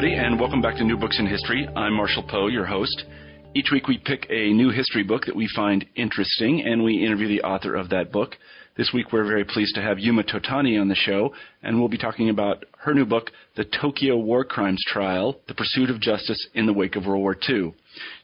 Everybody, 0.00 0.26
and 0.26 0.40
welcome 0.40 0.62
back 0.62 0.76
to 0.76 0.82
New 0.82 0.96
Books 0.96 1.18
in 1.18 1.26
History. 1.26 1.68
I'm 1.76 1.92
Marshall 1.92 2.22
Poe, 2.22 2.46
your 2.46 2.64
host. 2.64 3.04
Each 3.54 3.68
week 3.70 3.86
we 3.86 3.98
pick 3.98 4.26
a 4.30 4.50
new 4.50 4.70
history 4.70 5.02
book 5.02 5.26
that 5.26 5.36
we 5.36 5.46
find 5.54 5.84
interesting, 5.94 6.62
and 6.62 6.82
we 6.82 7.04
interview 7.04 7.28
the 7.28 7.42
author 7.42 7.74
of 7.74 7.90
that 7.90 8.10
book. 8.10 8.36
This 8.78 8.92
week 8.94 9.12
we're 9.12 9.26
very 9.26 9.44
pleased 9.44 9.74
to 9.74 9.82
have 9.82 9.98
Yuma 9.98 10.22
Totani 10.22 10.80
on 10.80 10.88
the 10.88 10.94
show, 10.94 11.34
and 11.62 11.78
we'll 11.78 11.90
be 11.90 11.98
talking 11.98 12.30
about 12.30 12.64
her 12.78 12.94
new 12.94 13.04
book, 13.04 13.30
The 13.56 13.66
Tokyo 13.66 14.16
War 14.16 14.42
Crimes 14.42 14.82
Trial 14.86 15.38
The 15.48 15.54
Pursuit 15.54 15.90
of 15.90 16.00
Justice 16.00 16.48
in 16.54 16.64
the 16.64 16.72
Wake 16.72 16.96
of 16.96 17.04
World 17.04 17.20
War 17.20 17.36
II. 17.46 17.74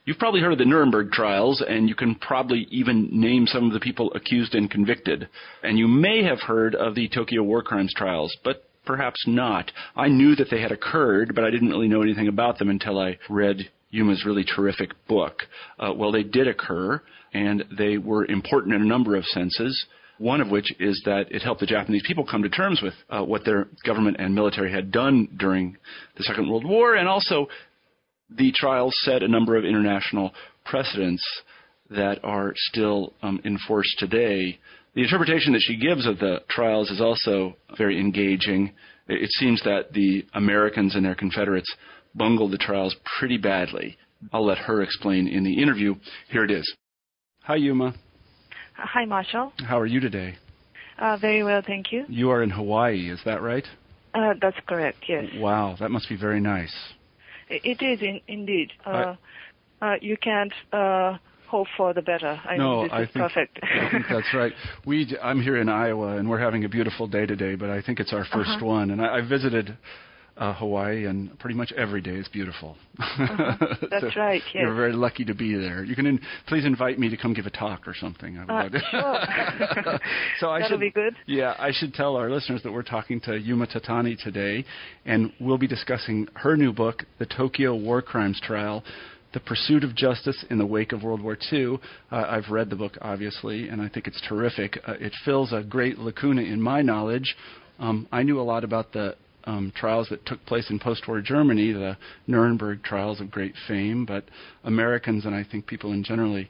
You've 0.06 0.18
probably 0.18 0.40
heard 0.40 0.52
of 0.52 0.58
the 0.58 0.64
Nuremberg 0.64 1.10
trials, 1.12 1.62
and 1.68 1.90
you 1.90 1.94
can 1.94 2.14
probably 2.14 2.66
even 2.70 3.10
name 3.12 3.46
some 3.46 3.66
of 3.66 3.74
the 3.74 3.80
people 3.80 4.10
accused 4.14 4.54
and 4.54 4.70
convicted. 4.70 5.28
And 5.62 5.78
you 5.78 5.88
may 5.88 6.24
have 6.24 6.40
heard 6.40 6.74
of 6.74 6.94
the 6.94 7.10
Tokyo 7.10 7.42
War 7.42 7.62
Crimes 7.62 7.92
trials, 7.94 8.34
but 8.42 8.62
perhaps 8.86 9.22
not. 9.26 9.70
I 9.94 10.08
knew 10.08 10.34
that 10.36 10.48
they 10.50 10.60
had 10.60 10.72
occurred, 10.72 11.34
but 11.34 11.44
I 11.44 11.50
didn't 11.50 11.68
really 11.68 11.88
know 11.88 12.02
anything 12.02 12.28
about 12.28 12.58
them 12.58 12.70
until 12.70 12.98
I 12.98 13.18
read 13.28 13.58
Yuma's 13.90 14.24
really 14.24 14.44
terrific 14.44 14.90
book. 15.08 15.42
Uh, 15.78 15.92
well, 15.94 16.12
they 16.12 16.22
did 16.22 16.48
occur, 16.48 17.02
and 17.34 17.64
they 17.76 17.98
were 17.98 18.24
important 18.26 18.74
in 18.74 18.82
a 18.82 18.86
number 18.86 19.16
of 19.16 19.24
senses. 19.26 19.86
One 20.18 20.40
of 20.40 20.50
which 20.50 20.72
is 20.80 21.02
that 21.04 21.30
it 21.30 21.42
helped 21.42 21.60
the 21.60 21.66
Japanese 21.66 22.02
people 22.06 22.24
come 22.24 22.42
to 22.42 22.48
terms 22.48 22.80
with 22.82 22.94
uh, 23.10 23.22
what 23.22 23.44
their 23.44 23.68
government 23.84 24.16
and 24.18 24.34
military 24.34 24.72
had 24.72 24.90
done 24.90 25.28
during 25.36 25.76
the 26.16 26.24
Second 26.24 26.48
World 26.48 26.64
War, 26.64 26.94
and 26.94 27.06
also 27.06 27.48
the 28.30 28.52
trials 28.52 28.96
set 29.02 29.22
a 29.22 29.28
number 29.28 29.56
of 29.56 29.64
international 29.64 30.32
precedents 30.64 31.22
that 31.90 32.18
are 32.24 32.52
still 32.56 33.12
um, 33.22 33.40
in 33.44 33.58
force 33.68 33.94
today. 33.98 34.58
The 34.96 35.02
interpretation 35.02 35.52
that 35.52 35.60
she 35.60 35.76
gives 35.76 36.06
of 36.06 36.18
the 36.18 36.38
trials 36.48 36.90
is 36.90 37.02
also 37.02 37.54
very 37.76 38.00
engaging. 38.00 38.72
It 39.08 39.30
seems 39.32 39.62
that 39.64 39.92
the 39.92 40.24
Americans 40.32 40.94
and 40.94 41.04
their 41.04 41.14
Confederates 41.14 41.70
bungled 42.14 42.52
the 42.52 42.56
trials 42.56 42.96
pretty 43.18 43.36
badly. 43.36 43.98
I'll 44.32 44.46
let 44.46 44.56
her 44.56 44.82
explain 44.82 45.28
in 45.28 45.44
the 45.44 45.62
interview. 45.62 45.96
Here 46.30 46.44
it 46.44 46.50
is. 46.50 46.74
Hi, 47.42 47.56
Yuma. 47.56 47.94
Hi, 48.74 49.04
Marshall. 49.04 49.52
How 49.68 49.78
are 49.78 49.84
you 49.84 50.00
today? 50.00 50.36
Uh, 50.98 51.18
very 51.18 51.44
well, 51.44 51.60
thank 51.64 51.92
you. 51.92 52.06
You 52.08 52.30
are 52.30 52.42
in 52.42 52.48
Hawaii, 52.48 53.10
is 53.10 53.20
that 53.26 53.42
right? 53.42 53.66
Uh, 54.14 54.32
that's 54.40 54.56
correct, 54.66 54.96
yes. 55.06 55.26
Wow, 55.36 55.76
that 55.78 55.90
must 55.90 56.08
be 56.08 56.16
very 56.16 56.40
nice. 56.40 56.74
It 57.50 57.82
is 57.82 58.00
in, 58.00 58.22
indeed. 58.28 58.72
Uh, 58.86 59.16
uh, 59.82 59.96
you 60.00 60.16
can't 60.16 60.54
uh, 60.72 61.18
hope 61.48 61.66
for 61.76 61.92
the 61.94 62.02
better. 62.02 62.40
I 62.44 62.56
no, 62.56 62.82
mean, 62.82 62.82
this 62.84 62.92
I 62.92 63.02
is 63.02 63.08
think, 63.12 63.22
perfect. 63.24 63.58
I 63.62 63.90
think 63.90 64.04
that's 64.10 64.34
right. 64.34 64.52
We, 64.84 65.16
I'm 65.22 65.40
here 65.40 65.56
in 65.56 65.68
Iowa, 65.68 66.16
and 66.16 66.28
we're 66.28 66.40
having 66.40 66.64
a 66.64 66.68
beautiful 66.68 67.06
day 67.06 67.26
today, 67.26 67.54
but 67.54 67.70
I 67.70 67.82
think 67.82 68.00
it's 68.00 68.12
our 68.12 68.24
1st 68.24 68.56
Uh-huh. 68.56 68.66
one. 68.66 68.90
And 68.90 69.00
I, 69.00 69.16
I 69.18 69.20
visited 69.22 69.76
uh, 70.38 70.52
Hawaii, 70.52 71.06
and 71.06 71.38
pretty 71.38 71.56
much 71.56 71.72
every 71.78 72.02
day 72.02 72.10
is 72.16 72.28
beautiful. 72.28 72.76
Uh-huh. 72.98 73.56
That's 73.90 74.12
So 74.14 74.20
right, 74.20 74.42
yes. 74.52 74.62
You're 74.62 74.74
very 74.74 74.92
lucky 74.92 75.24
to 75.24 75.34
be 75.34 75.54
there. 75.56 75.82
You 75.82 75.96
can 75.96 76.04
in, 76.06 76.20
please 76.46 76.66
invite 76.66 76.98
me 76.98 77.08
to 77.08 77.16
come 77.16 77.32
give 77.32 77.46
a 77.46 77.50
talk 77.50 77.88
or 77.88 77.94
something. 77.94 78.36
I 78.46 78.64
would 78.64 78.74
Uh, 78.74 78.78
sure. 78.90 79.98
so 80.40 80.50
I 80.50 80.60
That'll 80.60 80.74
should, 80.76 80.80
be 80.80 80.90
good. 80.90 81.14
Yeah, 81.26 81.54
I 81.58 81.70
should 81.72 81.94
tell 81.94 82.16
our 82.16 82.30
listeners 82.30 82.62
that 82.64 82.72
we're 82.72 82.82
talking 82.82 83.18
to 83.22 83.38
Yuma 83.38 83.66
Totani 83.66 84.22
today, 84.22 84.64
and 85.06 85.32
we'll 85.40 85.56
be 85.58 85.66
discussing 85.66 86.28
her 86.34 86.54
new 86.54 86.72
book, 86.74 87.04
The 87.18 87.24
Tokyo 87.26 87.74
War 87.74 88.02
Crimes 88.02 88.38
Trial. 88.42 88.84
The 89.32 89.40
Pursuit 89.40 89.84
of 89.84 89.94
Justice 89.94 90.44
in 90.50 90.58
the 90.58 90.66
Wake 90.66 90.92
of 90.92 91.02
World 91.02 91.20
War 91.20 91.36
II. 91.52 91.78
Uh, 92.10 92.24
I've 92.28 92.50
read 92.50 92.70
the 92.70 92.76
book, 92.76 92.96
obviously, 93.00 93.68
and 93.68 93.82
I 93.82 93.88
think 93.88 94.06
it's 94.06 94.22
terrific. 94.28 94.78
Uh, 94.86 94.94
it 94.98 95.12
fills 95.24 95.52
a 95.52 95.62
great 95.62 95.98
lacuna 95.98 96.42
in 96.42 96.60
my 96.60 96.82
knowledge. 96.82 97.36
Um, 97.78 98.08
I 98.10 98.22
knew 98.22 98.40
a 98.40 98.42
lot 98.42 98.64
about 98.64 98.92
the 98.92 99.16
um, 99.44 99.72
trials 99.76 100.08
that 100.10 100.26
took 100.26 100.44
place 100.46 100.70
in 100.70 100.78
post-war 100.78 101.20
Germany, 101.20 101.72
the 101.72 101.96
Nuremberg 102.26 102.82
trials 102.82 103.20
of 103.20 103.30
great 103.30 103.54
fame, 103.68 104.04
but 104.04 104.24
Americans 104.64 105.24
and 105.24 105.34
I 105.34 105.44
think 105.44 105.66
people 105.66 105.92
in 105.92 106.02
generally 106.02 106.48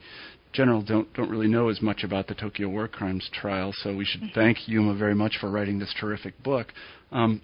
general 0.52 0.82
don't 0.82 1.12
don't 1.12 1.28
really 1.28 1.48
know 1.48 1.68
as 1.68 1.82
much 1.82 2.02
about 2.02 2.26
the 2.26 2.34
Tokyo 2.34 2.68
War 2.68 2.88
Crimes 2.88 3.28
trial. 3.32 3.72
So 3.82 3.94
we 3.94 4.06
should 4.06 4.22
thank 4.34 4.66
Yuma 4.66 4.94
very 4.96 5.14
much 5.14 5.36
for 5.38 5.50
writing 5.50 5.78
this 5.78 5.94
terrific 6.00 6.42
book. 6.42 6.68
Um, 7.12 7.42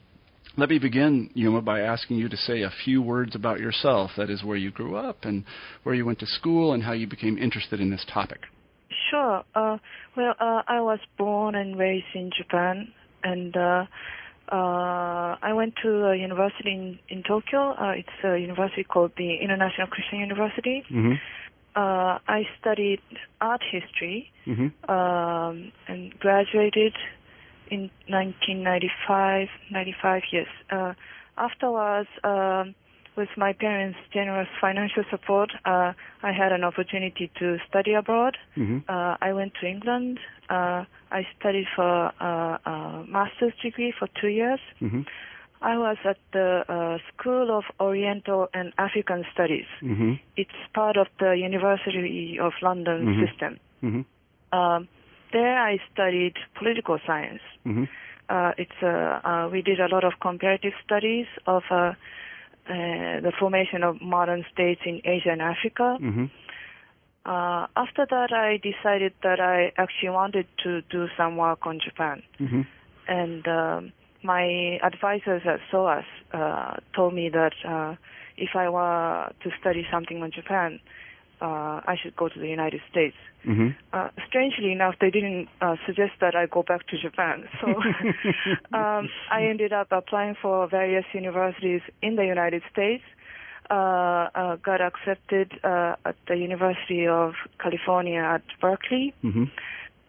let 0.56 0.68
me 0.68 0.78
begin, 0.78 1.30
Yuma, 1.34 1.62
by 1.62 1.80
asking 1.80 2.18
you 2.18 2.28
to 2.28 2.36
say 2.36 2.62
a 2.62 2.70
few 2.84 3.00
words 3.00 3.34
about 3.34 3.60
yourself. 3.60 4.10
That 4.16 4.30
is, 4.30 4.42
where 4.44 4.56
you 4.56 4.70
grew 4.70 4.96
up 4.96 5.24
and 5.24 5.44
where 5.82 5.94
you 5.94 6.04
went 6.04 6.18
to 6.20 6.26
school 6.26 6.72
and 6.72 6.82
how 6.82 6.92
you 6.92 7.06
became 7.06 7.38
interested 7.38 7.80
in 7.80 7.90
this 7.90 8.04
topic. 8.12 8.40
Sure. 9.10 9.42
Uh, 9.54 9.78
well, 10.16 10.34
uh, 10.40 10.62
I 10.68 10.80
was 10.80 10.98
born 11.16 11.54
and 11.54 11.78
raised 11.78 12.06
in 12.14 12.30
Japan, 12.36 12.92
and 13.22 13.56
uh, 13.56 13.84
uh, 14.50 15.36
I 15.40 15.52
went 15.54 15.74
to 15.82 16.06
a 16.08 16.16
university 16.16 16.70
in, 16.70 16.98
in 17.08 17.22
Tokyo. 17.22 17.72
Uh, 17.72 17.92
it's 17.92 18.08
a 18.24 18.36
university 18.38 18.84
called 18.84 19.12
the 19.16 19.36
International 19.36 19.86
Christian 19.86 20.18
University. 20.18 20.84
Mm-hmm. 20.90 21.12
Uh, 21.74 22.18
I 22.28 22.42
studied 22.60 23.00
art 23.40 23.62
history 23.70 24.30
Mm-hmm. 24.46 24.90
um, 24.90 25.70
and 25.86 26.18
graduated 26.18 26.92
in 27.74 27.90
1995. 28.08 29.48
95 29.70 30.22
yes. 30.32 30.46
Uh, 30.70 30.92
afterwards, 31.38 32.08
um, 32.24 32.74
with 33.16 33.28
my 33.36 33.52
parents' 33.52 33.98
generous 34.12 34.48
financial 34.60 35.04
support, 35.10 35.50
uh, 35.64 35.92
I 36.22 36.32
had 36.32 36.52
an 36.52 36.64
opportunity 36.64 37.30
to 37.38 37.58
study 37.68 37.92
abroad. 37.94 38.36
Mm-hmm. 38.56 38.78
Uh, 38.88 39.16
I 39.20 39.32
went 39.32 39.52
to 39.60 39.66
England. 39.66 40.18
Uh, 40.48 40.84
I 41.10 41.26
studied 41.38 41.66
for 41.76 42.12
uh, 42.20 42.58
a 42.72 43.04
master's 43.08 43.52
degree 43.62 43.92
for 43.98 44.08
two 44.20 44.28
years. 44.28 44.60
Mm-hmm. 44.80 45.02
I 45.60 45.78
was 45.78 45.96
at 46.04 46.16
the 46.32 46.64
uh, 46.68 46.98
School 47.12 47.56
of 47.56 47.64
Oriental 47.78 48.48
and 48.52 48.72
African 48.78 49.24
Studies. 49.32 49.66
Mm-hmm. 49.82 50.14
It's 50.36 50.58
part 50.74 50.96
of 50.96 51.06
the 51.20 51.32
University 51.36 52.38
of 52.40 52.52
London 52.62 52.98
Mhm. 53.06 53.26
system. 53.26 53.52
Mm-hmm. 53.84 54.58
Um, 54.58 54.88
there 55.32 55.60
I 55.60 55.78
studied 55.92 56.34
political 56.58 56.98
science. 57.06 57.40
Mm-hmm. 57.66 57.84
Uh, 58.28 58.52
it's 58.56 58.82
uh, 58.82 59.20
uh, 59.24 59.48
we 59.52 59.62
did 59.62 59.80
a 59.80 59.88
lot 59.88 60.04
of 60.04 60.12
comparative 60.20 60.72
studies 60.84 61.26
of 61.46 61.62
uh, 61.70 61.74
uh, 61.74 61.94
the 62.66 63.32
formation 63.38 63.82
of 63.82 64.00
modern 64.00 64.44
states 64.52 64.80
in 64.86 65.00
Asia 65.04 65.30
and 65.30 65.42
Africa. 65.42 65.98
Mm-hmm. 66.00 66.26
Uh, 67.24 67.66
after 67.76 68.06
that, 68.08 68.32
I 68.32 68.58
decided 68.62 69.12
that 69.22 69.38
I 69.40 69.72
actually 69.76 70.10
wanted 70.10 70.46
to 70.64 70.82
do 70.82 71.06
some 71.16 71.36
work 71.36 71.66
on 71.66 71.80
Japan, 71.84 72.22
Mm-hmm. 72.40 72.62
and 73.08 73.48
um, 73.48 73.92
my 74.24 74.78
advisors 74.82 75.42
at 75.44 75.60
SOAS 75.70 76.04
uh, 76.32 76.76
told 76.94 77.14
me 77.14 77.28
that 77.28 77.54
uh, 77.66 77.94
if 78.36 78.50
I 78.54 78.68
were 78.68 79.32
to 79.42 79.50
study 79.60 79.86
something 79.90 80.22
on 80.22 80.30
Japan, 80.32 80.80
uh, 81.42 81.80
I 81.92 81.96
should 82.00 82.14
go 82.16 82.28
to 82.28 82.38
the 82.38 82.48
United 82.48 82.80
States. 82.90 83.16
Mm-hmm. 83.46 83.70
Uh, 83.92 84.08
strangely 84.28 84.70
enough, 84.70 84.94
they 85.00 85.10
didn't 85.10 85.48
uh, 85.60 85.74
suggest 85.86 86.12
that 86.20 86.34
I 86.36 86.46
go 86.46 86.62
back 86.62 86.86
to 86.88 86.96
Japan. 87.06 87.48
So 87.60 87.66
um, 88.78 89.08
I 89.30 89.44
ended 89.50 89.72
up 89.72 89.88
applying 89.90 90.36
for 90.40 90.68
various 90.68 91.04
universities 91.12 91.82
in 92.00 92.16
the 92.16 92.24
United 92.24 92.62
States. 92.72 93.02
Uh, 93.70 94.28
uh, 94.34 94.56
got 94.56 94.80
accepted 94.80 95.48
uh, 95.64 95.94
at 96.04 96.16
the 96.28 96.36
University 96.36 97.06
of 97.06 97.32
California 97.58 98.20
at 98.20 98.42
Berkeley, 98.60 99.14
Mm-hmm. 99.24 99.44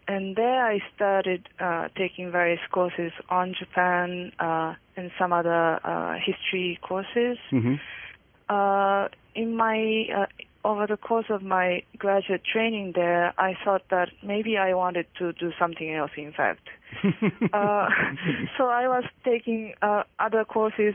and 0.08 0.36
there 0.36 0.66
I 0.66 0.80
started 0.94 1.48
uh, 1.60 1.88
taking 1.96 2.30
various 2.30 2.60
courses 2.70 3.12
on 3.30 3.54
Japan 3.58 4.32
uh, 4.38 4.74
and 4.96 5.10
some 5.18 5.32
other 5.32 5.80
uh, 5.82 6.14
history 6.28 6.78
courses. 6.82 7.38
Mm-hmm. 7.52 7.76
Uh, 8.48 9.08
in 9.34 9.56
my 9.56 9.78
uh, 10.14 10.26
over 10.64 10.86
the 10.86 10.96
course 10.96 11.26
of 11.28 11.42
my 11.42 11.82
graduate 11.98 12.42
training 12.50 12.92
there, 12.94 13.34
I 13.38 13.54
thought 13.64 13.82
that 13.90 14.08
maybe 14.22 14.56
I 14.56 14.74
wanted 14.74 15.06
to 15.18 15.32
do 15.34 15.52
something 15.58 15.92
else. 15.94 16.10
In 16.16 16.32
fact, 16.32 16.66
uh, 17.04 17.08
so 18.58 18.64
I 18.68 18.88
was 18.88 19.04
taking 19.24 19.74
uh, 19.82 20.04
other 20.18 20.44
courses 20.44 20.94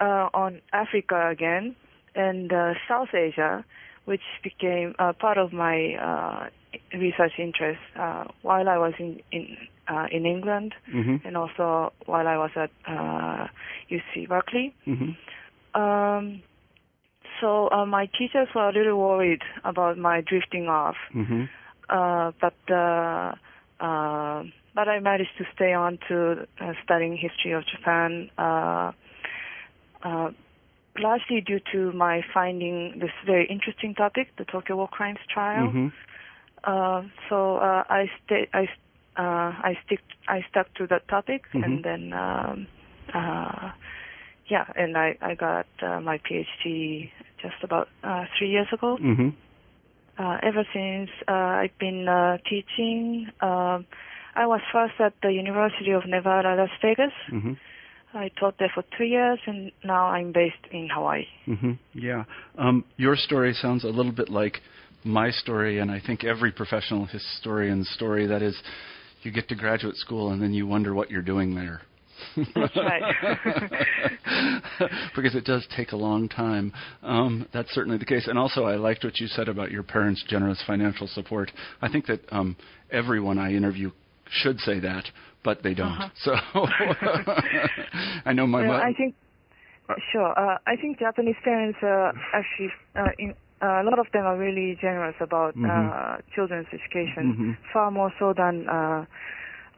uh, 0.00 0.28
on 0.34 0.60
Africa 0.72 1.28
again 1.30 1.74
and 2.14 2.52
uh, 2.52 2.74
South 2.88 3.08
Asia, 3.14 3.64
which 4.04 4.22
became 4.42 4.94
uh, 4.98 5.12
part 5.12 5.38
of 5.38 5.52
my 5.52 5.94
uh, 5.94 6.48
research 6.96 7.32
interest 7.38 7.80
uh, 7.98 8.24
while 8.42 8.68
I 8.68 8.78
was 8.78 8.94
in, 8.98 9.20
in 9.32 9.56
uh, 9.88 10.06
in 10.10 10.26
England, 10.26 10.74
Mm-hmm. 10.92 11.26
and 11.26 11.36
also 11.36 11.92
while 12.06 12.26
I 12.26 12.36
was 12.36 12.50
at 12.56 12.70
uh, 12.88 13.46
UC 13.90 14.28
Berkeley. 14.28 14.74
Mm-hmm. 14.86 15.80
Um, 15.80 16.42
so 17.40 17.68
uh, 17.70 17.86
my 17.86 18.06
teachers 18.18 18.48
were 18.54 18.68
a 18.68 18.72
little 18.72 18.98
worried 18.98 19.42
about 19.64 19.98
my 19.98 20.20
drifting 20.20 20.68
off, 20.68 20.96
Mm-hmm. 21.14 21.44
uh, 21.88 22.32
but 22.40 22.54
uh, 22.72 23.34
uh, 23.80 24.44
but 24.74 24.88
I 24.88 25.00
managed 25.00 25.36
to 25.38 25.44
stay 25.54 25.72
on 25.72 25.98
to 26.08 26.46
uh, 26.60 26.72
studying 26.84 27.16
history 27.16 27.52
of 27.52 27.64
Japan, 27.66 28.30
uh, 28.38 28.92
uh, 30.02 30.30
largely 30.98 31.40
due 31.40 31.60
to 31.72 31.92
my 31.92 32.22
finding 32.32 32.98
this 32.98 33.10
very 33.24 33.46
interesting 33.46 33.94
topic, 33.94 34.28
the 34.38 34.44
Tokyo 34.44 34.76
War 34.76 34.88
Crimes 34.88 35.18
trial. 35.32 35.68
Mm-hmm. 35.68 35.88
Uh, 36.64 37.02
so 37.28 37.56
uh, 37.56 37.84
I 37.88 38.10
stay, 38.24 38.48
I 38.52 38.64
uh, 39.16 39.52
I 39.70 39.78
stick, 39.86 40.00
I 40.28 40.44
stuck 40.50 40.72
to 40.74 40.86
that 40.88 41.08
topic, 41.08 41.42
Mhm. 41.54 41.64
and 41.64 41.84
then 41.84 42.12
um, 42.12 42.66
uh, 43.14 43.70
yeah, 44.48 44.66
and 44.76 44.96
I 44.96 45.16
I 45.20 45.34
got 45.34 45.66
uh, 45.82 46.00
my 46.00 46.18
PhD 46.18 47.10
just 47.40 47.62
about 47.62 47.88
uh, 48.02 48.24
three 48.38 48.50
years 48.50 48.68
ago. 48.72 48.98
Mm-hmm. 49.00 49.30
Uh, 50.18 50.38
ever 50.42 50.64
since 50.72 51.10
uh, 51.28 51.32
I've 51.32 51.78
been 51.78 52.08
uh, 52.08 52.38
teaching. 52.48 53.28
Um, 53.40 53.86
I 54.34 54.46
was 54.46 54.60
first 54.72 54.94
at 54.98 55.14
the 55.22 55.30
University 55.32 55.92
of 55.92 56.06
Nevada, 56.06 56.54
Las 56.56 56.70
Vegas. 56.82 57.12
Mm-hmm. 57.32 57.52
I 58.14 58.30
taught 58.40 58.58
there 58.58 58.70
for 58.74 58.82
three 58.96 59.10
years, 59.10 59.38
and 59.46 59.72
now 59.84 60.06
I'm 60.06 60.32
based 60.32 60.54
in 60.70 60.88
Hawaii. 60.92 61.26
hmm 61.44 61.72
Yeah. 61.92 62.24
Um, 62.56 62.84
your 62.96 63.16
story 63.16 63.52
sounds 63.52 63.84
a 63.84 63.88
little 63.88 64.12
bit 64.12 64.30
like 64.30 64.60
my 65.04 65.30
story, 65.30 65.78
and 65.78 65.90
I 65.90 66.00
think 66.04 66.24
every 66.24 66.50
professional 66.50 67.06
historian's 67.06 67.88
story. 67.90 68.26
That 68.26 68.42
is, 68.42 68.56
you 69.22 69.30
get 69.30 69.48
to 69.48 69.54
graduate 69.54 69.96
school 69.96 70.30
and 70.30 70.40
then 70.40 70.52
you 70.52 70.66
wonder 70.66 70.94
what 70.94 71.10
you're 71.10 71.22
doing 71.22 71.54
there. 71.54 71.82
That's 72.54 72.76
right. 72.76 73.02
because 75.16 75.34
it 75.34 75.44
does 75.44 75.66
take 75.76 75.92
a 75.92 75.96
long 75.96 76.28
time. 76.28 76.72
Um, 77.02 77.48
that's 77.52 77.70
certainly 77.72 77.98
the 77.98 78.04
case. 78.04 78.26
And 78.26 78.38
also, 78.38 78.64
I 78.64 78.76
liked 78.76 79.04
what 79.04 79.18
you 79.20 79.26
said 79.28 79.48
about 79.48 79.70
your 79.70 79.82
parents' 79.82 80.24
generous 80.28 80.62
financial 80.66 81.06
support. 81.08 81.50
I 81.80 81.88
think 81.88 82.06
that 82.06 82.20
um, 82.30 82.56
everyone 82.90 83.38
I 83.38 83.52
interview 83.52 83.90
should 84.30 84.58
say 84.60 84.80
that, 84.80 85.04
but 85.44 85.62
they 85.62 85.74
don't. 85.74 85.92
Uh-huh. 85.92 86.08
So 86.24 86.32
I 88.24 88.32
know 88.32 88.46
my 88.46 88.60
well, 88.60 88.72
mother. 88.72 88.82
I 88.82 88.92
think 88.92 89.14
sure. 90.12 90.38
Uh, 90.38 90.58
I 90.66 90.76
think 90.76 90.98
Japanese 90.98 91.36
parents 91.44 91.78
uh, 91.82 92.12
actually, 92.34 92.70
uh, 92.96 93.10
in, 93.18 93.34
uh, 93.62 93.82
a 93.82 93.84
lot 93.84 93.98
of 93.98 94.06
them 94.12 94.24
are 94.26 94.36
really 94.36 94.76
generous 94.80 95.14
about 95.20 95.54
Mhm. 95.56 95.68
uh, 95.70 96.20
children's 96.34 96.66
education, 96.72 97.34
Mhm. 97.34 97.56
far 97.72 97.90
more 97.90 98.12
so 98.18 98.32
than 98.32 98.68
uh, 98.68 99.04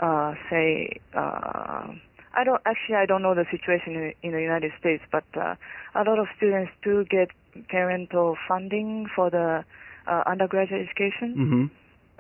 uh, 0.01 0.35
say. 0.51 1.01
Uh, 1.15 1.95
I 2.39 2.45
don't 2.45 2.63
actually. 2.65 2.95
I 2.95 3.07
don't 3.07 3.23
know 3.23 3.35
the 3.35 3.47
situation 3.51 3.97
in, 3.97 4.15
in 4.23 4.33
the 4.33 4.41
United 4.41 4.71
States, 4.79 5.03
but 5.11 5.25
uh, 5.37 5.57
a 5.97 6.03
lot 6.05 6.21
of 6.21 6.29
students 6.37 6.71
do 6.85 7.05
get 7.05 7.31
parental 7.69 8.37
funding 8.47 9.07
for 9.15 9.29
the 9.29 9.65
uh, 10.07 10.23
undergraduate 10.25 10.87
education, 10.87 11.35
hmm 11.35 11.65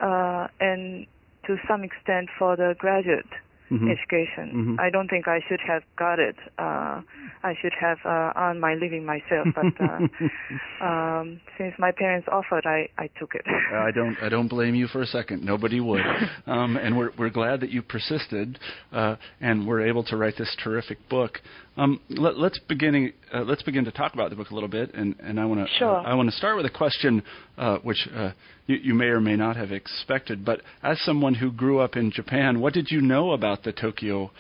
uh, 0.04 0.48
and 0.60 1.06
to 1.46 1.56
some 1.68 1.84
extent 1.84 2.28
for 2.38 2.56
the 2.56 2.74
graduate 2.78 3.30
hmm 3.68 3.88
education. 3.88 4.76
Mhm. 4.76 4.80
I 4.80 4.90
don't 4.90 5.08
think 5.08 5.28
I 5.28 5.40
should 5.48 5.60
have 5.60 5.82
got 5.96 6.18
it. 6.18 6.36
Uh, 6.58 7.00
I 7.42 7.54
should 7.60 7.72
have 7.80 7.98
uh, 8.04 8.32
earned 8.36 8.60
my 8.60 8.74
living 8.74 9.04
myself, 9.04 9.48
but 9.54 9.72
uh, 9.80 10.84
um, 10.84 11.40
since 11.56 11.74
my 11.78 11.92
parents 11.92 12.28
offered, 12.30 12.66
I, 12.66 12.88
I 12.98 13.08
took 13.18 13.34
it. 13.34 13.44
I 13.46 13.90
don't. 13.90 14.16
I 14.22 14.28
don't 14.28 14.48
blame 14.48 14.74
you 14.74 14.86
for 14.88 15.02
a 15.02 15.06
second. 15.06 15.44
Nobody 15.44 15.80
would. 15.80 16.00
Um, 16.46 16.76
and 16.76 16.96
we're 16.96 17.10
we're 17.18 17.30
glad 17.30 17.60
that 17.60 17.70
you 17.70 17.82
persisted, 17.82 18.58
uh, 18.92 19.16
and 19.40 19.66
were 19.66 19.86
able 19.86 20.02
to 20.04 20.16
write 20.16 20.36
this 20.38 20.54
terrific 20.62 20.98
book. 21.08 21.40
Um, 21.76 22.00
let, 22.08 22.34
us 22.36 22.58
beginning. 22.68 23.12
Uh, 23.32 23.42
let's 23.42 23.62
begin 23.62 23.84
to 23.84 23.92
talk 23.92 24.14
about 24.14 24.30
the 24.30 24.36
book 24.36 24.50
a 24.50 24.54
little 24.54 24.68
bit. 24.68 24.94
And, 24.94 25.14
and 25.20 25.38
I 25.38 25.44
want 25.44 25.60
to. 25.60 25.66
Sure. 25.78 25.96
I 25.96 26.14
want 26.14 26.28
to 26.30 26.36
start 26.36 26.56
with 26.56 26.66
a 26.66 26.70
question, 26.70 27.22
uh, 27.56 27.78
which 27.78 28.08
uh, 28.14 28.32
you, 28.68 28.76
you 28.76 28.94
may 28.94 29.06
or 29.06 29.20
may 29.20 29.34
not 29.34 29.56
have 29.56 29.72
expected. 29.72 30.44
But 30.44 30.60
as 30.84 31.00
someone 31.00 31.34
who 31.34 31.50
grew 31.50 31.80
up 31.80 31.96
in 31.96 32.12
Japan, 32.12 32.60
what 32.60 32.74
did 32.74 32.90
you 32.90 33.00
know 33.00 33.32
about 33.32 33.64
the 33.64 33.72
Tokyo 33.72 34.30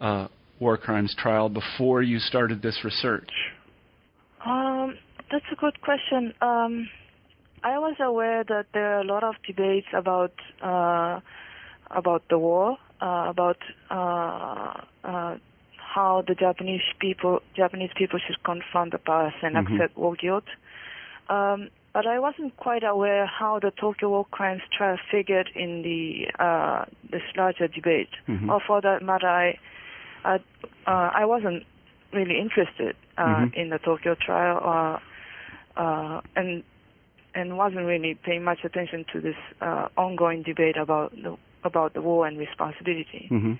uh, 0.00 0.28
war 0.60 0.76
crimes 0.76 1.14
trial 1.16 1.48
before 1.48 2.02
you 2.02 2.18
started 2.18 2.60
this 2.60 2.84
research? 2.84 3.30
Um, 4.44 4.98
that's 5.30 5.44
a 5.50 5.56
good 5.56 5.80
question. 5.80 6.34
Um, 6.42 6.88
I 7.64 7.78
was 7.78 7.96
aware 8.00 8.44
that 8.44 8.66
there 8.74 8.96
are 8.96 9.00
a 9.00 9.04
lot 9.04 9.24
of 9.24 9.34
debates 9.46 9.86
about 9.94 10.32
uh, 10.62 11.20
about 11.90 12.22
the 12.28 12.38
war, 12.38 12.76
uh, 13.00 13.26
about 13.28 13.58
uh, 13.90 14.74
uh, 15.04 15.36
how 15.76 16.22
the 16.26 16.34
Japanese 16.34 16.82
people 17.00 17.40
Japanese 17.56 17.90
people 17.96 18.18
should 18.24 18.42
confront 18.44 18.92
the 18.92 18.98
past 18.98 19.36
and 19.42 19.56
Mhm. 19.56 19.80
accept 19.80 19.96
war 19.96 20.14
guilt. 20.14 20.44
Um, 21.28 21.70
but 21.96 22.06
I 22.06 22.18
wasn't 22.18 22.54
quite 22.58 22.84
aware 22.84 23.24
how 23.24 23.58
the 23.58 23.70
Tokyo 23.70 24.10
War 24.10 24.26
Crimes 24.30 24.60
trial 24.70 24.98
figured 25.10 25.48
in 25.54 25.80
the 25.80 26.26
uh, 26.38 26.84
this 27.10 27.22
larger 27.34 27.68
debate. 27.68 28.10
Mhm. 28.28 28.50
Or 28.50 28.60
for 28.60 28.82
that 28.82 29.02
matter, 29.02 29.26
I 29.26 29.58
I, 30.22 30.34
uh, 30.86 31.10
I 31.20 31.24
wasn't 31.24 31.64
really 32.12 32.38
interested 32.38 32.94
uh, 33.16 33.22
Mhm. 33.24 33.54
in 33.54 33.70
the 33.70 33.78
Tokyo 33.78 34.14
trial, 34.14 34.56
uh, 34.72 34.96
uh, 35.82 36.20
and 36.38 36.62
and 37.34 37.56
wasn't 37.56 37.86
really 37.86 38.12
paying 38.26 38.44
much 38.44 38.62
attention 38.62 39.06
to 39.12 39.20
this 39.22 39.40
uh, 39.62 39.88
ongoing 39.96 40.42
debate 40.42 40.76
about 40.76 41.10
the 41.24 41.32
about 41.64 41.94
the 41.94 42.02
war 42.02 42.26
and 42.26 42.36
responsibility. 42.38 43.24
Mm-hmm. 43.30 43.54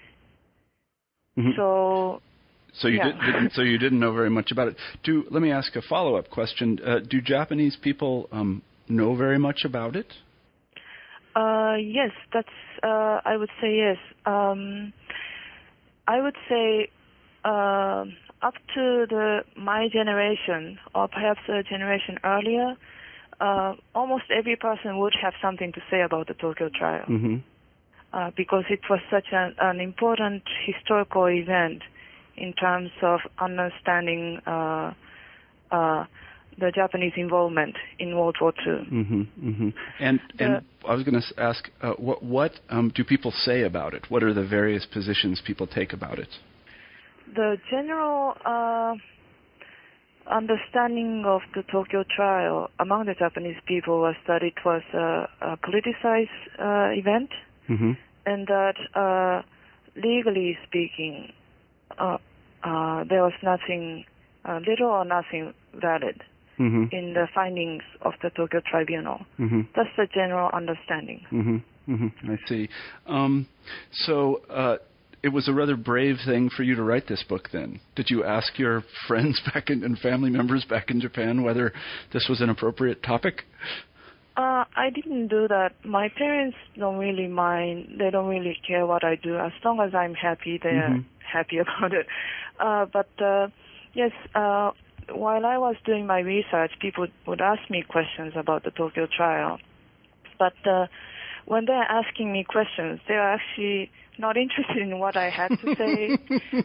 Mm-hmm. 1.38 1.53
So 1.56 2.21
So 2.81 2.88
you 2.88 2.99
Yeah. 2.99 3.12
did, 3.12 3.20
didn't. 3.20 3.52
So 3.55 3.62
you 3.62 3.78
didn't 3.78 4.00
know 4.00 4.12
very 4.12 4.31
much 4.31 4.50
about 4.52 4.69
it. 4.69 4.76
Do 5.02 5.25
let 5.31 5.43
me 5.43 5.50
ask 5.50 5.75
a 5.76 5.82
follow-up 5.82 6.31
question. 6.31 6.78
Uh, 6.84 6.99
do 7.00 7.20
Japanese 7.20 7.76
people 7.76 8.28
um, 8.32 8.62
know 8.88 9.14
very 9.14 9.38
much 9.38 9.64
about 9.64 9.96
it? 9.96 10.12
Uh, 11.34 11.76
yes, 11.78 12.11
that's. 12.32 12.49
Uh, 12.82 13.20
I 13.25 13.37
would 13.37 13.50
say 13.61 13.76
yes. 13.76 13.99
Um, 14.25 14.93
I 16.08 16.20
would 16.20 16.37
say 16.49 16.88
uh, 17.44 18.05
up 18.43 18.55
to 18.75 19.06
the 19.08 19.40
my 19.56 19.88
generation, 19.93 20.78
or 20.94 21.08
perhaps 21.08 21.40
a 21.49 21.62
generation 21.62 22.19
earlier, 22.25 22.76
uh, 23.40 23.75
almost 23.94 24.25
every 24.31 24.56
person 24.56 24.99
would 24.99 25.14
have 25.20 25.34
something 25.43 25.73
to 25.73 25.81
say 25.90 26.02
about 26.02 26.28
the 26.28 26.34
Tokyo 26.34 26.69
trial 26.69 27.05
Mm-hmm. 27.08 27.37
uh, 28.12 28.31
because 28.37 28.64
it 28.70 28.81
was 28.88 29.00
such 29.11 29.26
an, 29.32 29.55
an 29.61 29.81
important 29.81 30.43
historical 30.67 31.26
event 31.26 31.82
in 32.37 32.53
terms 32.53 32.91
of 33.03 33.21
understanding 33.38 34.41
uh, 34.47 34.93
uh, 35.71 36.05
the 36.59 36.73
Japanese 36.75 37.12
involvement 37.16 37.76
in 37.99 38.16
World 38.16 38.37
War 38.40 38.52
II. 38.66 38.73
Mm-hmm. 38.90 39.21
Mm-hmm. 39.49 39.69
And 40.00 40.21
and 40.38 40.64
I 40.88 40.95
was 40.95 41.05
going 41.05 41.21
to 41.21 41.43
ask, 41.43 41.69
uh, 41.83 41.93
what 41.93 42.23
what 42.23 42.52
um, 42.71 42.93
do 42.95 43.05
people 43.05 43.31
say 43.31 43.62
about 43.62 43.95
it? 43.95 44.07
What 44.09 44.23
are 44.23 44.33
the 44.33 44.47
various 44.47 44.87
positions 44.87 45.43
people 45.45 45.66
take 45.66 45.93
about 45.93 46.19
it? 46.19 46.28
The 47.35 47.57
general 47.71 48.35
uh, 48.45 48.95
understanding 50.31 51.25
of 51.26 51.43
the 51.55 51.62
Tokyo 51.71 52.05
trial 52.16 52.71
among 52.78 53.07
the 53.07 53.14
Japanese 53.14 53.57
people 53.66 54.00
was 54.00 54.14
that 54.26 54.43
it 54.43 54.55
was 54.64 54.83
a, 54.95 55.28
a 55.43 55.57
politicized 55.59 56.28
uh, 56.59 56.97
event 56.97 57.31
Mm-hmm. 57.69 57.93
and 58.26 58.47
that 58.47 58.76
uh, 58.95 59.43
legally 59.97 60.57
speaking, 60.66 61.33
uh, 61.99 62.19
uh, 62.62 63.05
there 63.09 63.23
was 63.23 63.33
nothing, 63.43 64.05
uh, 64.45 64.61
little 64.67 64.88
or 64.88 65.05
nothing 65.05 65.55
valid 65.75 66.23
Mm-hmm. 66.59 66.85
in 66.91 67.12
the 67.12 67.29
findings 67.35 67.83
of 68.00 68.15
the 68.23 68.31
Tokyo 68.31 68.62
Tribunal. 68.67 69.26
Mm-hmm. 69.38 69.61
That's 69.76 69.91
the 69.99 70.07
general 70.15 70.49
understanding. 70.55 71.21
Mm-hmm. 71.31 71.57
Mm-hmm. 71.93 72.31
I 72.31 72.37
see. 72.49 72.69
Um, 73.07 73.47
so 73.93 74.41
uh, 74.49 74.76
it 75.23 75.29
was 75.29 75.49
a 75.49 75.53
rather 75.53 75.76
brave 75.76 76.17
thing 76.25 76.49
for 76.49 76.62
you 76.62 76.75
to 76.76 76.83
write 76.83 77.09
this 77.09 77.23
book. 77.29 77.49
Then, 77.53 77.81
did 77.95 78.09
you 78.09 78.25
ask 78.25 78.59
your 78.59 78.85
friends 79.07 79.41
back 79.53 79.71
in, 79.71 79.85
and 79.85 79.99
family 79.99 80.31
members 80.31 80.65
back 80.65 80.91
in 80.91 81.00
Japan 81.00 81.43
whether 81.43 81.73
this 82.12 82.26
was 82.29 82.41
an 82.41 82.49
appropriate 82.49 83.03
topic? 83.03 83.43
Uh, 84.37 84.64
I 84.76 84.90
didn't 84.90 85.28
do 85.28 85.49
that. 85.49 85.73
My 85.83 86.11
parents 86.11 86.57
don't 86.78 86.99
really 86.99 87.26
mind. 87.26 87.97
They 87.99 88.11
don't 88.11 88.28
really 88.28 88.59
care 88.66 88.87
what 88.87 89.02
I 89.02 89.14
do. 89.16 89.37
As 89.38 89.52
long 89.64 89.81
as 89.81 89.95
I'm 89.95 90.14
happy, 90.14 90.59
they're 90.62 90.90
Mhm. 90.90 91.05
happy 91.21 91.59
about 91.64 91.93
it. 91.95 92.07
Uh, 92.61 92.85
but 92.85 93.09
uh, 93.19 93.49
yes, 93.95 94.12
uh, 94.35 94.73
while 95.12 95.47
I 95.47 95.57
was 95.57 95.76
doing 95.85 96.07
my 96.07 96.19
research, 96.21 96.73
people 96.81 97.07
would 97.26 97.40
ask 97.40 97.71
me 97.71 97.83
questions 97.83 98.35
about 98.37 98.64
the 98.64 98.71
Tokyo 98.71 99.07
trial. 99.07 99.59
But 100.38 100.57
uh, 100.66 100.87
when 101.47 101.65
they're 101.65 101.83
asking 101.83 102.33
me 102.33 102.45
questions, 102.45 103.00
they're 103.09 103.33
actually 103.35 103.91
not 104.19 104.37
interested 104.37 104.79
in 104.79 104.99
what 104.99 105.15
I 105.17 105.29
had 105.29 105.49
to 105.61 105.75
say. 105.76 106.19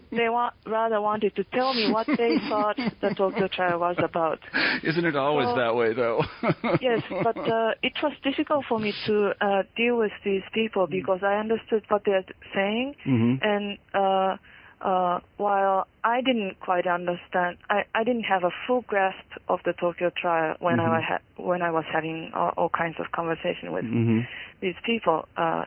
they 0.12 0.30
wa- 0.30 0.52
rather 0.66 1.02
wanted 1.02 1.36
to 1.36 1.44
tell 1.44 1.74
me 1.74 1.92
what 1.92 2.08
they 2.08 2.38
thought 2.48 2.78
the 3.02 3.14
Tokyo 3.14 3.48
trial 3.48 3.80
was 3.80 3.98
about. 4.02 4.40
Isn't 4.84 5.06
it 5.06 5.16
always 5.16 5.48
So- 5.50 5.56
that 5.58 5.76
way, 5.76 5.94
though? 5.94 6.24
yes, 6.82 7.02
but 7.24 7.38
uh, 7.38 7.72
it 7.84 7.94
was 8.02 8.14
difficult 8.24 8.66
for 8.70 8.80
me 8.80 8.94
to 9.06 9.32
uh, 9.42 9.64
deal 9.76 9.98
with 9.98 10.14
these 10.24 10.44
people 10.54 10.88
because 10.88 11.20
I 11.24 11.36
understood 11.40 11.84
what 11.90 12.04
they're 12.06 12.24
saying, 12.56 12.96
Mhm. 13.06 13.40
and 13.42 13.78
uh, 13.94 14.38
uh, 14.82 15.20
while 15.38 15.88
I 16.04 16.22
didn't 16.22 16.60
quite 16.60 16.88
understand, 16.88 17.58
I, 17.70 17.84
I 17.94 18.04
didn't 18.04 18.24
have 18.24 18.44
a 18.44 18.50
full 18.66 18.82
grasp 18.88 19.30
of 19.54 19.60
the 19.66 19.74
Tokyo 19.74 20.10
trial 20.22 20.56
when 20.60 20.80
I 20.80 20.88
Mhm. 20.88 20.96
was 20.96 21.04
ha- 21.12 21.26
when 21.50 21.62
I 21.62 21.72
was 21.72 21.86
having 21.92 22.32
all, 22.34 22.52
all 22.58 22.70
kinds 22.70 22.98
of 23.00 23.12
conversation 23.12 23.72
with 23.72 23.86
Mhm. 23.86 24.28
these 24.62 24.76
people. 24.84 25.28
Uh, 25.36 25.66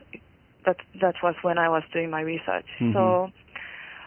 that 0.66 0.78
that 1.00 1.16
was 1.22 1.34
when 1.42 1.58
I 1.58 1.68
was 1.68 1.84
doing 1.92 2.08
my 2.10 2.22
research. 2.22 2.66
Mhm. 2.80 2.92
So 2.94 3.30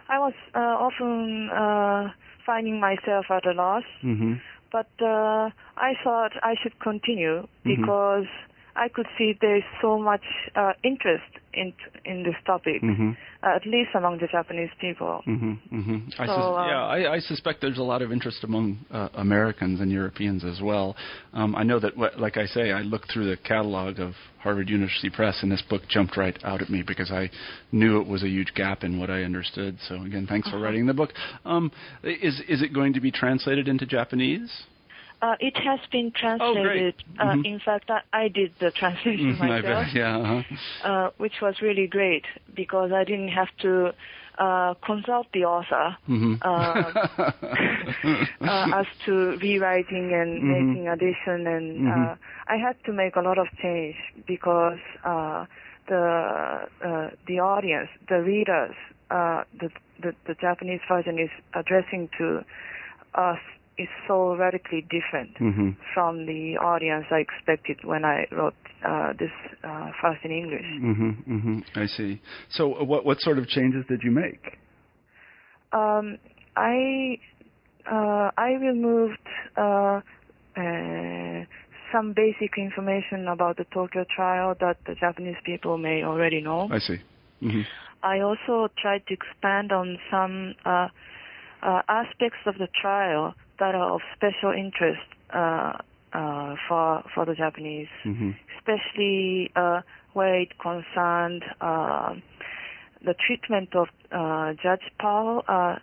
I 0.10 0.18
was 0.20 0.34
uh, 0.56 0.76
often 0.88 1.50
uh, 1.52 2.12
finding 2.46 2.80
myself 2.80 3.30
at 3.30 3.46
a 3.46 3.52
loss 3.54 3.84
Mhm. 4.04 4.42
but 4.72 4.90
uh, 5.02 5.50
I 5.78 5.94
thought 6.04 6.34
I 6.44 6.56
should 6.62 6.78
continue 6.80 7.36
Mhm. 7.44 7.48
because 7.64 8.28
I 8.86 8.88
could 8.96 9.08
see 9.18 9.30
there's 9.42 9.64
so 9.82 9.98
much 10.00 10.26
uh, 10.56 10.74
interest 10.84 11.32
in 11.54 11.74
in 12.06 12.18
this 12.24 12.36
topic, 12.46 12.82
Mhm. 12.84 13.18
uh, 13.44 13.56
at 13.60 13.66
least 13.66 13.92
among 13.96 14.20
the 14.20 14.28
Japanese 14.28 14.70
people. 14.80 15.22
hmm 15.26 15.54
hmm 15.70 15.98
I 16.20 16.26
So, 16.28 16.34
sus- 16.36 16.58
uh, 16.62 16.68
yeah, 16.72 16.84
I, 16.98 17.00
I 17.16 17.20
suspect 17.20 17.56
there's 17.62 17.80
a 17.80 17.90
lot 17.94 18.02
of 18.06 18.12
interest 18.12 18.44
among 18.44 18.66
uh, 18.92 19.10
Americans 19.16 19.82
and 19.82 19.90
Europeans 19.92 20.42
as 20.46 20.60
well. 20.62 20.96
Um, 21.34 21.56
I 21.56 21.64
know 21.70 21.80
that, 21.80 21.94
like 22.26 22.38
I 22.38 22.46
say, 22.46 22.66
I 22.72 22.82
looked 22.94 23.12
through 23.12 23.28
the 23.34 23.38
catalog 23.52 24.00
of 24.00 24.12
Harvard 24.46 24.70
University 24.70 25.10
Press, 25.10 25.36
and 25.42 25.52
this 25.52 25.64
book 25.72 25.82
jumped 25.96 26.16
right 26.16 26.38
out 26.44 26.62
at 26.62 26.70
me 26.70 26.84
because 26.92 27.10
I 27.12 27.24
knew 27.72 28.00
it 28.02 28.08
was 28.08 28.22
a 28.24 28.30
huge 28.30 28.54
gap 28.54 28.84
in 28.84 29.00
what 29.00 29.10
I 29.10 29.24
understood. 29.24 29.74
So 29.88 29.94
again, 30.10 30.26
thanks 30.28 30.48
Uh-huh. 30.48 30.58
for 30.58 30.64
writing 30.64 30.86
the 30.86 30.94
book. 31.02 31.12
Um, 31.46 31.72
is 32.04 32.36
is 32.54 32.62
it 32.62 32.72
going 32.80 32.94
to 32.94 33.02
be 33.02 33.12
translated 33.12 33.68
into 33.68 33.86
Japanese? 33.98 34.52
Uh, 35.22 35.36
it 35.40 35.58
has 35.58 35.80
been 35.92 36.12
translated. 36.12 36.94
Uh, 37.20 37.36
Mhm. 37.36 37.46
in 37.46 37.60
fact, 37.60 37.90
I, 37.90 38.02
I 38.14 38.28
did 38.28 38.54
the 38.60 38.72
translation 38.72 39.36
Mhm, 39.38 39.64
myself. 39.64 39.88
Yeah. 39.94 40.18
Uh-huh. 40.18 40.44
uh, 40.84 41.10
which 41.18 41.42
was 41.42 41.56
really 41.62 41.88
great 41.88 42.26
because 42.54 42.92
I 42.92 43.04
didn't 43.04 43.30
have 43.30 43.50
to 43.62 43.94
uh, 44.38 44.74
consult 44.86 45.28
the 45.34 45.44
author 45.46 45.98
hmm 46.06 46.36
uh, 46.44 46.92
as 48.80 48.86
to 49.06 49.38
rewriting 49.42 50.14
and 50.14 50.44
Mhm. 50.44 50.58
making 50.58 50.88
addition 50.88 51.48
and 51.48 51.88
Mhm. 51.88 52.12
uh, 52.12 52.16
I 52.48 52.58
had 52.58 52.76
to 52.86 52.94
make 52.94 53.16
a 53.16 53.22
lot 53.22 53.38
of 53.40 53.48
change 53.62 53.96
because 54.28 54.80
uh, 55.04 55.46
the 55.88 56.04
uh, 56.86 57.10
the 57.26 57.40
audience, 57.40 57.90
the 58.08 58.22
readers, 58.22 58.76
uh, 59.10 59.44
the, 59.60 59.70
the 60.04 60.14
the 60.28 60.36
Japanese 60.36 60.82
version 60.88 61.18
is 61.18 61.32
addressing 61.54 62.10
to 62.20 62.44
us 63.16 63.40
is 63.78 63.88
so 64.08 64.36
radically 64.36 64.82
different 64.90 65.38
hmm 65.38 65.72
from 65.94 66.26
the 66.26 66.58
audience 66.58 67.06
I 67.12 67.18
expected 67.18 67.78
when 67.84 68.06
I 68.06 68.26
wrote 68.32 68.56
uh, 68.86 69.14
this 69.14 69.32
uh, 69.64 69.92
first 70.02 70.24
in 70.24 70.32
English. 70.32 70.66
hmm 70.80 71.12
hmm 71.12 71.60
I 71.76 71.86
see. 71.86 72.22
So, 72.50 72.76
uh, 72.76 72.84
what 72.84 73.06
what 73.06 73.20
sort 73.20 73.38
of 73.38 73.48
changes 73.48 73.86
did 73.88 74.02
you 74.04 74.12
make? 74.12 74.60
Um, 75.72 76.18
I 76.56 77.18
uh, 77.90 78.32
I 78.38 78.50
removed 78.60 79.28
uh, 79.56 80.02
uh, 80.56 81.46
some 81.92 82.14
basic 82.14 82.58
information 82.58 83.28
about 83.28 83.58
the 83.58 83.66
Tokyo 83.74 84.06
trial 84.16 84.56
that 84.60 84.78
the 84.86 84.96
Japanese 84.96 85.38
people 85.46 85.78
may 85.78 86.04
already 86.04 86.42
know. 86.42 86.70
I 86.72 86.80
see. 86.80 87.00
hmm 87.42 87.62
I 88.04 88.20
also 88.20 88.72
tried 88.80 89.04
to 89.08 89.14
expand 89.14 89.72
on 89.72 89.98
some 90.12 90.54
uh, 90.66 90.88
uh, 91.64 91.82
aspects 91.90 92.40
of 92.46 92.56
the 92.60 92.68
trial 92.80 93.34
that 93.60 93.76
are 93.76 93.92
of 93.94 94.02
special 94.16 94.52
interest 94.52 95.02
uh, 95.34 95.74
uh, 96.14 96.56
for 96.68 97.04
for 97.14 97.26
the 97.26 97.36
Japanese, 97.36 97.90
hmm 98.04 98.32
especially 98.58 99.52
uh, 99.56 99.82
where 100.14 100.40
it 100.42 100.58
concerned 100.60 101.44
uh, 101.62 102.14
the 103.06 103.14
treatment 103.26 103.70
of 103.76 103.88
uh, 104.12 104.54
Judge 104.62 104.88
Pal, 105.00 105.44
uh, 105.48 105.76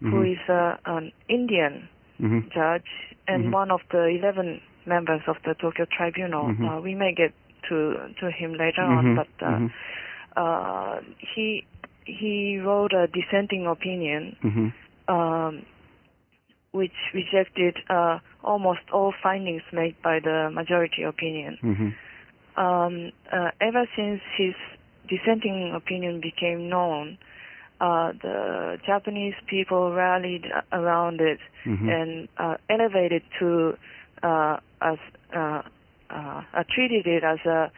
who 0.00 0.22
Mhm. 0.22 0.32
is 0.32 0.38
uh, 0.48 0.76
an 0.86 1.12
Indian 1.28 1.88
hmm 2.18 2.40
judge 2.54 2.90
and 3.28 3.44
Mhm. 3.46 3.52
one 3.52 3.70
of 3.70 3.80
the 3.90 4.04
11 4.04 4.60
members 4.86 5.22
of 5.26 5.36
the 5.44 5.54
Tokyo 5.54 5.86
Tribunal. 5.96 6.48
Mhm. 6.48 6.64
Uh, 6.66 6.80
we 6.80 6.94
may 6.94 7.12
get 7.12 7.32
to 7.68 7.76
to 8.20 8.30
him 8.30 8.54
later 8.54 8.82
on, 8.82 9.14
but 9.16 9.28
uh, 9.42 9.50
Mhm. 9.50 9.70
uh, 10.36 11.00
he 11.34 11.64
he 12.06 12.58
wrote 12.58 12.92
a 12.92 13.06
dissenting 13.08 13.66
opinion 13.66 14.36
um, 15.08 15.66
which 16.72 16.92
rejected 17.12 17.76
uh, 17.88 18.18
almost 18.44 18.80
all 18.92 19.12
findings 19.22 19.62
made 19.72 19.96
by 20.02 20.20
the 20.20 20.50
majority 20.52 21.02
opinion. 21.02 21.58
hmm 21.60 21.90
Um, 22.56 23.12
uh, 23.32 23.50
ever 23.60 23.86
since 23.96 24.20
his 24.36 24.54
dissenting 25.08 25.72
opinion 25.72 26.20
became 26.20 26.68
known, 26.68 27.16
uh, 27.80 28.12
the 28.26 28.78
Japanese 28.84 29.38
people 29.46 29.92
rallied 29.92 30.46
around 30.72 31.20
it 31.20 31.40
Mhm. 31.64 31.88
and 31.96 32.28
uh, 32.36 32.56
elevated 32.68 33.22
to 33.38 33.78
uh, 34.22 34.56
as 34.82 34.98
uh, 35.32 35.62
uh, 36.10 36.42
uh, 36.52 36.64
treated 36.74 37.06
it 37.06 37.22
as 37.24 37.40
a 37.46 37.70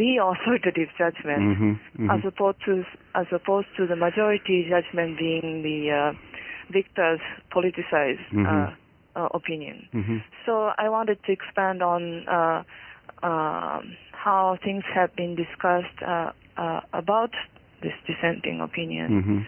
the 0.00 0.18
authoritative 0.28 0.90
judgment 0.98 1.56
hmm 1.56 1.72
hmm 1.96 2.10
as 2.10 2.20
opposed 2.24 2.60
to 2.66 2.84
as 3.14 3.26
opposed 3.32 3.68
to 3.76 3.86
the 3.86 3.96
majority 3.96 4.58
judgment 4.68 5.16
being 5.18 5.62
the 5.62 5.78
uh, 6.00 6.12
victor's 6.70 7.20
politicized 7.50 8.26
Mhm. 8.32 8.46
uh, 8.46 8.70
uh, 9.20 9.28
opinion. 9.34 9.88
hmm 9.92 10.18
So 10.46 10.72
I 10.78 10.88
wanted 10.88 11.18
to 11.24 11.32
expand 11.32 11.82
on 11.82 12.26
uh, 12.28 12.62
um, 13.22 13.96
how 14.12 14.56
things 14.62 14.84
have 14.94 15.14
been 15.16 15.34
discussed 15.34 15.98
uh, 16.02 16.30
uh, 16.56 16.80
about 16.92 17.32
this 17.82 17.94
dissenting 18.06 18.60
opinion. 18.60 19.22
hmm 19.22 19.40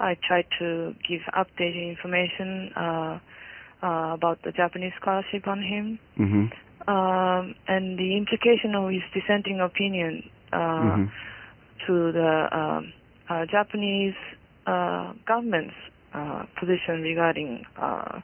I 0.00 0.14
tried 0.14 0.46
to 0.60 0.94
give 1.08 1.22
updated 1.34 1.88
information 1.90 2.70
uh, 2.76 3.18
uh, 3.82 4.14
about 4.14 4.38
the 4.42 4.52
Japanese 4.52 4.92
scholarship 5.00 5.46
on 5.48 5.60
him 5.62 5.98
hmm 6.16 6.46
um, 6.86 7.54
and 7.66 7.98
the 7.98 8.16
implication 8.16 8.74
of 8.74 8.90
his 8.90 9.02
dissenting 9.12 9.60
opinion 9.60 10.22
uh, 10.52 10.96
hmm 10.96 11.04
to 11.86 12.12
the 12.12 12.32
um, 12.52 12.92
uh, 13.30 13.46
Japanese 13.46 14.14
uh, 14.66 15.12
government's 15.26 15.74
position 16.60 17.02
regarding 17.02 17.64
uh, 17.80 18.20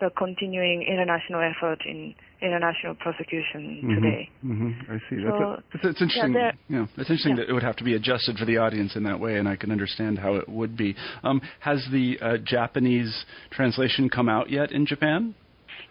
the 0.00 0.10
continuing 0.16 0.82
international 0.82 1.40
effort 1.40 1.80
in 1.86 2.14
international 2.42 2.94
prosecution 2.96 3.80
today. 3.94 4.28
hmm 4.42 4.70
I 4.90 4.98
see. 5.08 5.16
That's, 5.24 5.38
So, 5.38 5.44
a, 5.44 5.62
it's, 5.72 5.84
it's 5.84 6.02
interesting. 6.02 6.32
there- 6.34 6.52
Yeah, 6.68 6.82
it's 6.96 7.08
interesting 7.10 7.30
yeah. 7.36 7.44
that 7.44 7.48
it 7.48 7.52
would 7.54 7.62
have 7.62 7.76
to 7.76 7.84
be 7.84 7.94
adjusted 7.94 8.36
for 8.36 8.44
the 8.44 8.58
audience 8.58 8.94
in 8.94 9.04
that 9.04 9.18
way, 9.18 9.36
and 9.36 9.48
I 9.48 9.56
can 9.56 9.70
understand 9.72 10.18
how 10.18 10.34
it 10.34 10.46
would 10.48 10.76
be. 10.76 10.94
Um, 11.24 11.40
has 11.60 11.86
the 11.90 12.18
uh, 12.20 12.36
Japanese 12.44 13.24
translation 13.50 14.10
come 14.10 14.28
out 14.28 14.50
yet 14.50 14.70
in 14.70 14.84
Japan? 14.84 15.34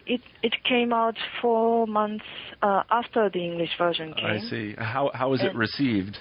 It 0.06 0.20
it 0.42 0.54
came 0.68 0.92
out 0.92 1.16
four 1.42 1.88
months 1.88 2.24
uh, 2.62 2.82
after 2.90 3.28
the 3.28 3.44
English 3.44 3.70
version 3.76 4.14
came. 4.14 4.24
I 4.24 4.38
see. 4.38 4.74
How 4.78 5.10
how 5.14 5.32
is 5.34 5.40
it 5.42 5.48
And- 5.50 5.58
received? 5.58 6.18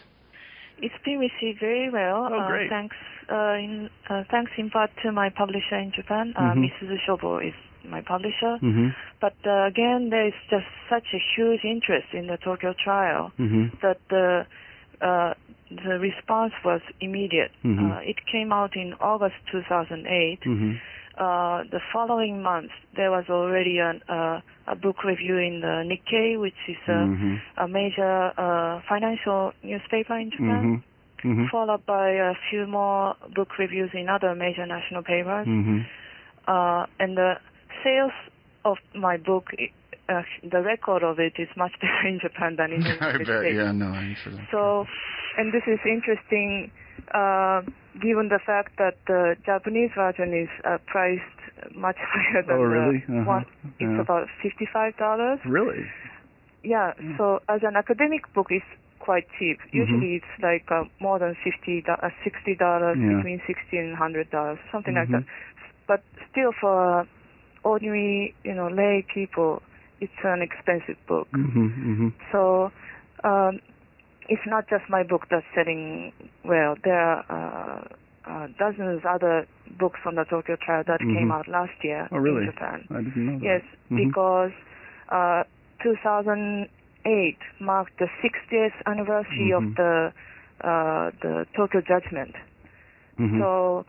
It's 0.79 0.95
been 1.03 1.19
received 1.19 1.59
very 1.59 1.89
well. 1.89 2.27
Oh, 2.31 2.39
uh, 2.39 2.47
great. 2.47 2.69
thanks 2.69 2.95
uh, 3.31 3.55
in 3.65 3.89
uh, 4.09 4.23
thanks 4.29 4.51
in 4.57 4.69
part 4.69 4.91
to 5.03 5.11
my 5.11 5.29
publisher 5.29 5.77
in 5.77 5.91
Japan. 5.95 6.33
Uh, 6.35 6.41
Mhm. 6.53 6.69
Misuzu 6.69 6.97
Shobo 7.07 7.39
is 7.45 7.53
my 7.89 8.01
publisher. 8.01 8.57
hmm 8.59 8.89
But 9.21 9.35
uh, 9.45 9.65
again, 9.71 10.09
there 10.09 10.27
is 10.27 10.33
just 10.49 10.65
such 10.89 11.07
a 11.13 11.21
huge 11.35 11.63
interest 11.63 12.07
in 12.13 12.27
the 12.27 12.37
Tokyo 12.37 12.73
trial 12.83 13.31
hmm 13.37 13.65
that 13.81 13.99
the 14.09 14.45
uh, 15.01 15.33
the 15.71 15.97
response 15.99 16.53
was 16.63 16.81
immediate. 17.01 17.51
Mhm. 17.63 17.79
Uh, 17.91 17.99
it 18.11 18.17
came 18.31 18.51
out 18.53 18.75
in 18.75 18.93
August 18.99 19.35
2008. 19.51 20.39
Uh, 21.17 21.63
the 21.71 21.79
following 21.93 22.41
month, 22.43 22.71
there 22.95 23.09
was 23.09 23.23
already 23.29 23.79
an, 23.79 24.01
uh, 24.09 24.41
a 24.67 24.75
book 24.75 25.03
review 25.05 25.37
in 25.37 25.61
the 25.61 25.83
Nikkei, 25.87 26.39
which 26.39 26.59
is 26.67 26.75
a, 26.87 27.05
hmm 27.07 27.35
a 27.57 27.67
major 27.67 28.31
uh, 28.37 28.81
financial 28.89 29.53
newspaper 29.63 30.17
in 30.17 30.29
Japan, 30.31 30.83
hmm 31.23 31.33
hmm 31.33 31.45
followed 31.51 31.85
by 31.85 32.09
a 32.09 32.33
few 32.49 32.67
more 32.67 33.15
book 33.33 33.57
reviews 33.57 33.89
in 33.93 34.09
other 34.09 34.35
major 34.35 34.65
national 34.65 35.03
papers. 35.03 35.45
hmm 35.47 35.79
Uh, 36.47 36.85
and 36.99 37.17
the 37.17 37.33
sales 37.83 38.13
of 38.65 38.77
my 38.93 39.17
book, 39.17 39.45
uh, 40.09 40.21
the 40.43 40.61
record 40.61 41.03
of 41.03 41.19
it 41.19 41.33
is 41.39 41.49
much 41.57 41.73
better 41.81 42.07
in 42.07 42.19
Japan 42.21 42.55
than 42.57 42.71
in 42.71 42.81
the 42.83 42.89
I 42.89 42.93
United 42.93 43.27
bet. 43.27 43.39
States. 43.41 43.55
Yeah. 43.57 43.71
No. 43.71 43.87
I'm 43.87 44.15
sure. 44.23 44.33
So, 44.51 44.85
and 45.37 45.53
this 45.53 45.63
is 45.67 45.79
interesting 45.85 46.71
uh, 47.13 47.61
given 48.01 48.29
the 48.29 48.39
fact 48.45 48.77
that 48.77 48.95
the 49.07 49.35
Japanese 49.45 49.91
version 49.95 50.33
is 50.33 50.49
uh, 50.63 50.77
priced 50.87 51.23
much 51.75 51.97
higher 52.13 52.41
than 52.43 52.57
Oh, 52.57 52.63
really? 52.63 53.03
the 53.07 53.19
Uh-huh. 53.21 53.29
one. 53.41 53.45
It's 53.79 53.81
Yeah. 53.81 54.01
about 54.01 54.27
fifty-five 54.41 54.97
dollars. 54.97 55.39
Really. 55.45 55.85
Yeah. 56.63 56.93
So, 57.17 57.41
as 57.49 57.61
an 57.63 57.75
academic 57.75 58.31
book, 58.33 58.47
it's 58.49 58.65
quite 58.99 59.27
cheap. 59.37 59.59
Usually 59.71 60.15
it's 60.15 60.33
like 60.41 60.65
uh, 60.71 60.85
more 60.99 61.19
than 61.19 61.35
fifty, 61.43 61.83
uh, 61.87 62.09
sixty 62.23 62.55
dollars, 62.55 62.97
Yeah. 62.99 63.17
between 63.17 63.41
sixty 63.45 63.77
and 63.77 63.95
hundred 63.95 64.29
dollars, 64.31 64.57
something 64.71 64.95
like 64.95 65.09
Mhm. 65.09 65.11
that. 65.11 65.23
But 65.87 66.01
still, 66.31 66.51
for 66.59 67.05
ordinary, 67.63 68.33
you 68.43 68.53
know, 68.53 68.67
lay 68.67 69.05
people, 69.13 69.61
it's 70.01 70.19
an 70.23 70.41
expensive 70.41 70.97
book. 71.07 71.27
Mhm. 71.31 71.69
Mhm. 71.85 72.13
So 72.31 72.71
um, 73.23 73.59
it's 74.27 74.45
not 74.45 74.67
just 74.69 74.89
my 74.89 75.03
book 75.03 75.27
that's 75.29 75.45
selling 75.55 76.11
well. 76.43 76.75
There 76.83 76.99
are 76.99 77.23
uh, 77.29 78.29
uh, 78.29 78.47
dozens 78.57 79.03
other 79.07 79.45
books 79.79 79.99
on 80.05 80.15
the 80.15 80.25
Tokyo 80.25 80.55
trial 80.57 80.83
that 80.87 80.99
came 80.99 81.29
Mhm. 81.29 81.31
out 81.31 81.47
last 81.47 81.77
year 81.83 82.07
Oh, 82.11 82.17
really? 82.17 82.45
in 82.45 82.51
Japan. 82.51 82.87
I 82.89 83.01
didn't 83.01 83.25
know 83.25 83.39
that. 83.39 83.45
Yes, 83.45 83.61
Mhm. 83.91 83.97
because 84.07 84.51
uh, 85.09 85.43
2008 85.83 87.37
marked 87.59 87.97
the 87.99 88.09
60th 88.21 88.73
anniversary 88.85 89.51
of 89.53 89.63
the 89.75 90.11
uh, 90.61 91.11
the 91.21 91.45
Tokyo 91.55 91.81
judgment. 91.81 92.33
Mhm. 93.19 93.39
So, 93.39 93.85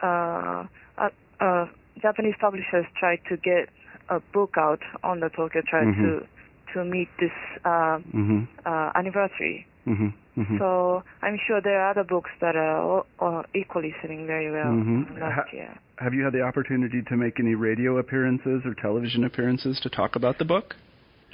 uh, 0.00 0.64
uh, 0.96 1.10
uh, 1.40 1.66
Japanese 2.00 2.36
publishers 2.40 2.86
tried 2.98 3.20
to 3.28 3.36
get 3.36 3.68
a 4.08 4.20
book 4.32 4.54
out 4.58 4.80
on 5.02 5.20
the 5.20 5.28
Tokyo 5.30 5.62
trial 5.68 5.86
Mhm. 5.86 6.02
to 6.02 6.26
to 6.72 6.84
meet 6.84 7.08
this 7.20 7.30
uh, 7.64 7.98
Mhm. 8.12 8.48
uh, 8.66 8.90
anniversary. 8.96 9.64
Mhm. 9.86 10.12
Mhm. 10.36 10.58
So 10.58 11.04
I'm 11.22 11.38
sure 11.46 11.60
there 11.60 11.80
are 11.80 11.90
other 11.90 12.02
books 12.02 12.30
that 12.40 12.56
are 12.56 13.04
uh, 13.20 13.42
equally 13.54 13.94
selling 14.02 14.26
very 14.26 14.50
well 14.50 14.72
Mhm. 14.72 15.20
last 15.20 15.34
Ha- 15.50 15.56
year. 15.56 15.70
Have 15.98 16.14
you 16.14 16.24
had 16.24 16.32
the 16.32 16.42
opportunity 16.42 17.02
to 17.02 17.16
make 17.16 17.38
any 17.38 17.54
radio 17.54 17.98
appearances 17.98 18.66
or 18.66 18.74
television 18.74 19.22
appearances 19.24 19.78
to 19.80 19.88
talk 19.88 20.16
about 20.16 20.38
the 20.38 20.44
book? 20.44 20.74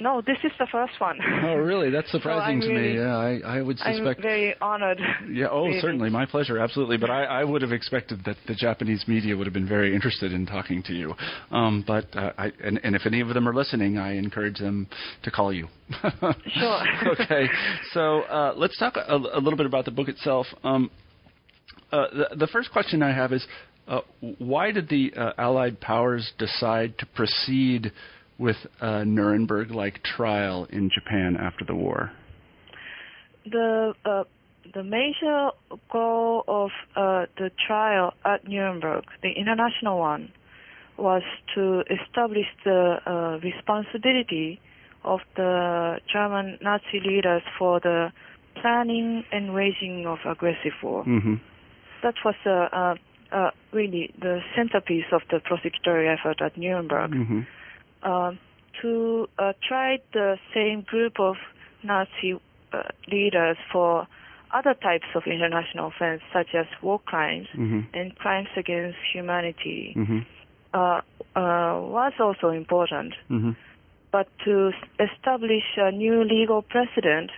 No, 0.01 0.19
this 0.19 0.37
is 0.43 0.51
the 0.57 0.67
first 0.71 0.93
one. 0.99 1.19
Oh, 1.43 1.55
really? 1.55 1.89
That's 1.89 2.09
surprising 2.11 2.55
I'm 2.55 2.61
to 2.61 2.73
me. 2.73 2.95
Yeah, 2.95 3.17
I, 3.17 3.57
I 3.57 3.61
would 3.61 3.79
I'm 3.81 4.03
very 4.21 4.55
honored. 4.61 4.99
Yeah, 5.29 5.47
oh, 5.51 5.65
really. 5.65 5.81
certainly. 5.81 6.09
My 6.09 6.25
pleasure, 6.25 6.59
absolutely. 6.59 6.97
But 6.97 7.09
I, 7.09 7.23
I 7.23 7.43
would 7.43 7.61
have 7.61 7.71
expected 7.71 8.23
that 8.25 8.37
the 8.47 8.53
Japanese 8.53 9.03
media 9.07 9.35
would 9.35 9.47
have 9.47 9.53
been 9.53 9.67
very 9.67 9.93
interested 9.93 10.33
in 10.33 10.45
talking 10.45 10.81
to 10.83 10.93
you. 10.93 11.13
Um, 11.51 11.83
but 11.85 12.05
uh, 12.15 12.31
I, 12.37 12.51
and, 12.63 12.79
and 12.83 12.95
if 12.95 13.05
any 13.05 13.21
of 13.21 13.29
them 13.29 13.47
are 13.47 13.53
listening, 13.53 13.97
I 13.97 14.13
encourage 14.13 14.59
them 14.59 14.87
to 15.23 15.31
call 15.31 15.53
you. 15.53 15.67
Sure. 16.53 16.83
okay. 17.21 17.47
So 17.93 18.21
uh, 18.21 18.53
let's 18.55 18.77
talk 18.77 18.95
a, 18.95 19.15
a 19.15 19.39
little 19.39 19.57
bit 19.57 19.65
about 19.65 19.85
the 19.85 19.91
book 19.91 20.07
itself. 20.07 20.45
Um, 20.63 20.89
uh, 21.91 22.05
the, 22.11 22.35
the 22.37 22.47
first 22.47 22.71
question 22.71 23.01
I 23.03 23.13
have 23.13 23.33
is, 23.33 23.45
uh, 23.87 24.01
why 24.37 24.71
did 24.71 24.89
the 24.89 25.13
uh, 25.15 25.33
Allied 25.37 25.79
powers 25.81 26.31
decide 26.37 26.97
to 26.99 27.05
proceed 27.07 27.91
with 28.41 28.57
a 28.81 29.05
Nuremberg-like 29.05 29.97
trial 30.03 30.67
in 30.69 30.89
Japan 30.89 31.37
after 31.37 31.63
the 31.63 31.75
war? 31.75 32.11
the 33.45 33.93
uh, 34.05 34.23
the 34.73 34.83
major 34.83 35.49
goal 35.91 36.43
of 36.47 36.69
uh, 36.95 37.25
the 37.37 37.49
trial 37.67 38.13
at 38.23 38.47
Nuremberg, 38.47 39.03
the 39.23 39.31
international 39.31 39.97
one, 39.97 40.31
was 40.97 41.23
to 41.55 41.83
establish 41.89 42.45
the 42.63 42.97
uh, 43.05 43.39
responsibility 43.43 44.59
of 45.03 45.19
the 45.35 45.97
German 46.13 46.59
Nazi 46.61 46.99
leaders 47.03 47.41
for 47.57 47.79
the 47.79 48.11
planning 48.61 49.23
and 49.31 49.53
waging 49.53 50.05
of 50.05 50.19
aggressive 50.25 50.73
war. 50.83 51.03
Mhm. 51.05 51.39
That 52.03 52.15
was 52.23 52.35
uh, 52.45 52.51
uh, 52.51 52.95
uh, 53.31 53.51
really 53.71 54.13
the 54.19 54.41
centerpiece 54.55 55.09
of 55.11 55.21
the 55.31 55.39
prosecutorial 55.39 56.13
effort 56.19 56.41
at 56.41 56.55
Nuremberg 56.57 57.11
Mhm. 57.11 57.45
Um, 58.03 58.39
to 58.81 59.27
uh, 59.37 59.53
try 59.67 59.99
the 60.13 60.37
same 60.53 60.81
group 60.81 61.19
of 61.19 61.35
Nazi 61.83 62.39
uh, 62.73 62.83
leaders 63.11 63.57
for 63.71 64.07
other 64.53 64.73
types 64.73 65.05
of 65.15 65.23
international 65.25 65.87
offense, 65.87 66.21
such 66.33 66.53
as 66.53 66.65
war 66.81 66.99
crimes 66.99 67.47
Mhm. 67.55 67.85
and 67.93 68.15
crimes 68.17 68.49
against 68.57 68.97
humanity, 69.13 69.93
Mhm. 69.95 70.25
uh, 70.73 71.01
uh, 71.35 71.79
was 71.97 72.13
also 72.19 72.49
important. 72.49 73.13
Mhm. 73.29 73.55
But 74.11 74.27
to 74.45 74.73
establish 74.99 75.63
a 75.77 75.91
new 75.91 76.23
legal 76.23 76.61
precedent 76.61 77.31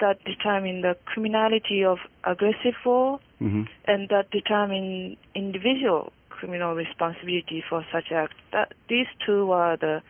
that 0.00 0.22
determine 0.24 0.80
the 0.80 0.96
criminality 1.04 1.84
of 1.84 2.00
aggressive 2.24 2.74
war 2.84 3.20
Mhm. 3.40 3.68
and 3.86 4.08
that 4.08 4.30
determine 4.30 5.16
individual 5.34 6.12
criminal 6.42 6.74
responsibility 6.74 7.62
for 7.70 7.84
such 7.92 8.10
acts. 8.10 8.34
That 8.52 8.72
these 8.88 9.06
two 9.24 9.46
were 9.46 9.76
the 9.80 10.02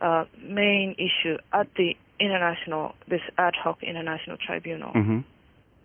uh, 0.00 0.24
main 0.42 0.96
issue 0.98 1.36
at 1.52 1.68
the 1.76 1.94
international, 2.18 2.94
this 3.08 3.20
ad 3.38 3.54
hoc 3.62 3.82
international 3.82 4.36
tribunal. 4.44 4.92
Mhm. 4.92 5.24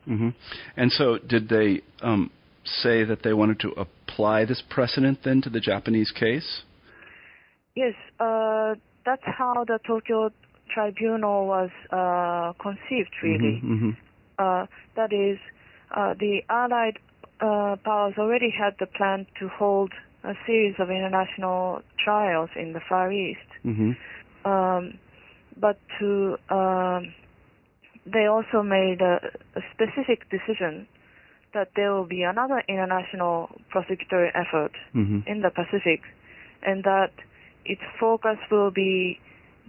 hmm 0.05 0.29
And 0.75 0.91
so, 0.91 1.19
did 1.19 1.47
they 1.49 1.81
um, 2.01 2.31
say 2.65 3.03
that 3.03 3.21
they 3.21 3.33
wanted 3.33 3.59
to 3.59 3.69
apply 3.85 4.45
this 4.45 4.63
precedent 4.67 5.19
then 5.23 5.41
to 5.41 5.49
the 5.51 5.59
Japanese 5.59 6.11
case? 6.11 6.63
Yes, 7.75 7.93
uh, 8.19 8.73
that's 9.05 9.25
how 9.25 9.63
the 9.67 9.79
Tokyo 9.85 10.31
tribunal 10.73 11.45
was 11.45 11.69
uh, 11.91 12.53
conceived, 12.67 13.13
really. 13.21 13.61
Mhm. 13.63 13.95
Uh, 14.39 14.65
that 14.95 15.13
is, 15.13 15.37
uh, 15.91 16.15
the 16.15 16.43
Allied 16.49 16.97
uh, 17.43 17.75
powers 17.83 18.15
already 18.17 18.49
had 18.61 18.73
the 18.79 18.85
plan 18.97 19.19
to 19.39 19.45
hold 19.49 19.91
a 20.23 20.33
series 20.45 20.75
of 20.79 20.89
international 20.89 21.81
trials 22.03 22.49
in 22.55 22.73
the 22.73 22.79
Far 22.89 23.11
East. 23.11 23.49
Mhm. 23.65 23.95
um, 24.45 24.83
but 25.65 25.77
to 25.99 26.37
um, 26.49 27.01
they 28.05 28.25
also 28.35 28.59
made 28.63 28.99
a, 29.01 29.15
a 29.55 29.61
specific 29.73 30.19
decision 30.29 30.87
that 31.53 31.69
there 31.75 31.91
will 31.93 32.09
be 32.17 32.23
another 32.23 32.59
international 32.67 33.37
prosecutorial 33.71 34.31
effort 34.43 34.73
Mhm. 34.93 35.19
in 35.31 35.37
the 35.41 35.51
Pacific, 35.51 36.01
and 36.63 36.83
that 36.83 37.11
its 37.65 37.83
focus 37.99 38.39
will 38.49 38.71
be 38.71 39.19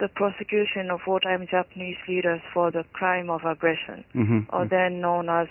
the 0.03 0.09
prosecution 0.09 0.91
of 0.91 0.99
wartime 1.07 1.47
Japanese 1.47 1.99
leaders 2.09 2.41
for 2.53 2.71
the 2.77 2.85
crime 2.99 3.29
of 3.31 3.45
aggression, 3.45 3.99
Mhm. 4.15 4.47
or 4.55 4.65
then 4.77 5.01
known 5.01 5.29
as 5.29 5.49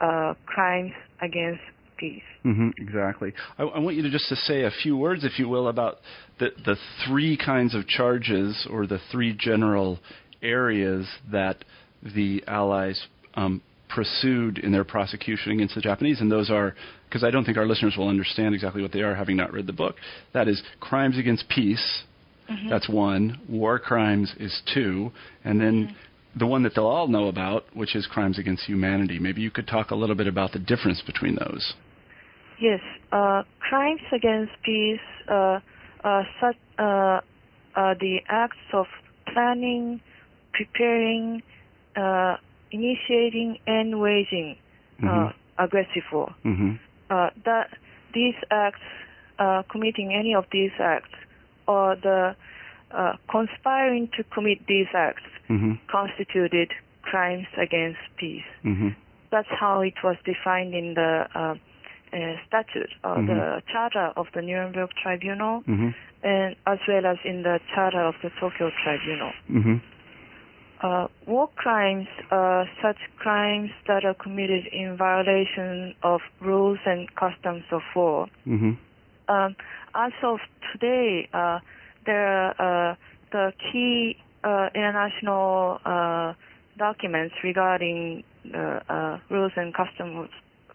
uh, 0.00 0.34
crimes 0.46 0.92
against 1.20 1.62
peace. 1.96 2.22
Mhm. 2.44 2.72
Exactly. 2.78 3.32
I, 3.58 3.64
I 3.64 3.78
want 3.78 3.96
you 3.96 4.02
to 4.02 4.10
just 4.10 4.28
to 4.28 4.36
say 4.36 4.64
a 4.64 4.70
few 4.70 4.96
words, 4.96 5.24
if 5.24 5.38
you 5.38 5.48
will, 5.48 5.68
about 5.68 5.98
the 6.38 6.50
the 6.64 6.76
three 7.06 7.36
kinds 7.36 7.74
of 7.74 7.86
charges 7.86 8.66
or 8.70 8.86
the 8.86 9.00
three 9.10 9.32
general 9.32 9.98
areas 10.42 11.06
that 11.32 11.64
the 12.02 12.44
Allies 12.46 13.06
um, 13.34 13.60
pursued 13.88 14.58
in 14.58 14.70
their 14.70 14.84
prosecution 14.84 15.52
against 15.52 15.74
the 15.74 15.80
Japanese, 15.80 16.20
and 16.20 16.30
those 16.30 16.50
are 16.50 16.74
because 17.08 17.24
I 17.24 17.30
don't 17.30 17.44
think 17.44 17.58
our 17.58 17.66
listeners 17.66 17.96
will 17.96 18.08
understand 18.08 18.54
exactly 18.54 18.82
what 18.82 18.92
they 18.92 19.00
are, 19.00 19.14
having 19.14 19.36
not 19.36 19.52
read 19.52 19.66
the 19.66 19.72
book. 19.72 19.96
That 20.34 20.46
is 20.46 20.62
crimes 20.80 21.18
against 21.18 21.48
peace. 21.48 22.04
That's 22.70 22.88
one. 22.88 23.40
War 23.46 23.78
crimes 23.78 24.32
is 24.38 24.62
two, 24.72 25.12
and 25.44 25.60
then 25.60 25.94
the 26.36 26.46
one 26.46 26.62
that 26.62 26.74
they'll 26.74 26.86
all 26.86 27.08
know 27.08 27.28
about, 27.28 27.64
which 27.74 27.96
is 27.96 28.06
crimes 28.06 28.38
against 28.38 28.64
humanity. 28.64 29.18
Maybe 29.18 29.40
you 29.40 29.50
could 29.50 29.66
talk 29.66 29.90
a 29.90 29.94
little 29.94 30.16
bit 30.16 30.26
about 30.26 30.52
the 30.52 30.58
difference 30.58 31.02
between 31.02 31.36
those. 31.36 31.74
Yes, 32.60 32.80
uh, 33.12 33.42
crimes 33.60 34.00
against 34.12 34.52
peace 34.64 35.00
uh, 35.28 35.60
are 36.04 36.26
such 36.40 36.56
uh, 36.78 37.20
are 37.74 37.94
the 37.94 38.18
acts 38.28 38.56
of 38.72 38.86
planning, 39.32 40.00
preparing, 40.52 41.42
uh, 41.96 42.36
initiating, 42.72 43.58
and 43.66 44.00
waging 44.00 44.56
uh, 45.02 45.06
Mhm. 45.06 45.34
aggressive 45.58 46.04
war. 46.12 46.34
Mhm. 46.44 46.78
Uh, 47.10 47.30
that 47.44 47.70
these 48.12 48.34
acts, 48.50 48.80
uh, 49.38 49.62
committing 49.70 50.12
any 50.12 50.34
of 50.34 50.44
these 50.50 50.72
acts, 50.80 51.14
or 51.66 51.94
the 51.96 52.34
uh, 52.90 53.14
conspiring 53.30 54.08
to 54.16 54.24
commit 54.24 54.66
these 54.66 54.88
acts, 54.94 55.22
Mhm. 55.48 55.78
constituted 55.88 56.70
crimes 57.02 57.46
against 57.56 58.00
peace 58.16 58.44
Mhm. 58.64 58.94
that's 59.30 59.48
how 59.48 59.80
it 59.80 59.94
was 60.02 60.16
defined 60.24 60.74
in 60.74 60.94
the 60.94 61.26
uh, 61.34 61.54
uh, 62.12 62.36
statute 62.46 62.90
or 63.04 63.16
Mhm. 63.16 63.26
the 63.26 63.62
charter 63.72 64.12
of 64.16 64.26
the 64.32 64.40
Nuremberg 64.42 64.90
Tribunal, 65.02 65.62
Mhm. 65.66 65.94
and 66.22 66.56
as 66.66 66.78
well 66.88 67.04
as 67.06 67.18
in 67.24 67.42
the 67.42 67.60
charter 67.74 68.00
of 68.00 68.14
the 68.22 68.30
Tokyo 68.40 68.70
Tribunal. 68.82 69.32
Mhm. 69.50 69.80
Uh, 70.80 71.08
war 71.26 71.48
crimes 71.56 72.06
are 72.30 72.68
such 72.80 72.98
crimes 73.18 73.70
that 73.86 74.04
are 74.04 74.14
committed 74.14 74.66
in 74.68 74.96
violation 74.96 75.94
of 76.02 76.22
rules 76.40 76.78
and 76.86 77.12
customs 77.16 77.64
of 77.72 77.82
war. 77.94 78.28
Mhm. 78.46 78.76
Um, 79.28 79.56
as 79.94 80.12
of 80.22 80.40
today, 80.72 81.28
uh, 81.34 81.58
there 82.08 82.48
uh, 82.58 82.94
the 83.30 83.52
key 83.70 84.16
uh, 84.42 84.68
international 84.74 85.78
uh, 85.84 86.32
documents 86.78 87.34
regarding 87.44 88.24
uh, 88.54 88.80
uh, 88.88 89.18
rules 89.30 89.52
and 89.56 89.74
customs 89.74 90.30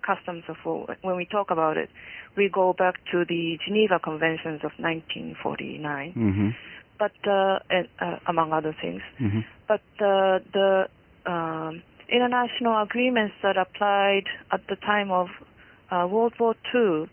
customs 0.06 0.44
of. 0.48 0.58
When 1.02 1.16
we 1.16 1.26
talk 1.26 1.50
about 1.50 1.78
it, 1.78 1.90
we 2.38 2.50
go 2.54 2.74
back 2.78 2.96
to 3.12 3.26
the 3.26 3.58
Geneva 3.66 4.00
Conventions 4.00 4.60
of 4.64 4.72
1949, 4.78 6.14
Mhm. 6.16 6.56
but 7.00 7.16
uh, 7.26 7.60
and, 7.70 7.88
uh, 8.00 8.18
among 8.28 8.54
other 8.54 8.76
things. 8.82 9.02
Mhm. 9.20 9.44
But 9.68 9.82
uh, 10.00 10.40
the 10.58 10.88
um, 11.26 11.82
international 12.10 12.82
agreements 12.82 13.36
that 13.42 13.56
applied 13.58 14.26
at 14.52 14.62
the 14.68 14.76
time 14.76 15.10
of 15.10 15.30
uh, 15.90 16.06
World 16.14 16.34
War 16.40 16.56
II 16.76 17.08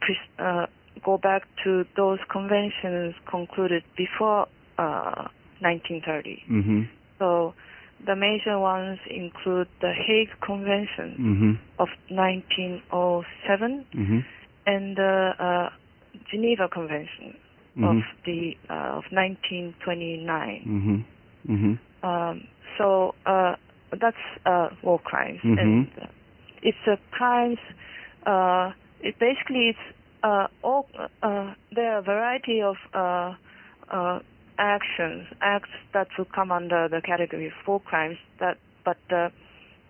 pre- 0.00 0.28
uh, 0.38 0.66
go 1.04 1.18
back 1.18 1.42
to 1.64 1.84
those 1.96 2.18
conventions 2.30 3.14
concluded 3.30 3.82
before 3.96 4.46
1930. 5.60 6.42
Mm-hmm. 6.50 6.82
So 7.18 7.54
the 8.06 8.14
major 8.16 8.58
ones 8.58 8.98
include 9.10 9.68
the 9.80 9.92
Hague 9.92 10.30
Convention 10.44 11.16
Mm-hmm. 11.18 11.52
of 11.82 11.88
1907 12.10 13.84
Mm-hmm. 13.94 14.18
and 14.66 14.96
the 14.96 15.30
uh, 15.38 15.68
Geneva 16.30 16.68
Convention 16.68 17.34
Mm-hmm. 17.76 17.84
of 17.98 18.02
the 18.26 18.56
uh, 18.68 18.98
of 18.98 19.04
1929. 19.12 20.26
Mm-hmm. 20.66 21.52
Mm-hmm. 21.52 21.74
Um, 22.08 22.42
so 22.76 23.14
uh, 23.26 23.54
that's 24.00 24.16
uh, 24.46 24.68
war 24.82 24.98
crimes, 24.98 25.38
and 25.44 25.86
uh, 26.02 26.06
it's 26.62 26.84
a 26.88 26.96
crimes. 27.12 27.58
Uh, 28.26 28.72
it 29.00 29.14
basically 29.20 29.68
it's 29.70 29.78
uh, 29.90 29.92
all. 30.22 30.86
Uh, 31.22 31.54
there 31.74 31.92
are 31.94 31.98
a 31.98 32.02
variety 32.02 32.60
of 32.62 32.76
uh, 32.94 33.34
uh, 33.90 34.20
actions, 34.58 35.26
acts 35.40 35.70
that 35.94 36.08
will 36.16 36.26
come 36.34 36.50
under 36.52 36.88
the 36.88 37.00
category 37.00 37.46
of 37.46 37.52
war 37.66 37.80
crimes. 37.80 38.18
That, 38.40 38.58
but 38.84 38.98
uh, 39.10 39.28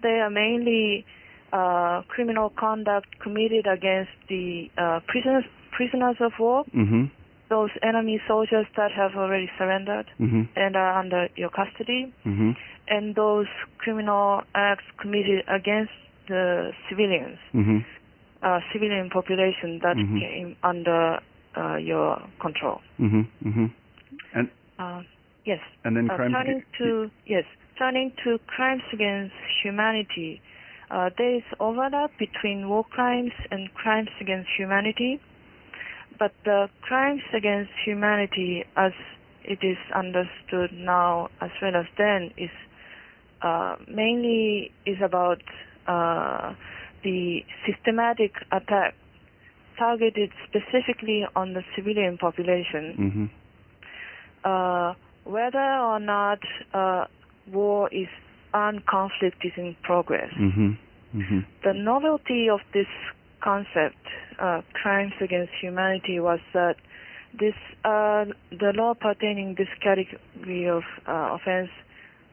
they 0.02 0.20
are 0.20 0.30
mainly 0.30 1.04
uh, 1.52 2.02
criminal 2.08 2.50
conduct 2.50 3.18
committed 3.20 3.66
against 3.66 4.10
the 4.28 4.70
uh, 4.76 5.00
prisoners 5.06 5.44
prisoners 5.70 6.16
of 6.20 6.32
war, 6.38 6.64
Mm-hmm. 6.74 7.04
those 7.48 7.70
enemy 7.82 8.20
soldiers 8.26 8.66
that 8.76 8.90
have 8.92 9.12
already 9.16 9.48
surrendered 9.58 10.06
Mm-hmm. 10.20 10.42
and 10.56 10.76
are 10.76 10.98
under 10.98 11.28
your 11.36 11.50
custody 11.50 12.12
Mm-hmm. 12.26 12.50
and 12.88 13.14
those 13.14 13.46
criminal 13.78 14.42
acts 14.54 14.84
committed 15.00 15.44
against 15.48 15.92
the 16.28 16.72
civilians, 16.88 17.38
Mm-hmm. 17.54 17.78
Uh, 18.42 18.60
civilian 18.72 19.10
population 19.10 19.78
that 19.82 19.96
Mhm. 19.96 20.20
came 20.20 20.56
under 20.62 21.20
uh, 21.56 21.76
your 21.76 22.20
control. 22.40 22.80
Mm-hmm. 23.00 23.22
Mm-hmm. 23.48 23.66
And 24.34 24.48
Uh, 24.78 25.02
yes. 25.44 25.60
and 25.84 25.96
then 25.96 26.08
Uh, 26.10 26.16
crimes. 26.16 26.32
turning 26.34 26.62
to 26.78 27.10
yes, 27.26 27.44
turning 27.78 28.12
to 28.24 28.38
crimes 28.46 28.82
against 28.92 29.34
humanity, 29.62 30.40
uh, 30.90 31.10
there 31.18 31.34
is 31.34 31.42
overlap 31.58 32.10
between 32.18 32.68
war 32.68 32.84
crimes 32.84 33.32
and 33.50 33.72
crimes 33.74 34.10
against 34.20 34.48
humanity, 34.56 35.20
but 36.18 36.32
the 36.44 36.68
crimes 36.82 37.22
against 37.32 37.72
humanity, 37.84 38.64
as 38.76 38.92
it 39.44 39.62
is 39.64 39.78
understood 39.94 40.72
now 40.72 41.28
as 41.40 41.50
well 41.62 41.74
as 41.76 41.86
then, 41.96 42.30
is 42.36 42.50
uh, 43.42 43.76
mainly 43.88 44.70
is 44.86 45.00
about 45.02 45.42
uh, 45.86 46.54
the 47.02 47.44
systematic 47.66 48.32
attack 48.52 48.94
targeted 49.78 50.30
specifically 50.48 51.24
on 51.36 51.54
the 51.54 51.62
civilian 51.76 52.18
population 52.18 52.96
Mm-hmm. 52.98 53.24
uh, 54.44 54.94
whether 55.24 55.58
or 55.58 56.00
not 56.00 56.38
uh, 56.72 57.04
war 57.52 57.88
is 57.92 58.08
armed 58.54 58.86
conflict 58.86 59.44
is 59.44 59.52
in 59.56 59.76
progress. 59.82 60.30
Mm-hmm. 60.40 60.70
Mm-hmm. 61.14 61.38
The 61.64 61.74
novelty 61.74 62.48
of 62.48 62.60
this 62.72 62.86
concept, 63.42 64.00
uh, 64.38 64.62
crimes 64.72 65.12
against 65.20 65.52
humanity, 65.60 66.18
was 66.18 66.40
that 66.54 66.76
this 67.38 67.54
uh, 67.84 68.24
the 68.50 68.72
law 68.74 68.94
pertaining 68.94 69.54
this 69.56 69.68
category 69.82 70.68
of 70.68 70.82
uh, 71.06 71.36
offense 71.36 71.70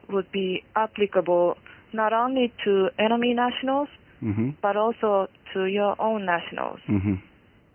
would 0.08 0.30
be 0.32 0.64
applicable 0.74 1.56
not 1.92 2.12
only 2.12 2.52
to 2.64 2.88
enemy 2.98 3.34
nationals 3.34 3.88
Mm-hmm. 4.26 4.50
but 4.60 4.76
also 4.76 5.28
to 5.54 5.66
your 5.66 5.94
own 6.00 6.24
nationals. 6.26 6.80
Mm-hmm. 6.88 7.14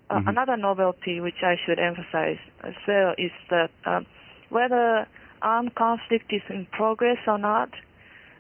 Uh, 0.09 0.19
Mhm. 0.19 0.27
Another 0.27 0.57
novelty 0.57 1.21
which 1.21 1.41
I 1.41 1.55
should 1.65 1.79
emphasize 1.79 2.39
as 2.63 2.73
well 2.87 3.13
is 3.17 3.31
that 3.49 3.71
um, 3.85 4.05
whether 4.49 5.07
armed 5.41 5.73
conflict 5.75 6.33
is 6.33 6.41
in 6.49 6.67
progress 6.71 7.17
or 7.25 7.37
not 7.37 7.69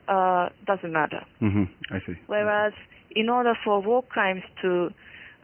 uh, 0.09 0.49
doesn't 0.67 0.91
matter. 0.91 1.23
Mm-hmm. 1.41 1.63
I 1.95 1.99
see. 2.05 2.17
Whereas 2.27 2.73
in 3.15 3.29
order 3.29 3.53
for 3.63 3.81
war 3.81 4.03
crimes 4.03 4.43
to 4.61 4.89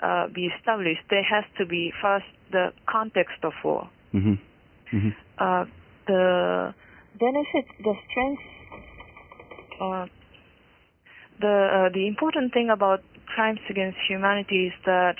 uh, 0.04 0.28
be 0.28 0.48
established, 0.48 1.04
there 1.10 1.24
has 1.24 1.46
to 1.58 1.66
be 1.66 1.94
first 2.02 2.26
the 2.52 2.74
context 2.86 3.40
of 3.44 3.54
war. 3.64 3.90
Mm-hmm. 4.14 4.34
Mm-hmm. 4.96 5.10
Uh, 5.38 5.66
the 6.08 6.74
benefits, 7.20 7.72
the 7.84 7.94
strength, 8.10 8.42
uh, 9.82 10.06
the 11.40 11.56
uh, 11.88 11.90
the 11.94 12.08
important 12.08 12.54
thing 12.54 12.70
about 12.70 13.02
crimes 13.26 13.60
against 13.70 13.98
humanity 14.08 14.68
is 14.68 14.74
that 14.86 15.16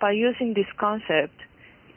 by 0.00 0.10
using 0.12 0.54
this 0.54 0.66
concept, 0.78 1.34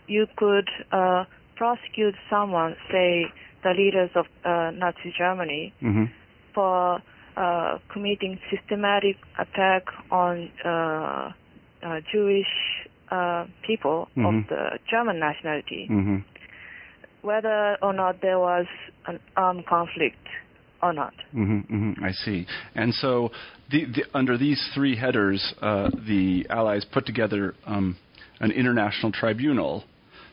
you 0.07 0.27
could 0.35 0.69
uh, 0.91 1.23
prosecute 1.55 2.15
someone, 2.29 2.75
say 2.91 3.25
the 3.63 3.71
leaders 3.71 4.09
of 4.15 4.25
uh, 4.43 4.71
Nazi 4.71 5.13
Germany, 5.17 5.73
Mm-hmm. 5.81 6.05
for 6.53 7.01
uh, 7.37 7.79
committing 7.91 8.39
systematic 8.51 9.17
attack 9.39 9.83
on 10.11 10.51
uh, 10.63 11.31
uh, 11.81 11.99
Jewish 12.11 12.53
uh, 13.09 13.45
people 13.65 14.07
Mhm. 14.15 14.25
of 14.27 14.47
the 14.49 14.79
German 14.89 15.19
nationality 15.19 15.87
Mm-hmm. 15.89 16.17
whether 17.21 17.77
or 17.81 17.93
not 17.93 18.21
there 18.21 18.39
was 18.39 18.65
an 19.07 19.19
armed 19.37 19.65
conflict 19.65 20.27
or 20.83 20.93
not. 20.93 21.13
Mm-hmm, 21.33 21.75
mm-hmm, 21.75 22.03
I 22.03 22.11
see. 22.11 22.45
And 22.75 22.93
so, 22.93 23.31
the, 23.71 23.85
the, 23.85 24.03
under 24.13 24.37
these 24.37 24.61
three 24.75 24.95
headers, 24.95 25.53
uh, 25.61 25.89
the 26.07 26.45
Allies 26.49 26.85
put 26.91 27.05
together 27.05 27.55
um, 27.65 27.97
an 28.39 28.51
international 28.51 29.11
tribunal. 29.11 29.83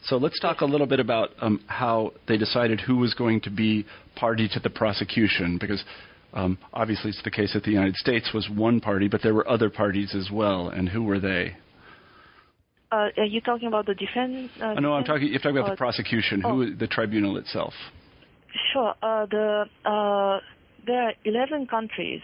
So 0.04 0.16
let's 0.16 0.40
talk 0.40 0.60
a 0.62 0.64
little 0.64 0.86
bit 0.86 1.00
about 1.00 1.30
um, 1.40 1.62
how 1.66 2.12
they 2.26 2.36
decided 2.36 2.80
who 2.80 2.96
was 2.96 3.14
going 3.14 3.40
to 3.42 3.50
be 3.50 3.86
party 4.16 4.48
to 4.54 4.60
the 4.60 4.70
prosecution, 4.70 5.58
because 5.60 5.82
um, 6.32 6.58
obviously 6.72 7.10
it's 7.10 7.22
the 7.22 7.30
case 7.30 7.52
that 7.54 7.64
the 7.64 7.70
United 7.70 7.96
States 7.96 8.30
was 8.32 8.48
one 8.48 8.80
party, 8.80 9.08
but 9.08 9.20
there 9.22 9.34
were 9.34 9.48
other 9.48 9.70
parties 9.70 10.14
as 10.14 10.30
well. 10.32 10.68
And 10.68 10.88
who 10.88 11.02
were 11.04 11.20
they? 11.20 11.56
Uh, 12.92 13.08
are 13.16 13.24
you 13.24 13.40
talking 13.40 13.68
about 13.68 13.86
the 13.86 13.94
defense? 13.94 14.50
Uh, 14.60 14.74
Oh, 14.76 14.80
no, 14.80 14.94
I'm 14.94 15.04
talking. 15.04 15.28
You're 15.28 15.38
talking 15.38 15.58
about 15.58 15.70
the 15.70 15.76
prosecution. 15.76 16.42
oh. 16.44 16.56
Who 16.56 16.74
the 16.74 16.88
tribunal 16.88 17.36
itself? 17.36 17.74
Sure. 18.72 18.94
Uh, 19.02 19.26
the 19.26 19.64
uh, 19.84 20.40
there 20.86 21.02
are 21.02 21.12
11 21.24 21.66
countries 21.66 22.22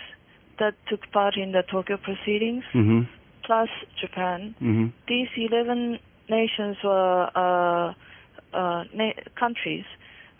that 0.59 0.75
took 0.89 1.11
part 1.13 1.37
in 1.37 1.53
the 1.53 1.63
Tokyo 1.71 1.97
proceedings, 1.99 2.65
Mm-hmm. 2.75 3.01
plus 3.45 3.69
Japan. 4.01 4.55
Mm-hmm. 4.63 4.87
These 5.07 5.29
11 5.51 5.99
nations 6.29 6.77
were 6.83 7.31
uh, 7.35 7.93
uh, 8.57 8.85
na- 8.95 9.13
countries. 9.39 9.85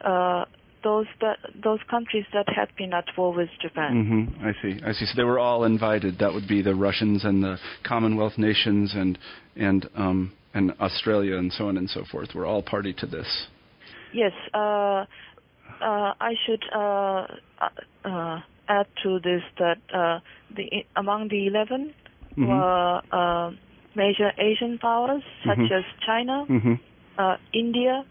Uh, 0.01 0.45
those 0.85 1.07
that 1.21 1.39
those 1.63 1.81
countries 1.91 2.25
that 2.33 2.47
had 2.49 2.69
been 2.77 2.93
at 2.93 3.07
war 3.17 3.33
with 3.33 3.49
Japan. 3.61 3.93
Mm-hmm. 4.31 4.47
I 4.47 4.53
see. 4.63 4.81
I 4.85 4.93
see. 4.93 5.07
So 5.07 5.13
they 5.17 5.25
were 5.25 5.39
all 5.39 5.65
invited. 5.65 6.19
That 6.21 6.33
would 6.33 6.47
be 6.47 6.63
the 6.63 6.75
Russians 6.75 7.25
and 7.25 7.43
the 7.43 7.59
Commonwealth 7.85 8.39
nations 8.39 8.93
and 8.95 9.19
and 9.57 9.89
um, 9.97 10.33
and 10.55 10.73
Australia 10.81 11.37
and 11.39 11.53
so 11.53 11.69
on 11.69 11.77
and 11.77 11.89
so 11.91 12.05
forth. 12.11 12.35
Were 12.35 12.47
all 12.47 12.63
party 12.63 12.93
to 12.99 13.07
this. 13.07 13.27
Yes, 14.13 14.33
uh, 14.55 15.07
uh, 15.81 16.13
I 16.21 16.35
should 16.47 16.65
uh, 16.73 17.27
uh, 18.05 18.41
add 18.69 18.87
to 19.03 19.19
this 19.21 19.43
that 19.59 19.79
uh, 19.93 20.21
the 20.55 20.85
among 20.97 21.29
the 21.29 21.47
11 21.47 21.95
Mhm. 22.37 22.49
were 22.49 23.03
uh, 23.13 23.51
major 23.95 24.33
Asian 24.39 24.79
powers 24.79 25.23
such 25.45 25.59
Mhm. 25.59 25.73
as 25.79 25.85
China, 26.05 26.45
Mm-hmm. 26.49 26.75
uh, 27.19 27.37
India, 27.53 28.05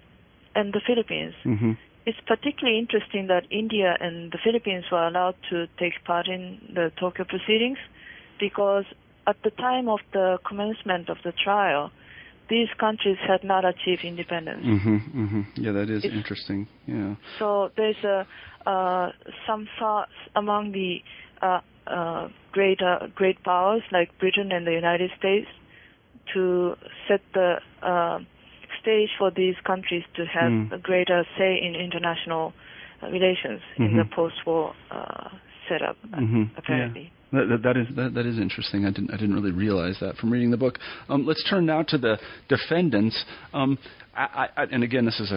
and 0.56 0.74
the 0.74 0.80
Philippines. 0.80 1.36
Mm-hmm. 1.44 1.74
It's 2.06 2.20
particularly 2.28 2.80
interesting 2.80 3.28
that 3.28 3.46
India 3.50 3.98
and 4.00 4.32
the 4.32 4.38
Philippines 4.38 4.86
were 4.92 5.06
allowed 5.08 5.36
to 5.50 5.68
take 5.78 6.04
part 6.06 6.28
in 6.28 6.60
the 6.74 6.92
Tokyo 6.98 7.26
proceedings 7.26 7.80
because 8.40 8.86
at 9.28 9.42
the 9.44 9.50
time 9.52 9.90
of 9.90 10.00
the 10.12 10.40
commencement 10.46 11.10
of 11.10 11.18
the 11.24 11.32
trial, 11.32 11.92
these 12.50 12.68
countries 12.80 13.18
had 13.28 13.44
not 13.44 13.66
achieved 13.66 14.04
independence. 14.04 14.64
Mm-hmm. 14.66 14.96
Mm-hmm. 15.24 15.42
Yeah, 15.64 15.72
that 15.72 15.90
is 15.90 16.04
It's- 16.06 16.14
interesting. 16.18 16.68
Yeah. 16.88 17.16
So 17.40 17.72
there's 17.78 18.02
a 18.04 18.28
uh, 18.70 19.12
some 19.48 19.68
thoughts 19.80 20.12
among 20.36 20.72
the 20.72 21.02
uh, 21.42 21.62
uh, 21.88 22.30
great 22.52 22.82
uh, 22.82 23.08
great 23.14 23.44
powers 23.44 23.84
like 23.92 24.10
Britain 24.20 24.52
and 24.52 24.66
the 24.66 24.74
United 24.74 25.12
States 25.20 25.48
to 26.34 26.76
set 27.08 27.22
the 27.34 27.58
uh, 27.84 28.20
stage 28.82 29.10
for 29.20 29.30
these 29.32 29.56
countries 29.66 30.04
to 30.16 30.26
have 30.26 30.52
Mm. 30.52 30.72
a 30.72 30.78
greater 30.80 31.26
say 31.38 31.52
in 31.62 31.76
international 31.76 32.54
relations 33.04 33.62
in 33.78 33.98
the 33.98 34.04
Mhm. 34.04 34.12
post-war 34.12 34.74
uh, 34.92 35.30
setup. 35.68 35.98
Mm-hmm. 36.10 36.44
Apparently. 36.58 37.04
That, 37.04 37.15
that, 37.32 37.60
that 37.64 37.78
is 37.78 37.88
that, 37.96 38.14
that 38.14 38.26
is 38.26 38.38
interesting. 38.38 38.86
I 38.86 38.92
didn't 38.92 39.12
I 39.12 39.18
didn't 39.18 39.36
really 39.36 39.52
realize 39.52 39.98
that 40.02 40.16
from 40.18 40.32
reading 40.32 40.52
the 40.52 40.58
book. 40.58 40.80
Um, 41.10 41.26
let's 41.26 41.44
turn 41.50 41.66
now 41.66 41.84
to 41.84 41.98
the 41.98 42.18
defendants. 42.48 43.24
Um, 43.54 43.78
I, 44.16 44.50
I, 44.56 44.64
and 44.64 44.84
again, 44.84 45.06
this 45.06 45.20
is 45.20 45.32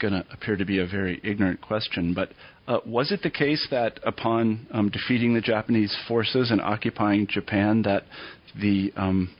going 0.00 0.12
to 0.12 0.24
appear 0.32 0.56
to 0.56 0.64
be 0.64 0.78
a 0.80 0.86
very 0.86 1.20
ignorant 1.24 1.60
question, 1.60 2.12
but 2.12 2.30
uh, 2.68 2.78
was 2.84 3.12
it 3.12 3.22
the 3.22 3.30
case 3.30 3.66
that 3.70 4.00
upon 4.04 4.66
um, 4.72 4.90
defeating 4.90 5.34
the 5.34 5.40
Japanese 5.40 5.96
forces 6.08 6.50
and 6.50 6.60
occupying 6.60 7.26
Japan, 7.26 7.82
that 7.82 8.04
the 8.60 8.92
um, 8.96 9.34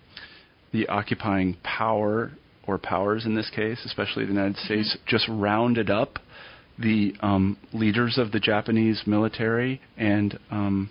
the 0.73 0.87
occupying 0.89 1.57
power 1.63 2.33
or 2.67 2.79
powers 2.79 3.25
in 3.27 3.35
this 3.35 3.51
case, 3.55 3.81
especially 3.85 4.25
the 4.25 4.33
United 4.33 4.57
mm-hmm. 4.57 4.67
States, 4.67 4.97
just 5.07 5.27
rounded 5.29 5.91
up 5.91 6.19
the 6.79 7.15
um, 7.21 7.57
leaders 7.73 8.19
of 8.19 8.33
the 8.33 8.41
Japanese 8.41 9.03
military 9.07 9.81
and 9.97 10.39
um, 10.51 10.91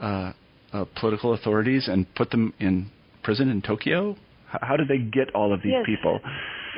uh, 0.00 0.32
uh, 0.72 0.84
political 0.98 1.34
authorities 1.34 1.88
and 1.88 2.06
put 2.14 2.30
them 2.30 2.52
in 2.58 2.90
prison 3.22 3.48
in 3.48 3.62
Tokyo? 3.62 4.16
How 4.46 4.76
did 4.76 4.88
they 4.88 4.98
get 4.98 5.34
all 5.34 5.52
of 5.52 5.62
these 5.62 5.72
yes. 5.72 5.86
people? 5.86 6.20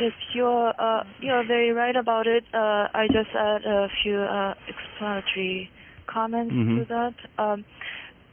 Yes, 0.01 0.13
you're 0.33 0.73
uh, 0.81 1.05
you're 1.21 1.47
very 1.47 1.73
right 1.73 1.97
about 1.97 2.27
it. 2.27 2.45
Uh, 2.55 2.87
I 2.95 3.07
just 3.09 3.31
add 3.35 3.65
a 3.65 3.89
few 4.03 4.17
uh, 4.17 4.55
explanatory 4.69 5.71
comments 6.07 6.55
mm-hmm. 6.55 6.79
to 6.79 6.85
that. 6.85 7.43
Um, 7.43 7.65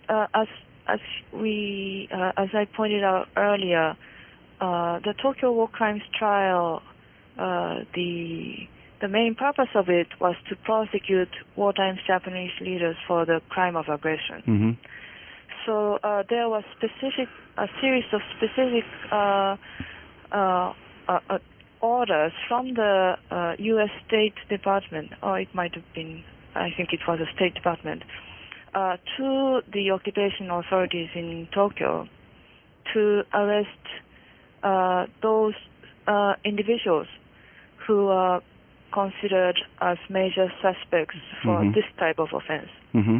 uh, 0.07 0.27
as 0.33 0.47
as 0.87 0.99
we 1.33 2.07
uh, 2.13 2.31
as 2.37 2.49
I 2.53 2.65
pointed 2.65 3.03
out 3.03 3.27
earlier, 3.35 3.97
uh, 4.61 4.99
the 4.99 5.13
Tokyo 5.21 5.51
War 5.51 5.67
Crimes 5.67 6.03
Trial, 6.17 6.81
the 7.35 8.67
the 9.01 9.07
main 9.07 9.35
purpose 9.35 9.69
of 9.75 9.89
it 9.89 10.07
was 10.19 10.35
to 10.49 10.55
prosecute 10.55 11.29
wartime 11.55 11.97
Japanese 12.07 12.51
leaders 12.61 12.95
for 13.07 13.25
the 13.25 13.41
crime 13.49 13.75
of 13.75 13.87
aggression. 13.89 14.41
Mm-hmm. 14.47 14.71
So 15.65 15.99
uh, 16.03 16.23
there 16.29 16.47
was 16.47 16.63
specific 16.77 17.27
a 17.57 17.67
series 17.81 18.03
of 18.11 18.21
specific 18.37 18.83
uh, 19.11 19.55
uh, 20.31 20.73
uh, 21.07 21.19
uh 21.29 21.37
orders 21.81 22.31
from 22.47 22.73
the 22.73 23.15
U.S. 23.59 23.89
State 24.07 24.33
Department, 24.49 25.11
or 25.21 25.39
it 25.39 25.53
might 25.53 25.75
have 25.75 25.83
been, 25.93 26.23
I 26.55 26.69
think 26.75 26.89
it 26.93 27.01
was 27.07 27.19
the 27.19 27.27
State 27.35 27.53
Department, 27.53 28.01
to 28.73 29.61
the 29.71 29.91
occupation 29.91 30.49
authorities 30.49 31.09
in 31.13 31.47
Tokyo 31.53 32.07
to 32.93 33.21
arrest 33.33 33.85
those 35.21 35.53
individuals 36.43 37.07
who 37.85 38.07
are 38.07 38.41
considered 38.95 39.59
as 39.81 39.97
major 40.09 40.47
suspects 40.63 41.19
for 41.43 41.59
mm-hmm. 41.59 41.75
this 41.75 41.83
type 41.99 42.17
of 42.17 42.29
offense. 42.31 42.71
Mm-hmm. 42.93 43.19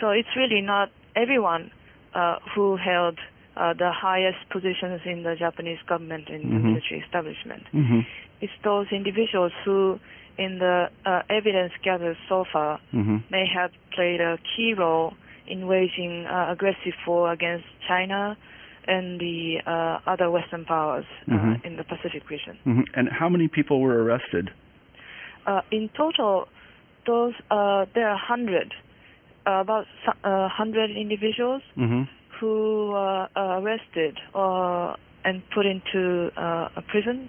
So 0.00 0.10
it's 0.10 0.32
really 0.34 0.62
not 0.62 0.88
everyone 1.14 1.70
uh, 2.14 2.36
who 2.54 2.76
held 2.76 3.18
uh, 3.56 3.74
the 3.74 3.90
highest 3.92 4.48
positions 4.50 5.00
in 5.04 5.22
the 5.22 5.34
Japanese 5.38 5.78
government 5.86 6.28
and 6.28 6.44
mm-hmm. 6.44 6.68
military 6.68 7.00
establishment. 7.04 7.64
Mm-hmm. 7.74 8.00
It's 8.40 8.52
those 8.64 8.86
individuals 8.92 9.52
who, 9.64 9.98
in 10.38 10.58
the 10.58 10.88
uh, 11.04 11.22
evidence 11.28 11.72
gathered 11.84 12.16
so 12.28 12.44
far, 12.50 12.80
mm-hmm. 12.92 13.18
may 13.30 13.44
have 13.54 13.70
played 13.94 14.20
a 14.20 14.38
key 14.56 14.74
role 14.76 15.14
in 15.46 15.66
waging 15.66 16.26
uh, 16.26 16.52
aggressive 16.52 16.96
war 17.06 17.32
against 17.32 17.66
China 17.86 18.36
and 18.86 19.20
the 19.20 19.56
uh, 19.66 19.98
other 20.10 20.30
Western 20.30 20.64
powers 20.64 21.04
uh, 21.26 21.32
mm-hmm. 21.32 21.66
in 21.66 21.76
the 21.76 21.84
Pacific 21.84 22.28
region. 22.30 22.58
Mm-hmm. 22.66 22.82
And 22.94 23.08
how 23.08 23.28
many 23.28 23.48
people 23.48 23.80
were 23.80 24.02
arrested? 24.02 24.50
in 25.70 25.88
total, 25.96 26.48
those 27.06 27.34
there 27.50 28.08
are 28.08 28.18
hundred 28.18 28.74
uh, 29.46 29.60
about 29.60 29.86
uh, 30.24 30.50
100 30.50 30.90
individuals 30.90 31.62
mm-hmm. 31.78 32.02
who 32.40 32.88
were 32.90 33.28
uh, 33.36 33.60
arrested 33.60 34.18
or 34.34 34.96
and 35.24 35.40
put 35.54 35.66
into 35.66 36.30
a 36.36 36.82
prison 36.88 37.28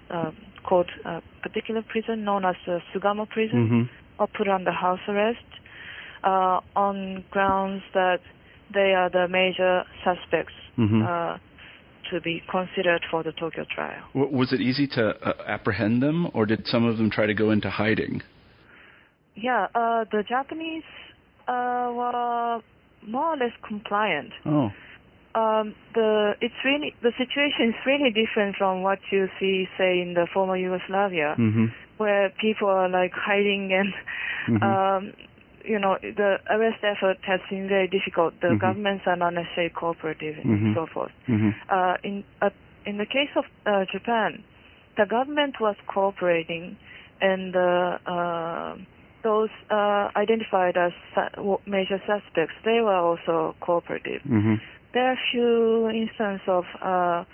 called 0.64 0.90
a 1.04 1.22
particular 1.42 1.82
prison 1.82 2.24
known 2.24 2.44
as 2.44 2.56
the 2.66 2.80
Sugamo 2.92 3.28
prison 3.28 3.66
mm-hmm. 3.66 4.22
or 4.22 4.26
put 4.26 4.48
under 4.48 4.72
house 4.72 5.00
arrest 5.08 5.46
on 6.24 7.24
grounds 7.30 7.82
that 7.94 8.20
they 8.72 8.94
are 8.94 9.10
the 9.10 9.28
major 9.28 9.84
suspects 10.04 10.54
mm-hmm. 10.76 11.02
uh, 11.02 11.38
to 12.10 12.20
be 12.20 12.42
considered 12.50 13.04
for 13.10 13.22
the 13.22 13.32
Tokyo 13.32 13.64
trial. 13.74 14.02
W- 14.14 14.36
was 14.36 14.52
it 14.52 14.60
easy 14.60 14.86
to 14.88 15.08
uh, 15.08 15.34
apprehend 15.46 16.02
them, 16.02 16.28
or 16.34 16.46
did 16.46 16.66
some 16.66 16.84
of 16.84 16.96
them 16.98 17.10
try 17.10 17.26
to 17.26 17.34
go 17.34 17.50
into 17.50 17.70
hiding? 17.70 18.22
Yeah, 19.34 19.66
uh, 19.74 20.04
the 20.10 20.24
Japanese 20.28 20.82
uh, 21.46 21.92
were 21.94 22.60
more 23.06 23.34
or 23.34 23.36
less 23.36 23.52
compliant. 23.66 24.32
Oh. 24.44 24.70
Um, 25.34 25.74
the 25.94 26.32
it's 26.40 26.54
really 26.64 26.94
the 27.02 27.12
situation 27.16 27.68
is 27.68 27.74
really 27.86 28.10
different 28.10 28.56
from 28.56 28.82
what 28.82 28.98
you 29.12 29.28
see, 29.38 29.68
say, 29.76 30.00
in 30.00 30.14
the 30.14 30.26
former 30.32 30.56
Yugoslavia, 30.56 31.36
mm-hmm. 31.38 31.66
where 31.98 32.30
people 32.40 32.68
are 32.68 32.88
like 32.88 33.12
hiding 33.12 33.70
and, 33.72 33.92
mm-hmm. 34.48 34.62
um, 34.64 35.12
you 35.64 35.78
know, 35.78 35.96
the 36.00 36.36
arrest 36.50 36.82
effort 36.82 37.18
has 37.22 37.40
been 37.50 37.68
very 37.68 37.88
difficult. 37.88 38.34
The 38.40 38.48
mm-hmm. 38.48 38.58
governments 38.58 39.04
are 39.06 39.16
not 39.16 39.34
necessarily 39.34 39.72
cooperative 39.74 40.36
and 40.42 40.46
mm-hmm. 40.46 40.74
so 40.74 40.86
forth. 40.92 41.12
Mm-hmm. 41.28 41.50
Uh, 41.68 41.96
in 42.02 42.24
uh, 42.40 42.50
in 42.86 42.98
the 42.98 43.06
case 43.06 43.30
of 43.36 43.44
uh, 43.66 43.84
Japan, 43.90 44.42
the 44.96 45.06
government 45.06 45.56
was 45.60 45.76
cooperating, 45.86 46.76
and 47.20 47.54
uh, 47.54 48.76
those 49.22 49.50
uh, 49.70 50.08
identified 50.16 50.76
as 50.76 50.92
major 51.66 52.00
suspects, 52.06 52.54
they 52.64 52.80
were 52.80 52.96
also 52.96 53.54
cooperative. 53.60 54.22
Mm-hmm. 54.22 54.54
There 54.94 55.06
are 55.06 55.12
a 55.12 55.22
few 55.32 55.88
instances 55.90 56.46
of 56.48 56.64
uh, 56.82 57.24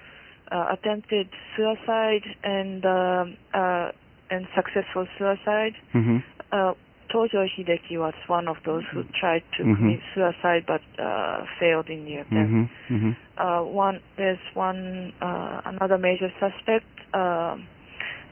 uh, 0.50 0.66
attempted 0.72 1.28
suicide 1.56 2.24
and 2.42 2.84
um, 2.84 3.36
uh, 3.52 3.90
and 4.30 4.46
successful 4.54 5.06
suicide. 5.18 5.74
Mm-hmm. 5.94 6.18
Uh, 6.52 6.74
Tojo 7.14 7.46
Hideki 7.46 7.98
was 7.98 8.14
one 8.26 8.48
of 8.48 8.56
those 8.66 8.82
who 8.92 9.04
tried 9.20 9.44
to 9.56 9.62
mm-hmm. 9.62 9.74
commit 9.76 10.00
suicide 10.14 10.64
but 10.66 10.80
uh, 11.00 11.44
failed 11.60 11.88
in 11.88 12.04
the 12.04 12.16
attempt. 12.16 12.72
Mm-hmm. 12.90 13.08
Mm-hmm. 13.08 13.74
one 13.74 14.00
there's 14.16 14.38
one 14.54 15.12
another 15.20 15.98
major 15.98 16.32
suspect. 16.40 16.86
Um, 17.14 17.68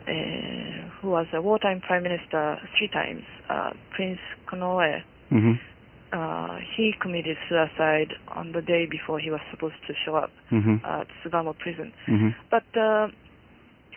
uh, 0.03 0.91
who 1.01 1.11
was 1.11 1.27
a 1.33 1.41
wartime 1.41 1.81
prime 1.81 2.03
minister 2.03 2.59
three 2.77 2.89
times, 2.89 3.23
uh, 3.49 3.71
Prince 3.95 4.19
Konoe. 4.51 5.03
Mm-hmm. 5.31 5.53
Uh, 6.13 6.59
he 6.77 6.93
committed 7.01 7.37
suicide 7.49 8.13
on 8.35 8.53
the 8.53 8.61
day 8.61 8.85
before 8.91 9.19
he 9.19 9.31
was 9.31 9.41
supposed 9.51 9.77
to 9.87 9.95
show 10.05 10.17
up 10.17 10.31
mm-hmm. 10.51 10.85
at 10.85 11.07
Sugamo 11.23 11.57
prison. 11.57 11.93
Mm-hmm. 12.09 12.29
But 12.51 12.65
uh, 12.77 13.09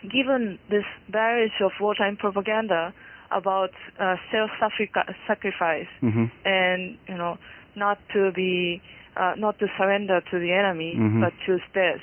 given 0.02 0.58
this 0.70 0.84
barrage 1.10 1.60
of 1.60 1.72
wartime 1.80 2.16
propaganda 2.16 2.94
about 3.30 3.70
uh, 3.98 4.16
self-sacrifice 4.30 5.86
mm-hmm. 6.02 6.24
and 6.44 6.98
you 7.08 7.16
know 7.16 7.38
not 7.74 7.98
to 8.12 8.32
be 8.32 8.80
uh, 9.16 9.32
not 9.36 9.58
to 9.58 9.66
surrender 9.78 10.20
to 10.30 10.38
the 10.38 10.52
enemy 10.52 10.94
mm-hmm. 10.96 11.20
but 11.20 11.32
choose 11.46 11.62
death, 11.74 12.00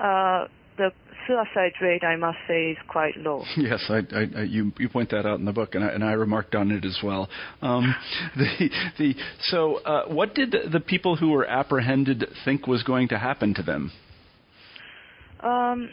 uh, 0.00 0.46
the 0.76 0.90
suicide 1.26 1.72
rate, 1.80 2.04
I 2.04 2.16
must 2.16 2.38
say, 2.46 2.72
is 2.72 2.78
quite 2.88 3.16
low. 3.16 3.44
Yes, 3.56 3.84
I, 3.88 3.98
I, 4.12 4.40
I, 4.40 4.42
you, 4.42 4.72
you 4.78 4.88
point 4.88 5.10
that 5.10 5.26
out 5.26 5.38
in 5.38 5.44
the 5.44 5.52
book, 5.52 5.74
and 5.74 5.84
I, 5.84 5.88
and 5.88 6.04
I 6.04 6.12
remarked 6.12 6.54
on 6.54 6.70
it 6.70 6.84
as 6.84 6.98
well. 7.02 7.28
Um, 7.62 7.94
the, 8.36 8.70
the, 8.98 9.14
so, 9.44 9.76
uh, 9.76 10.06
what 10.06 10.34
did 10.34 10.54
the 10.72 10.80
people 10.80 11.16
who 11.16 11.30
were 11.30 11.46
apprehended 11.46 12.26
think 12.44 12.66
was 12.66 12.82
going 12.82 13.08
to 13.08 13.18
happen 13.18 13.54
to 13.54 13.62
them? 13.62 13.92
Um, 15.40 15.90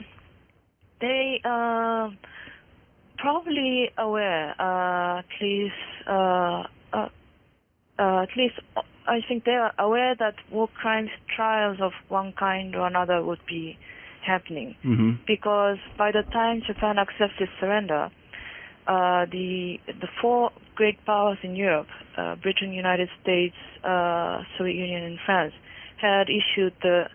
they 0.99 1.41
uh, 1.43 2.10
probably 3.21 3.91
aware, 3.97 4.55
uh, 4.60 5.19
at 5.19 5.41
least, 5.41 5.73
uh, 6.07 6.63
uh, 6.91 7.10
uh, 7.99 8.23
at 8.23 8.29
least, 8.36 8.55
I 9.07 9.19
think 9.27 9.45
they 9.45 9.51
are 9.51 9.73
aware 9.77 10.15
that 10.15 10.36
war 10.51 10.67
crimes 10.67 11.10
trials 11.36 11.77
of 11.81 11.91
one 12.10 12.34
kind 12.38 12.75
or 12.75 12.88
another 12.88 13.23
would 13.23 13.45
be 13.47 13.77
happening 14.25 14.75
mm-hmm. 14.86 15.12
because 15.25 15.77
by 15.97 16.12
the 16.12 16.23
time 16.31 16.62
Japan 16.65 16.97
accepted 16.97 17.49
surrender, 17.60 18.10
uh, 18.88 19.25
the 19.31 19.77
the 19.88 20.07
four 20.21 20.51
great 20.75 21.03
powers 21.05 21.38
in 21.43 21.55
Europe, 21.55 21.88
uh, 22.17 22.36
Britain, 22.36 22.73
United 22.73 23.10
States, 23.21 23.55
uh, 23.84 24.41
Soviet 24.57 24.75
Union, 24.75 25.03
and 25.03 25.19
France, 25.25 25.53
had 25.97 26.27
issued 26.29 26.73
the 26.81 27.05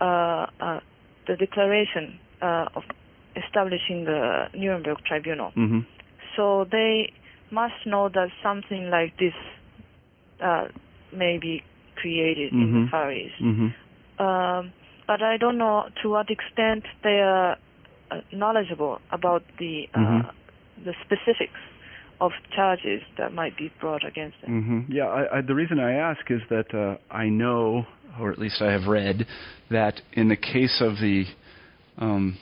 uh, 0.00 0.46
uh, 0.60 0.80
the 1.26 1.36
declaration 1.36 2.18
uh, 2.42 2.66
of 2.74 2.82
establishing 3.44 4.04
the 4.04 4.46
Nuremberg 4.54 4.98
Tribunal. 5.06 5.52
Mm-hmm. 5.56 5.80
So 6.36 6.66
they 6.70 7.12
must 7.50 7.74
know 7.86 8.08
that 8.08 8.28
something 8.42 8.90
like 8.90 9.16
this 9.18 9.34
may 11.12 11.38
be 11.38 11.62
created 11.96 12.52
mm-hmm. 12.52 12.62
in 12.62 12.72
the 12.72 12.78
mm-hmm. 12.78 12.90
Far 12.90 13.12
East. 13.12 13.34
Mm-hmm. 13.42 14.24
Um, 14.24 14.72
but 15.06 15.22
I 15.22 15.36
don't 15.36 15.58
know 15.58 15.88
to 16.02 16.10
what 16.10 16.26
extent 16.30 16.84
they 17.02 17.20
are 17.20 17.56
uh, 18.10 18.20
knowledgeable 18.32 19.00
about 19.10 19.42
the 19.58 19.88
uh, 19.94 19.98
mm-hmm. 19.98 20.84
the 20.84 20.94
specifics 21.04 21.60
of 22.20 22.32
charges 22.54 23.00
that 23.16 23.32
might 23.32 23.56
be 23.56 23.72
brought 23.80 24.04
against 24.04 24.40
them. 24.42 24.50
Mm-hmm. 24.50 24.92
Yeah, 24.92 25.04
I, 25.04 25.38
I, 25.38 25.40
the 25.40 25.54
reason 25.54 25.78
I 25.78 25.92
ask 25.92 26.20
is 26.30 26.40
that 26.50 26.74
uh, 26.74 26.96
I 27.14 27.28
know, 27.28 27.86
or 28.20 28.32
at 28.32 28.38
least 28.38 28.60
I 28.60 28.72
have 28.72 28.86
read, 28.86 29.26
that 29.70 30.00
in 30.12 30.28
the 30.28 30.36
case 30.36 30.80
of 30.80 30.96
the 30.96 31.24
um, 31.96 32.36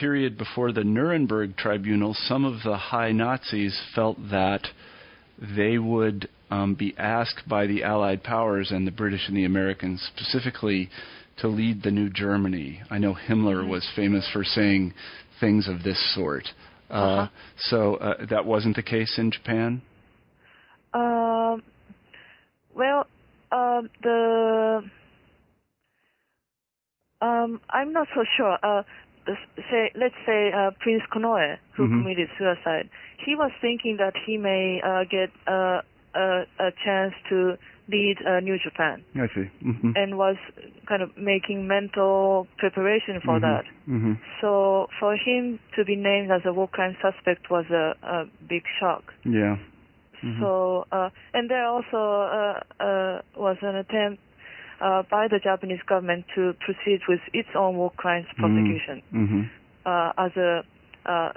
period 0.00 0.38
before 0.38 0.72
the 0.72 0.82
Nuremberg 0.82 1.56
Tribunal, 1.56 2.14
some 2.14 2.44
of 2.46 2.62
the 2.64 2.76
high 2.76 3.12
Nazis 3.12 3.78
felt 3.94 4.16
that 4.30 4.66
they 5.56 5.76
would 5.78 6.28
um, 6.50 6.74
be 6.74 6.94
asked 6.98 7.46
by 7.48 7.66
the 7.66 7.84
Allied 7.84 8.22
powers 8.24 8.70
and 8.70 8.86
the 8.86 8.90
British 8.90 9.28
and 9.28 9.36
the 9.36 9.44
Americans 9.44 10.02
specifically 10.16 10.88
to 11.38 11.48
lead 11.48 11.82
the 11.82 11.90
new 11.90 12.08
Germany. 12.10 12.80
I 12.90 12.98
know 12.98 13.14
Himmler 13.14 13.60
Mm-hmm. 13.60 13.70
was 13.70 13.88
famous 13.94 14.28
for 14.32 14.42
saying 14.42 14.94
things 15.38 15.68
of 15.68 15.82
this 15.82 16.00
sort. 16.14 16.44
Uh, 16.90 16.94
Uh-huh. 16.94 17.28
So 17.58 17.94
uh, 17.96 18.26
that 18.30 18.44
wasn't 18.46 18.76
the 18.76 18.82
case 18.82 19.14
in 19.18 19.30
Japan. 19.30 19.82
Um, 20.92 21.62
well, 22.74 23.06
um, 23.52 23.88
the 24.02 24.82
um, 27.22 27.60
I'm 27.70 27.92
not 27.92 28.08
so 28.14 28.24
sure. 28.36 28.58
Say, 29.70 29.90
let's 29.94 30.14
say 30.26 30.50
uh, 30.52 30.70
Prince 30.80 31.02
Konoe, 31.12 31.58
who 31.76 31.86
Mhm. 31.86 32.02
committed 32.02 32.28
suicide, 32.38 32.88
he 33.24 33.34
was 33.36 33.52
thinking 33.60 33.96
that 33.98 34.14
he 34.26 34.38
may 34.38 34.80
uh, 34.82 35.04
get 35.04 35.30
uh, 35.46 35.82
a, 36.14 36.46
a 36.58 36.72
chance 36.84 37.14
to 37.28 37.56
lead 37.88 38.16
uh, 38.26 38.40
New 38.40 38.58
Japan, 38.58 39.04
I 39.14 39.26
see. 39.34 39.46
hmm 39.62 39.92
and 39.96 40.16
was 40.16 40.36
kind 40.86 41.02
of 41.02 41.10
making 41.16 41.66
mental 41.66 42.46
preparation 42.58 43.20
for 43.24 43.38
that. 43.40 43.64
hmm 43.86 44.14
So 44.40 44.88
for 44.98 45.16
him 45.16 45.58
to 45.76 45.84
be 45.84 45.96
named 45.96 46.30
as 46.30 46.42
a 46.46 46.52
war 46.52 46.68
crime 46.68 46.96
suspect 47.02 47.50
was 47.50 47.66
a, 47.70 47.94
a 48.02 48.24
big 48.48 48.64
shock. 48.80 49.12
Yeah. 49.24 49.56
Mhm. 50.22 50.38
So, 50.40 50.86
uh, 50.92 51.10
and 51.34 51.48
there 51.50 51.64
also 51.66 52.00
uh, 52.38 52.60
uh, 52.82 53.20
was 53.36 53.56
an 53.62 53.76
attempt 53.76 54.20
uh, 54.80 55.02
by 55.10 55.28
the 55.28 55.38
Japanese 55.42 55.80
government 55.86 56.24
to 56.34 56.54
proceed 56.64 57.00
with 57.08 57.20
its 57.32 57.48
own 57.54 57.76
war 57.76 57.92
crimes 57.96 58.26
prosecution 58.36 59.02
hmm 59.10 59.42
uh, 59.86 60.12
as 60.18 60.32
a 60.36 60.62
uh, 61.06 61.32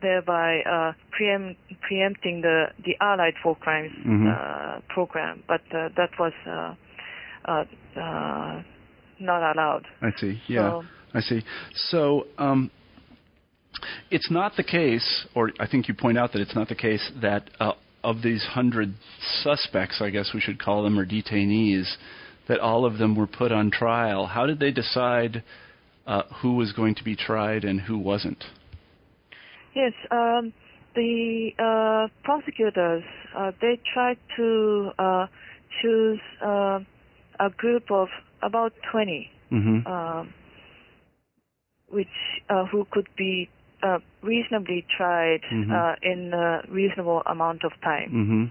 thereby 0.00 0.60
uh, 0.60 0.92
preempt, 1.10 1.58
preempting 1.80 2.40
the 2.42 2.66
the 2.84 2.94
Allied 3.00 3.34
war 3.44 3.56
crimes 3.56 3.92
Mhm. 4.06 4.26
uh, 4.28 4.80
program, 4.88 5.42
but 5.48 5.62
uh, 5.72 5.88
that 5.96 6.10
was 6.18 6.32
uh, 6.46 6.74
uh, 7.44 7.64
uh, 8.00 8.62
not 9.18 9.42
allowed. 9.52 9.86
I 10.02 10.10
see. 10.20 10.40
Yeah, 10.46 10.70
So, 10.70 10.84
I 11.14 11.20
see. 11.20 11.42
So 11.74 12.26
um, 12.38 12.70
it's 14.10 14.30
not 14.30 14.56
the 14.56 14.62
case, 14.62 15.26
or 15.34 15.50
I 15.58 15.66
think 15.66 15.88
you 15.88 15.94
point 15.94 16.18
out 16.18 16.32
that 16.32 16.40
it's 16.40 16.54
not 16.54 16.68
the 16.68 16.74
case 16.74 17.10
that 17.20 17.50
uh, 17.58 17.72
of 18.04 18.22
these 18.22 18.44
hundred 18.44 18.94
suspects, 19.42 20.00
I 20.00 20.10
guess 20.10 20.30
we 20.34 20.40
should 20.40 20.60
call 20.62 20.82
them, 20.82 20.98
or 20.98 21.06
detainees, 21.06 21.96
that 22.48 22.60
all 22.60 22.84
of 22.84 22.98
them 22.98 23.14
were 23.14 23.26
put 23.26 23.52
on 23.52 23.70
trial. 23.70 24.26
How 24.26 24.46
did 24.46 24.58
they 24.58 24.70
decide 24.70 25.42
uh, 26.06 26.22
who 26.42 26.54
was 26.56 26.72
going 26.72 26.94
to 26.96 27.04
be 27.04 27.14
tried 27.14 27.64
and 27.64 27.80
who 27.80 27.98
wasn't? 27.98 28.44
Yes, 29.74 29.92
um, 30.10 30.52
the 30.94 31.50
uh, 31.58 32.08
prosecutors 32.24 33.04
uh, 33.36 33.52
they 33.60 33.78
tried 33.94 34.18
to 34.36 34.90
uh, 34.98 35.26
choose 35.82 36.20
uh, 36.44 36.80
a 37.38 37.50
group 37.56 37.90
of 37.90 38.08
about 38.42 38.72
20, 38.90 39.30
hmm 39.50 39.78
um, 39.86 40.32
which 41.88 42.08
uh, 42.50 42.64
who 42.66 42.86
could 42.90 43.08
be 43.16 43.48
uh, 43.82 43.98
reasonably 44.22 44.84
tried 44.96 45.40
Mhm. 45.52 45.70
uh, 45.72 45.94
in 46.02 46.32
a 46.34 46.62
reasonable 46.68 47.22
amount 47.26 47.64
of 47.64 47.72
time, 47.82 48.10
hmm 48.10 48.44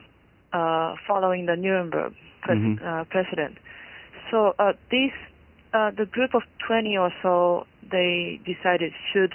uh, 0.58 0.96
following 1.08 1.46
the 1.46 1.56
Nuremberg 1.56 2.14
pres- 2.42 2.58
Mhm. 2.58 2.82
uh, 2.82 3.04
precedent. 3.06 3.58
So 4.32 4.54
uh, 4.60 4.74
these 4.92 5.12
uh, 5.74 5.92
the 5.92 6.06
group 6.06 6.34
of 6.34 6.44
20 6.68 6.98
or 6.98 7.12
so 7.22 7.66
they 7.92 8.40
decided 8.46 8.94
should 9.14 9.34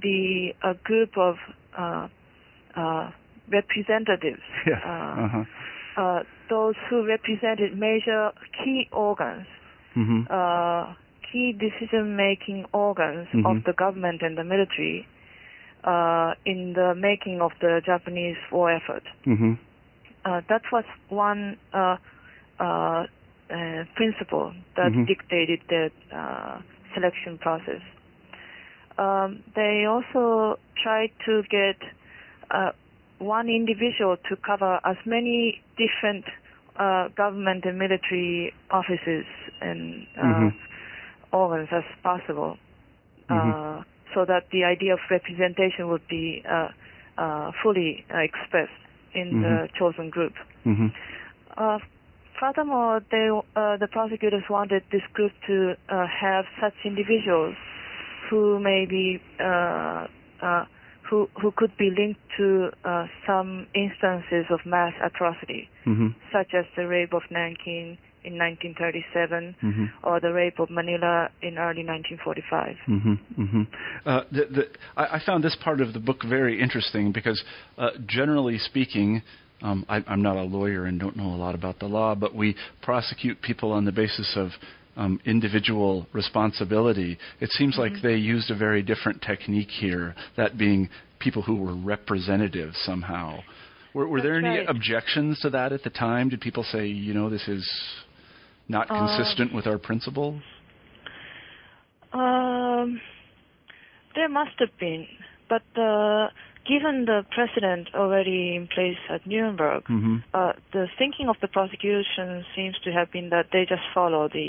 be 0.00 0.54
a 0.62 0.74
group 0.74 1.16
of 1.16 1.36
uh, 1.78 2.08
uh, 2.76 3.10
representatives, 3.52 4.42
Yeah. 4.66 4.80
uh, 4.84 5.24
Uh-huh. 5.24 5.44
uh, 5.96 6.22
those 6.48 6.74
who 6.88 7.04
represented 7.06 7.76
major 7.78 8.32
key 8.58 8.88
organs, 8.92 9.46
hmm 9.94 10.22
uh, 10.30 10.94
key 11.30 11.52
decision-making 11.52 12.64
organs 12.72 13.28
Mhm. 13.32 13.46
of 13.46 13.64
the 13.64 13.72
government 13.72 14.22
and 14.22 14.36
the 14.36 14.42
military 14.44 15.06
uh, 15.84 16.34
in 16.44 16.72
the 16.72 16.94
making 16.94 17.40
of 17.40 17.52
the 17.60 17.80
Japanese 17.86 18.36
war 18.50 18.70
effort. 18.70 19.04
Mm-hmm. 19.26 19.52
Uh, 20.24 20.40
that 20.48 20.62
was 20.72 20.84
one 21.08 21.56
uh, 23.50 23.84
principle 23.96 24.52
that 24.76 24.92
Mhm. 24.92 25.06
dictated 25.06 25.60
the 25.68 25.90
uh, 26.12 26.60
selection 26.94 27.38
process. 27.38 27.82
Um, 28.98 29.42
they 29.54 29.86
also 29.86 30.58
tried 30.82 31.10
to 31.26 31.42
get 31.50 31.76
uh, 32.50 32.72
one 33.18 33.48
individual 33.48 34.16
to 34.28 34.36
cover 34.36 34.80
as 34.84 34.96
many 35.06 35.60
different 35.76 36.24
uh, 36.76 37.08
government 37.16 37.64
and 37.64 37.78
military 37.78 38.52
offices 38.70 39.26
and 39.60 40.06
uh, 40.16 40.22
Mhm. 40.24 40.54
organs 41.32 41.68
as 41.72 41.84
possible, 42.02 42.56
Mhm. 43.30 43.54
uh, 43.54 43.82
so 44.14 44.24
that 44.24 44.50
the 44.50 44.64
idea 44.64 44.94
of 44.94 45.00
representation 45.10 45.88
would 45.88 46.06
be 46.08 46.42
uh, 46.48 46.68
uh, 47.18 47.52
fully 47.62 48.04
uh, 48.12 48.18
expressed 48.18 48.72
in 49.14 49.32
the 49.42 49.68
chosen 49.78 50.10
group. 50.10 50.34
Furthermore, 52.40 53.00
they, 53.10 53.28
uh, 53.54 53.76
the 53.76 53.88
prosecutors 53.92 54.42
wanted 54.48 54.82
this 54.90 55.02
group 55.12 55.32
to 55.46 55.76
uh, 55.88 56.06
have 56.08 56.46
such 56.60 56.74
individuals 56.84 57.54
who 58.28 58.58
may 58.58 58.86
be 58.86 59.20
uh, 59.38 60.06
uh, 60.42 60.64
who 61.08 61.28
who 61.40 61.52
could 61.56 61.76
be 61.76 61.90
linked 61.90 62.20
to 62.36 62.70
uh, 62.84 63.06
some 63.26 63.66
instances 63.74 64.46
of 64.50 64.60
mass 64.64 64.94
atrocity, 65.04 65.68
hmm 65.84 66.08
such 66.32 66.54
as 66.54 66.64
the 66.76 66.86
rape 66.86 67.12
of 67.12 67.22
Nanking 67.30 67.98
in 68.22 68.38
1937 68.38 69.56
hmm 69.60 69.86
or 70.04 70.20
the 70.20 70.32
rape 70.32 70.60
of 70.60 70.70
Manila 70.70 71.28
in 71.42 71.58
early 71.58 71.84
1945. 71.84 72.76
hmm 72.86 73.14
hmm 73.34 73.62
Uh, 74.06 74.22
the, 74.30 74.44
the, 74.56 74.64
I, 74.96 75.16
I 75.16 75.20
found 75.24 75.42
this 75.42 75.56
part 75.56 75.80
of 75.80 75.92
the 75.92 75.98
book 75.98 76.22
very 76.22 76.60
interesting 76.60 77.12
because, 77.12 77.42
uh, 77.78 77.90
generally 78.06 78.58
speaking, 78.58 79.22
um, 79.62 79.84
I, 79.88 80.02
I'm 80.06 80.22
not 80.22 80.36
a 80.36 80.42
lawyer 80.42 80.86
and 80.86 80.98
don't 80.98 81.16
know 81.16 81.34
a 81.34 81.36
lot 81.36 81.54
about 81.54 81.78
the 81.78 81.86
law, 81.86 82.14
but 82.14 82.34
we 82.34 82.56
prosecute 82.82 83.40
people 83.42 83.72
on 83.72 83.84
the 83.84 83.92
basis 83.92 84.32
of 84.36 84.50
um, 84.96 85.20
individual 85.24 86.06
responsibility. 86.12 87.18
It 87.40 87.50
seems 87.50 87.76
like 87.78 87.92
they 88.02 88.16
used 88.16 88.50
a 88.50 88.56
very 88.56 88.82
different 88.82 89.22
technique 89.22 89.70
here, 89.70 90.14
that 90.36 90.58
being 90.58 90.88
people 91.18 91.42
who 91.42 91.56
were 91.56 91.74
representative 91.74 92.72
somehow. 92.74 93.40
Were, 93.94 94.08
were 94.08 94.22
there 94.22 94.38
any 94.38 94.58
right. 94.58 94.68
objections 94.68 95.40
to 95.40 95.50
that 95.50 95.72
at 95.72 95.82
the 95.82 95.90
time? 95.90 96.28
Did 96.28 96.40
people 96.40 96.64
say, 96.64 96.86
you 96.86 97.14
know, 97.14 97.28
this 97.28 97.46
is 97.48 97.68
not 98.68 98.90
Uh, 98.90 98.98
consistent 98.98 99.52
with 99.52 99.66
our 99.66 99.78
principles? 99.78 100.40
Um, 102.12 103.00
there 104.14 104.28
must 104.28 104.56
have 104.58 104.76
been, 104.78 105.06
but 105.48 105.62
uh, 105.80 106.28
given 106.72 106.96
the 107.10 107.18
precedent 107.36 107.84
already 108.00 108.40
in 108.58 108.64
place 108.76 109.00
at 109.14 109.20
Nuremberg, 109.30 109.82
hmm 109.86 110.16
uh, 110.38 110.52
the 110.76 110.84
thinking 111.00 111.26
of 111.32 111.36
the 111.44 111.48
prosecution 111.56 112.28
seems 112.54 112.76
to 112.84 112.90
have 112.98 113.08
been 113.16 113.28
that 113.34 113.46
they 113.52 113.64
just 113.74 113.86
follow 113.96 114.22
the 114.38 114.48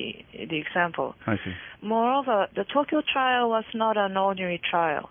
the 0.52 0.58
example. 0.66 1.10
I 1.34 1.36
see. 1.44 1.54
Moreover, 1.94 2.38
the 2.60 2.66
Tokyo 2.76 3.00
trial 3.14 3.46
was 3.56 3.66
not 3.84 3.96
an 4.06 4.16
ordinary 4.28 4.60
trial. 4.72 5.06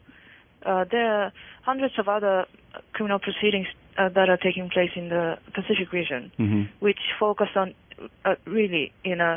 Uh, 0.70 0.84
there 0.94 1.08
are 1.18 1.28
hundreds 1.70 1.94
of 2.02 2.06
other 2.16 2.36
criminal 2.94 3.18
proceedings 3.26 3.68
uh, 3.98 4.08
that 4.16 4.28
are 4.32 4.40
taking 4.48 4.66
place 4.76 4.92
in 5.00 5.06
the 5.16 5.24
Pacific 5.58 5.88
region, 5.98 6.22
hmm 6.36 6.62
which 6.86 7.02
focus 7.18 7.48
on 7.62 7.68
uh, 8.24 8.34
really, 8.46 8.84
in 9.04 9.18
a, 9.20 9.32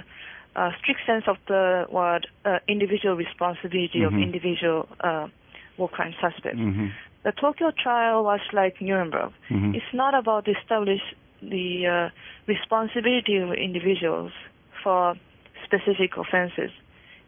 a 0.56 0.64
strict 0.80 1.02
sense 1.10 1.26
of 1.34 1.38
the 1.48 1.64
word, 1.98 2.24
uh, 2.46 2.60
individual 2.76 3.16
responsibility 3.26 4.02
of 4.08 4.14
Mhm. 4.14 4.24
individual 4.28 4.80
uh, 5.10 5.28
war 5.78 5.90
crime 5.96 6.14
suspects. 6.24 6.60
hmm 6.60 6.88
The 7.24 7.32
Tokyo 7.32 7.72
trial 7.72 8.24
was 8.24 8.42
like 8.52 8.82
Nuremberg. 8.82 9.32
hmm 9.48 9.74
It's 9.76 9.94
not 9.94 10.14
about 10.14 10.48
establish 10.48 11.02
the 11.42 11.88
uh, 11.88 12.10
responsibility 12.48 13.38
of 13.38 13.52
individuals 13.54 14.32
for 14.84 15.16
specific 15.66 16.18
offenses. 16.18 16.72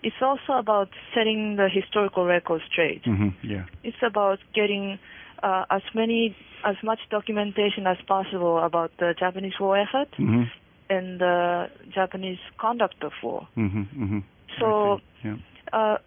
It's 0.04 0.22
also 0.22 0.54
about 0.54 0.90
setting 1.14 1.56
the 1.56 1.68
historical 1.70 2.26
record 2.26 2.62
straight. 2.72 3.04
hmm 3.06 3.30
Yeah. 3.42 3.66
It's 3.84 4.02
about 4.04 4.40
getting 4.54 5.00
uh, 5.42 5.66
as 5.70 5.82
many, 5.94 6.36
as 6.64 6.76
much 6.84 7.00
documentation 7.10 7.88
as 7.88 7.98
possible 8.08 8.60
about 8.60 8.92
the 9.00 9.14
Japanese 9.18 9.60
war 9.60 9.78
effort 9.78 10.10
hmm 10.18 10.44
and 10.88 11.20
the 11.20 11.68
Japanese 11.94 12.38
conduct 12.60 13.04
of 13.04 13.12
war. 13.24 13.48
hmm 13.56 13.84
hmm 13.84 14.20
So 14.60 15.00
yeah. 15.24 15.38
uh, 15.74 15.98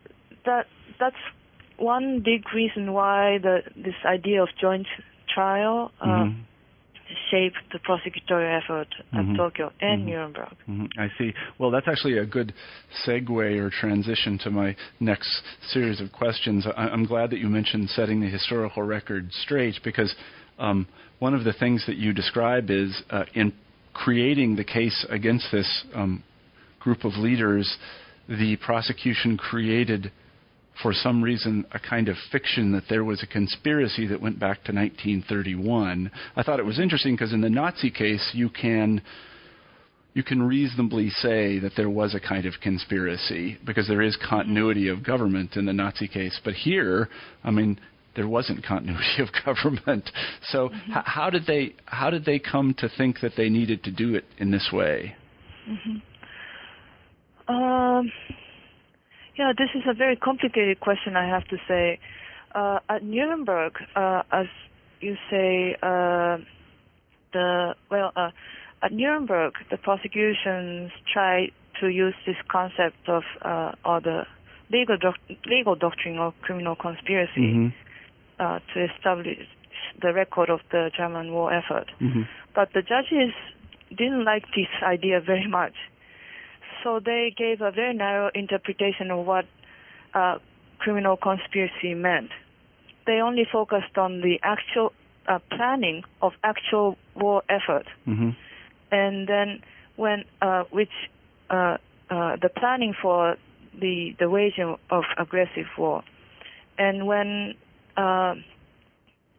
that 0.44 0.66
that's 1.00 1.16
one 1.78 2.20
big 2.24 2.52
reason 2.54 2.92
why 2.92 3.38
the 3.38 3.62
this 3.76 3.94
idea 4.04 4.42
of 4.42 4.48
joint 4.60 4.86
trial 5.32 5.92
uh, 6.00 6.06
Mhm. 6.06 6.34
shaped 7.30 7.56
the 7.72 7.78
prosecutorial 7.78 8.62
effort 8.62 8.88
at 9.12 9.24
Mhm. 9.24 9.36
Tokyo 9.36 9.72
and 9.80 10.02
Mhm. 10.02 10.08
Nuremberg. 10.08 10.54
Mhm, 10.68 10.88
I 10.98 11.08
see. 11.16 11.32
Well, 11.58 11.70
that's 11.70 11.88
actually 11.88 12.18
a 12.18 12.26
good 12.26 12.52
segue 13.04 13.58
or 13.58 13.70
transition 13.70 14.36
to 14.38 14.50
my 14.50 14.76
next 15.00 15.42
series 15.62 16.00
of 16.00 16.12
questions. 16.12 16.66
I, 16.66 16.88
I'm 16.88 17.04
glad 17.04 17.30
that 17.30 17.38
you 17.38 17.48
mentioned 17.48 17.88
setting 17.90 18.20
the 18.20 18.28
historical 18.28 18.82
record 18.82 19.32
straight 19.32 19.82
because 19.82 20.14
um, 20.58 20.86
one 21.18 21.34
of 21.34 21.44
the 21.44 21.52
things 21.52 21.86
that 21.86 21.96
you 21.96 22.12
describe 22.12 22.70
is 22.70 23.02
uh, 23.10 23.24
in 23.34 23.52
creating 23.94 24.56
the 24.56 24.64
case 24.64 25.06
against 25.08 25.50
this 25.50 25.84
um, 25.94 26.22
group 26.80 27.04
of 27.04 27.16
leaders, 27.16 27.78
the 28.28 28.56
prosecution 28.56 29.36
created 29.36 30.10
for 30.82 30.92
some 30.92 31.22
reason 31.22 31.64
a 31.72 31.78
kind 31.78 32.08
of 32.08 32.16
fiction 32.30 32.72
that 32.72 32.84
there 32.88 33.04
was 33.04 33.22
a 33.22 33.26
conspiracy 33.26 34.06
that 34.06 34.20
went 34.20 34.38
back 34.38 34.56
to 34.64 34.72
1931. 34.72 36.10
I 36.36 36.42
thought 36.42 36.60
it 36.60 36.64
was 36.66 36.78
interesting 36.78 37.14
because 37.14 37.32
in 37.32 37.40
the 37.40 37.50
Nazi 37.50 37.90
case 37.90 38.30
you 38.32 38.48
can 38.48 39.02
you 40.14 40.22
can 40.22 40.42
reasonably 40.42 41.10
say 41.10 41.58
that 41.60 41.72
there 41.76 41.90
was 41.90 42.14
a 42.14 42.20
kind 42.20 42.44
of 42.46 42.54
conspiracy 42.62 43.56
because 43.64 43.86
there 43.86 44.02
is 44.02 44.16
continuity 44.28 44.88
of 44.88 45.04
government 45.04 45.56
in 45.56 45.64
the 45.66 45.72
Nazi 45.72 46.08
case. 46.08 46.40
But 46.44 46.54
here, 46.54 47.08
I 47.44 47.50
mean, 47.52 47.78
there 48.16 48.26
wasn't 48.26 48.64
continuity 48.64 49.20
of 49.22 49.28
government. 49.44 50.10
So 50.50 50.70
Mm-hmm. 50.70 50.92
h- 50.92 51.04
how 51.04 51.30
did 51.30 51.46
they 51.46 51.74
how 51.86 52.10
did 52.10 52.24
they 52.24 52.38
come 52.38 52.74
to 52.78 52.88
think 52.88 53.20
that 53.20 53.32
they 53.36 53.48
needed 53.48 53.84
to 53.84 53.90
do 53.92 54.14
it 54.14 54.24
in 54.38 54.50
this 54.50 54.70
way? 54.72 55.14
Um, 57.48 58.10
yeah, 59.38 59.52
this 59.56 59.70
is 59.74 59.82
a 59.88 59.94
very 59.94 60.16
complicated 60.16 60.80
question, 60.80 61.16
I 61.16 61.28
have 61.28 61.46
to 61.48 61.56
say. 61.68 62.00
Uh, 62.54 62.80
at 62.88 63.04
Nuremberg, 63.04 63.74
uh, 63.94 64.22
as 64.32 64.46
you 65.00 65.16
say, 65.30 65.76
uh, 65.82 66.38
the 67.32 67.74
well, 67.90 68.12
uh, 68.16 68.30
at 68.82 68.92
Nuremberg, 68.92 69.54
the 69.70 69.76
prosecutions 69.76 70.90
tried 71.12 71.52
to 71.80 71.88
use 71.88 72.14
this 72.26 72.36
concept 72.50 73.08
of 73.08 73.22
uh, 73.42 73.72
or 73.84 74.00
the 74.00 74.26
legal 74.72 74.96
doc- 74.96 75.20
legal 75.46 75.76
doctrine 75.76 76.18
of 76.18 76.34
criminal 76.42 76.74
conspiracy 76.74 77.72
uh, 78.40 78.58
to 78.74 78.84
establish 78.84 79.38
the 80.02 80.12
record 80.12 80.50
of 80.50 80.60
the 80.72 80.90
German 80.96 81.32
war 81.32 81.52
effort. 81.52 81.90
Mm-hmm. 82.00 82.22
But 82.54 82.70
the 82.74 82.82
judges 82.82 83.34
didn't 83.90 84.24
like 84.24 84.44
this 84.56 84.68
idea 84.82 85.20
very 85.20 85.46
much. 85.46 85.74
So 86.82 87.00
they 87.00 87.34
gave 87.36 87.60
a 87.60 87.70
very 87.70 87.94
narrow 87.94 88.30
interpretation 88.34 89.10
of 89.10 89.26
what 89.26 89.46
uh, 90.14 90.38
criminal 90.78 91.16
conspiracy 91.16 91.94
meant. 91.94 92.30
They 93.06 93.20
only 93.20 93.46
focused 93.50 93.96
on 93.96 94.20
the 94.20 94.38
actual 94.42 94.92
uh, 95.26 95.38
planning 95.50 96.04
of 96.22 96.32
actual 96.42 96.96
war 97.14 97.42
effort, 97.48 97.86
Mm-hmm. 98.06 98.30
and 98.90 99.28
then 99.28 99.62
when 99.96 100.24
uh, 100.40 100.64
which 100.70 100.92
uh, 101.50 101.76
uh, 102.10 102.36
the 102.40 102.48
planning 102.48 102.94
for 103.00 103.36
the 103.78 104.14
the 104.18 104.28
waging 104.30 104.76
of 104.90 105.04
aggressive 105.18 105.66
war, 105.76 106.02
and 106.78 107.06
when 107.06 107.54
uh, 107.96 108.34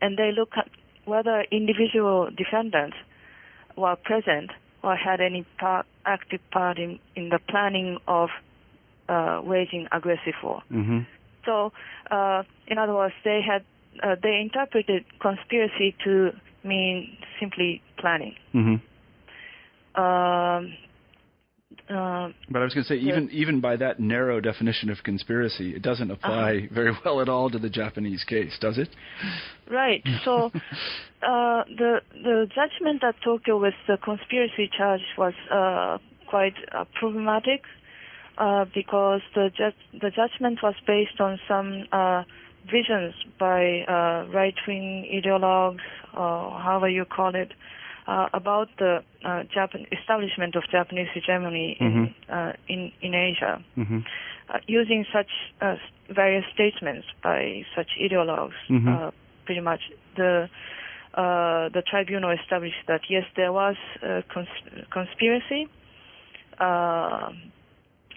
and 0.02 0.18
they 0.18 0.32
look 0.32 0.50
at 0.58 0.70
whether 1.06 1.44
individual 1.52 2.30
defendants 2.36 2.98
were 3.76 3.96
present 3.96 4.52
or 4.84 4.96
had 4.96 5.22
any 5.22 5.46
part, 5.60 5.86
active 6.06 6.42
part 6.52 6.78
in, 6.78 7.00
in 7.16 7.30
the 7.30 7.40
planning 7.50 7.98
of 8.08 8.30
uh, 9.08 9.42
waging 9.44 9.88
aggressive 9.92 10.36
war. 10.44 10.62
Mm-hmm. 10.72 11.00
So, 11.46 11.72
uh, 12.12 12.44
in 12.68 12.78
other 12.78 12.94
words, 12.94 13.14
they 13.24 13.42
had 13.42 13.64
uh, 14.04 14.16
they 14.22 14.40
interpreted 14.40 15.04
conspiracy 15.20 15.96
to 16.04 16.32
mean 16.64 17.18
simply 17.40 17.82
planning. 17.98 18.36
Mm-hmm. 18.54 20.02
Um, 20.02 20.74
uh, 21.90 22.30
But 22.50 22.62
I 22.62 22.66
was 22.66 22.74
going 22.74 22.84
to 22.84 22.88
say, 22.88 22.98
even 22.98 23.30
even 23.32 23.62
by 23.62 23.76
that 23.78 24.00
narrow 24.00 24.40
definition 24.40 24.90
of 24.90 25.04
conspiracy, 25.04 25.76
it 25.76 25.82
doesn't 25.82 26.12
apply 26.12 26.68
very 26.72 26.92
well 27.04 27.22
at 27.22 27.30
all 27.30 27.50
to 27.50 27.60
the 27.60 27.70
Japanese 27.70 28.24
case, 28.24 28.58
does 28.60 28.78
it? 28.78 28.90
Right. 29.70 30.04
So 30.24 30.46
uh, 31.24 31.64
the 31.68 32.02
the 32.14 32.48
judgment 32.54 33.04
at 33.04 33.16
Tokyo 33.24 33.60
with 33.60 33.74
the 33.88 33.98
conspiracy 33.98 34.70
charge 34.76 35.02
was 35.18 35.34
uh, 35.52 35.98
quite 36.28 36.56
uh, 36.72 36.86
problematic 37.00 37.64
uh, 38.38 38.66
because 38.74 39.22
the 39.36 39.50
ju- 39.56 40.00
the 40.00 40.12
judgment 40.12 40.60
was 40.62 40.76
based 40.86 41.20
on 41.20 41.40
some 41.48 41.86
uh, 41.92 42.24
visions 42.72 43.16
by 43.40 43.82
uh, 43.88 44.28
right 44.32 44.56
wing 44.68 45.10
ideologues, 45.12 45.86
or 46.14 46.60
however 46.60 46.88
you 46.90 47.06
call 47.06 47.36
it, 47.36 47.52
uh, 48.10 48.28
about 48.42 48.68
the 48.84 48.94
uh, 49.30 49.44
Japan 49.56 49.82
establishment 49.98 50.56
of 50.60 50.64
Japanese 50.78 51.10
hegemony 51.16 51.68
in 51.80 51.94
uh, 52.36 52.54
in 52.74 52.80
in 53.06 53.12
Asia 53.30 53.54
Mm-hmm. 53.78 54.00
uh, 54.52 54.58
using 54.80 55.02
such 55.18 55.32
uh, 55.62 55.76
various 56.22 56.46
statements 56.58 57.06
by 57.28 57.42
such 57.76 57.90
ideologues, 58.06 58.60
Mhm. 58.70 58.88
uh, 58.88 59.12
pretty 59.46 59.62
much 59.72 59.82
the 60.20 60.32
uh, 61.22 61.64
the 61.76 61.84
tribunal 61.92 62.32
established 62.42 62.82
that 62.92 63.02
yes, 63.16 63.26
there 63.40 63.54
was 63.62 63.78
a 64.02 64.24
cons- 64.34 64.66
conspiracy 64.98 65.62
uh, 66.60 67.30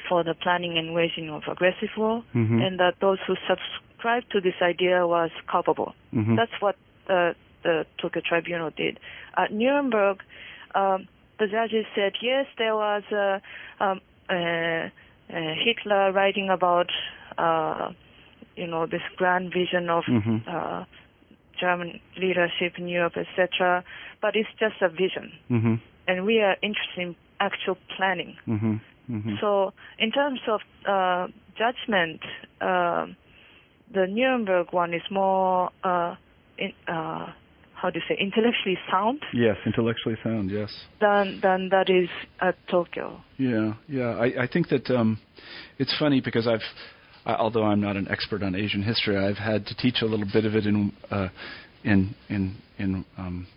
for 0.09 0.25
the 0.25 0.35
planning 0.45 0.75
and 0.79 0.95
waging 0.95 1.29
of 1.31 1.43
aggressive 1.55 1.93
war, 1.97 2.23
Mhm. 2.35 2.59
and 2.65 2.73
that 2.81 2.95
those 3.01 3.19
who 3.27 3.35
subscribed 3.51 4.29
to 4.35 4.41
this 4.41 4.59
idea 4.73 5.07
was 5.07 5.31
culpable. 5.55 5.91
Mhm. 6.13 6.37
That's 6.37 6.57
what 6.65 6.77
uh, 7.09 7.33
the 7.63 7.87
Tokyo 7.99 8.23
Tribunal 8.27 8.71
did. 8.77 8.99
At 9.37 9.53
Nuremberg, 9.53 10.23
um, 10.75 11.09
the 11.39 11.47
judges 11.47 11.87
said 11.95 12.13
yes, 12.23 12.47
there 12.59 12.75
was 12.77 13.03
uh, 13.13 13.41
um, 13.83 14.01
uh, 14.31 14.35
uh, 14.35 14.89
Hitler 15.29 16.13
writing 16.13 16.51
about, 16.51 16.91
uh, 17.39 17.93
you 18.57 18.67
know, 18.67 18.87
this 18.87 19.03
grand 19.17 19.53
vision 19.53 19.89
of 19.91 20.05
Mhm. 20.05 20.43
uh, 20.47 20.85
German 21.59 22.01
leadership 22.17 22.79
in 22.79 22.89
Europe, 22.89 23.17
etc. 23.17 23.85
But 24.21 24.37
it's 24.37 24.49
just 24.59 24.81
a 24.83 24.89
vision, 24.89 25.33
Mm-hmm. 25.51 25.75
and 26.09 26.25
we 26.27 26.41
are 26.41 26.57
interested 26.63 26.99
in 27.03 27.17
actual 27.41 27.77
planning. 27.97 28.37
Mm-hmm. 28.49 28.77
Mm-hmm. 29.11 29.35
So, 29.41 29.73
in 29.99 30.11
terms 30.13 30.41
of 30.49 30.61
uh, 30.87 31.29
judgment, 31.57 32.21
the 32.61 34.07
Nuremberg 34.07 34.73
one 34.73 34.95
is 34.95 35.03
more, 35.11 35.71
uh, 35.85 36.15
in, 36.59 36.73
uh, 36.89 37.27
how 37.83 37.91
do 37.91 37.99
you 37.99 38.05
say, 38.09 38.17
intellectually 38.23 38.79
sound 38.91 39.21
Yes, 39.35 39.57
intellectually 39.67 40.17
sound. 40.23 40.51
Yes. 40.51 40.71
than 41.01 41.41
than 41.43 41.69
that 41.71 41.91
is 41.91 42.09
at 42.41 42.55
Tokyo. 42.69 43.21
Yeah, 43.39 43.75
yeah. 43.89 44.11
I, 44.25 44.45
I 44.45 44.47
think 44.47 44.69
that 44.69 44.89
um, 44.91 45.19
it's 45.79 45.95
funny 45.99 46.21
because 46.21 46.47
I've, 46.47 46.61
although 47.27 47.65
I'm 47.65 47.81
not 47.81 47.97
an 47.97 48.07
expert 48.09 48.43
on 48.45 48.55
Asian 48.55 48.83
history, 48.83 49.17
I've 49.19 49.37
had 49.37 49.67
to 49.67 49.75
teach 49.75 49.97
a 50.03 50.07
little 50.07 50.29
bit 50.33 50.45
of 50.45 50.55
it 50.55 50.65
in 50.65 50.93
uh, 51.11 51.29
in 51.83 52.15
in 52.29 52.57
in 52.79 53.05
um, 53.19 53.49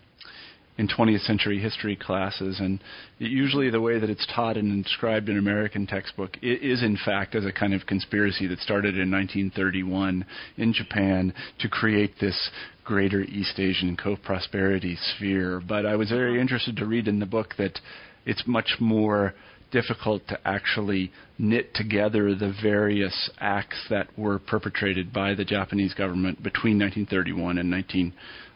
in 0.78 0.88
20th 0.88 1.26
century 1.26 1.60
history 1.60 1.96
classes, 1.96 2.60
and 2.60 2.82
usually 3.18 3.70
the 3.70 3.80
way 3.80 3.98
that 3.98 4.10
it's 4.10 4.28
taught 4.36 4.58
and 4.58 4.84
described 4.84 5.30
in 5.30 5.38
American 5.38 5.88
textbook 5.88 6.38
is 6.42 6.84
in 6.84 6.98
fact 7.06 7.34
as 7.34 7.46
a 7.46 7.52
kind 7.52 7.74
of 7.74 7.86
conspiracy 7.86 8.46
that 8.48 8.60
started 8.60 8.98
in 8.98 9.10
1931 9.10 10.26
in 10.58 10.74
Japan 10.74 11.34
to 11.60 11.70
create 11.70 12.14
this 12.20 12.50
greater 12.84 13.22
East 13.22 13.58
Asian 13.58 13.96
co-prosperity 13.96 14.98
sphere. 15.16 15.62
But 15.66 15.86
I 15.86 15.96
was 15.96 16.10
very 16.10 16.42
interested 16.42 16.76
to 16.78 16.86
read 16.86 17.08
in 17.08 17.20
the 17.20 17.26
book 17.26 17.56
that 17.58 17.80
it's 18.26 18.44
much 18.46 18.76
more 18.80 19.34
difficult 19.72 20.28
to 20.28 20.40
actually 20.46 21.12
knit 21.38 21.74
together 21.74 22.36
the 22.36 22.54
various 22.62 23.30
acts 23.40 23.78
that 23.90 24.08
were 24.18 24.40
perpetrated 24.40 25.12
by 25.12 25.34
the 25.34 25.44
Japanese 25.44 25.94
government 25.94 26.42
between 26.44 26.80
1931 26.80 27.58
and 27.58 27.70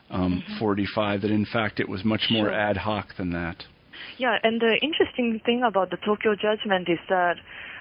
1945. 0.10 1.22
That 1.22 1.32
in 1.32 1.46
fact 1.46 1.80
it 1.80 1.90
was 1.90 2.04
much 2.04 2.30
more 2.30 2.46
Sure. 2.46 2.54
ad 2.54 2.78
hoc 2.78 3.16
than 3.16 3.32
that. 3.32 3.66
Yeah, 4.18 4.38
and 4.44 4.62
the 4.62 4.78
interesting 4.82 5.40
thing 5.46 5.64
about 5.64 5.90
the 5.90 5.98
Tokyo 5.98 6.36
judgment 6.36 6.88
is 6.90 7.00
that, 7.10 7.38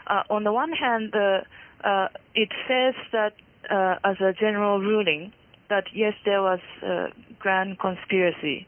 uh, 0.06 0.22
on 0.30 0.44
the 0.44 0.52
one 0.52 0.72
hand, 0.72 1.12
the, 1.12 1.42
uh, 1.84 2.08
it 2.34 2.50
says 2.66 2.94
that 3.12 3.34
uh, 3.70 3.96
as 4.04 4.20
a 4.20 4.32
general 4.32 4.80
ruling 4.80 5.32
that 5.68 5.84
yes, 5.94 6.14
there 6.24 6.42
was 6.42 6.60
a 6.82 7.06
grand 7.38 7.78
conspiracy 7.78 8.66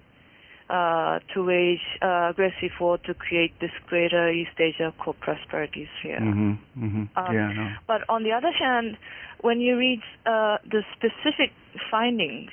uh, 0.69 1.19
to 1.35 1.45
wage 1.45 1.81
uh, 2.03 2.29
aggressive 2.31 2.71
war 2.81 2.99
to 2.99 3.15
create 3.15 3.53
this 3.61 3.71
greater 3.89 4.31
East 4.31 4.59
Asia 4.59 4.93
co-prosperity 5.03 5.89
sphere. 5.99 6.21
Mm-hmm. 6.21 6.85
Mm-hmm. 6.85 7.05
Um, 7.17 7.35
yeah. 7.35 7.53
No. 7.53 7.71
But 7.87 8.03
on 8.09 8.23
the 8.23 8.33
other 8.33 8.53
hand, 8.53 8.97
when 9.41 9.61
you 9.61 9.77
read 9.77 10.01
uh, 10.27 10.59
the 10.71 10.83
specific 10.97 11.51
findings 11.91 12.51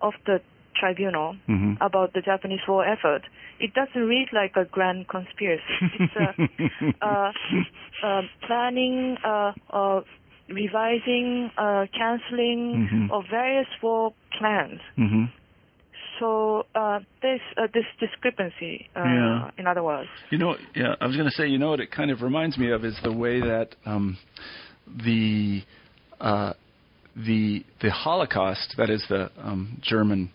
of 0.00 0.14
the 0.26 0.40
tribunal 0.74 1.36
Mhm. 1.48 1.76
about 1.80 2.12
the 2.12 2.22
Japanese 2.22 2.60
war 2.68 2.84
effort, 2.84 3.22
it 3.58 3.74
doesn't 3.74 4.06
read 4.08 4.28
like 4.32 4.56
a 4.56 4.64
grand 4.64 5.08
conspiracy. 5.08 5.76
It's 5.98 6.16
a 6.16 6.34
uh, 7.02 7.32
uh, 8.02 8.22
planning, 8.46 9.16
uh, 9.24 10.00
revising, 10.48 11.50
uh, 11.56 11.86
canceling 11.92 12.88
Mhm. 12.88 13.10
of 13.10 13.26
various 13.30 13.68
war 13.82 14.12
plans. 14.38 14.80
Mm-hmm. 14.96 15.24
so 16.18 16.66
uh, 16.74 17.00
there's 17.22 17.40
uh, 17.56 17.66
this 17.72 17.86
discrepancy. 17.98 18.88
Uh, 18.94 19.04
Yeah. 19.04 19.50
In 19.58 19.66
other 19.66 19.82
words. 19.82 20.08
You 20.30 20.38
know, 20.38 20.56
yeah, 20.74 20.94
I 21.00 21.06
was 21.06 21.16
going 21.16 21.28
to 21.28 21.34
say, 21.34 21.46
you 21.48 21.58
know 21.58 21.70
what 21.70 21.80
it 21.80 21.90
kind 21.90 22.10
of 22.10 22.20
reminds 22.22 22.58
me 22.58 22.70
of 22.70 22.84
is 22.84 22.94
the 23.02 23.12
way 23.12 23.40
that 23.40 23.74
um, 23.86 24.18
the 24.86 25.62
uh, 26.20 26.52
the 27.26 27.64
the 27.82 27.90
Holocaust, 27.90 28.74
that 28.76 28.90
is 28.90 29.04
the 29.08 29.30
um, 29.38 29.80
German 29.82 30.30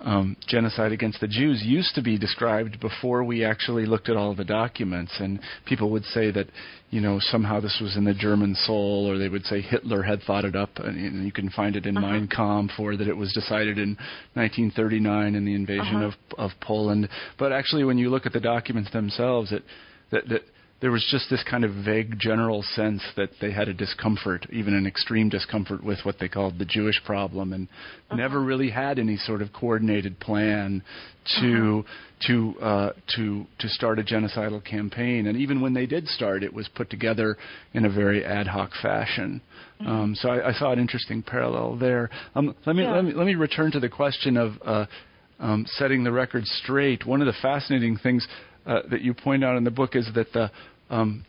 um, 0.00 0.36
genocide 0.46 0.92
against 0.92 1.20
the 1.20 1.28
Jews, 1.28 1.62
used 1.62 1.94
to 1.94 2.02
be 2.02 2.18
described 2.18 2.80
before 2.80 3.22
we 3.22 3.44
actually 3.44 3.84
looked 3.84 4.08
at 4.08 4.16
all 4.16 4.34
the 4.34 4.44
documents, 4.44 5.12
and 5.18 5.40
people 5.66 5.90
would 5.90 6.04
say 6.04 6.30
that 6.30 6.46
you 6.90 7.00
know 7.00 7.18
somehow 7.20 7.60
this 7.60 7.78
was 7.80 7.96
in 7.96 8.04
the 8.04 8.14
German 8.14 8.54
soul, 8.54 9.06
or 9.10 9.18
they 9.18 9.28
would 9.28 9.44
say 9.44 9.60
Hitler 9.60 10.02
had 10.02 10.22
thought 10.22 10.44
it 10.44 10.56
up, 10.56 10.70
and, 10.76 10.96
and 10.96 11.24
you 11.24 11.32
can 11.32 11.50
find 11.50 11.76
it 11.76 11.86
in 11.86 11.94
Mein 11.94 12.28
Kampf, 12.28 12.72
or 12.78 12.96
that 12.96 13.08
it 13.08 13.16
was 13.16 13.32
decided 13.32 13.78
in 13.78 13.96
1939 14.34 15.34
in 15.34 15.44
the 15.44 15.54
invasion 15.54 16.02
of 16.02 16.14
of 16.38 16.50
Poland. 16.60 17.08
But 17.38 17.52
actually, 17.52 17.84
when 17.84 17.98
you 17.98 18.10
look 18.10 18.26
at 18.26 18.32
the 18.32 18.40
documents 18.40 18.90
themselves, 18.92 19.52
it 19.52 19.62
that, 20.10 20.28
that 20.28 20.42
there 20.80 20.90
was 20.90 21.06
just 21.10 21.28
this 21.28 21.44
kind 21.48 21.64
of 21.64 21.72
vague 21.84 22.18
general 22.18 22.62
sense 22.62 23.02
that 23.16 23.30
they 23.40 23.52
had 23.52 23.68
a 23.68 23.74
discomfort, 23.74 24.46
even 24.50 24.74
an 24.74 24.86
extreme 24.86 25.28
discomfort 25.28 25.84
with 25.84 25.98
what 26.04 26.18
they 26.18 26.28
called 26.28 26.58
the 26.58 26.64
Jewish 26.64 27.02
problem, 27.04 27.52
and 27.52 27.68
never 28.14 28.40
really 28.40 28.70
had 28.70 28.98
any 28.98 29.16
sort 29.16 29.42
of 29.42 29.52
coordinated 29.52 30.18
plan 30.20 30.82
to 31.40 31.84
to 32.26 32.54
uh, 32.60 32.90
to 33.16 33.46
to 33.58 33.68
start 33.68 33.98
a 33.98 34.02
genocidal 34.02 34.64
campaign. 34.64 35.26
And 35.26 35.36
even 35.36 35.60
when 35.60 35.74
they 35.74 35.86
did 35.86 36.08
start, 36.08 36.42
it 36.42 36.52
was 36.52 36.68
put 36.74 36.88
together 36.88 37.36
in 37.74 37.84
a 37.84 37.90
very 37.90 38.24
ad 38.24 38.46
hoc 38.46 38.70
fashion. 38.80 39.42
Um, 39.80 40.14
so 40.14 40.30
I, 40.30 40.48
I 40.48 40.52
saw 40.52 40.72
an 40.72 40.78
interesting 40.78 41.22
parallel 41.22 41.76
there. 41.76 42.10
Um, 42.34 42.54
let 42.66 42.74
me 42.74 42.82
Yeah. 42.82 42.92
let 42.92 43.04
me 43.04 43.12
let 43.12 43.26
me 43.26 43.34
return 43.34 43.70
to 43.72 43.80
the 43.80 43.88
question 43.90 44.36
of. 44.36 44.52
Uh, 44.64 44.86
um, 45.42 45.64
setting 45.78 46.04
the 46.04 46.12
record 46.12 46.44
straight. 46.44 47.06
One 47.06 47.22
of 47.22 47.26
the 47.26 47.32
fascinating 47.40 47.96
things 47.96 48.28
uh, 48.66 48.80
that 48.90 49.00
you 49.02 49.14
point 49.14 49.44
out 49.44 49.56
in 49.56 49.64
the 49.64 49.70
book 49.70 49.96
is 49.96 50.08
that 50.14 50.32
the 50.32 50.50
um, 50.90 51.24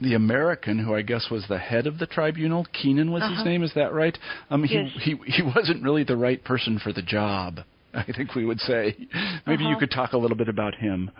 the 0.00 0.14
American, 0.14 0.78
who 0.78 0.94
I 0.94 1.02
guess 1.02 1.28
was 1.30 1.44
the 1.48 1.58
head 1.58 1.86
of 1.86 1.98
the 1.98 2.06
tribunal, 2.06 2.66
Keenan 2.72 3.10
was 3.12 3.22
his 3.22 3.32
Uh-huh. 3.32 3.44
name. 3.44 3.62
Is 3.62 3.72
that 3.74 3.92
right? 3.92 4.16
Um, 4.50 4.64
he, 4.64 4.74
Yes. 4.76 4.90
he 5.02 5.16
he 5.26 5.42
wasn't 5.42 5.82
really 5.82 6.04
the 6.04 6.16
right 6.16 6.42
person 6.42 6.78
for 6.78 6.92
the 6.92 7.02
job. 7.02 7.60
I 7.92 8.04
think 8.16 8.34
we 8.34 8.44
would 8.44 8.60
say. 8.60 8.96
Maybe 9.46 9.64
you 9.64 9.70
Uh-huh. 9.70 9.80
could 9.80 9.90
talk 9.90 10.12
a 10.12 10.18
little 10.18 10.36
bit 10.36 10.48
about 10.48 10.74
him. 10.76 11.10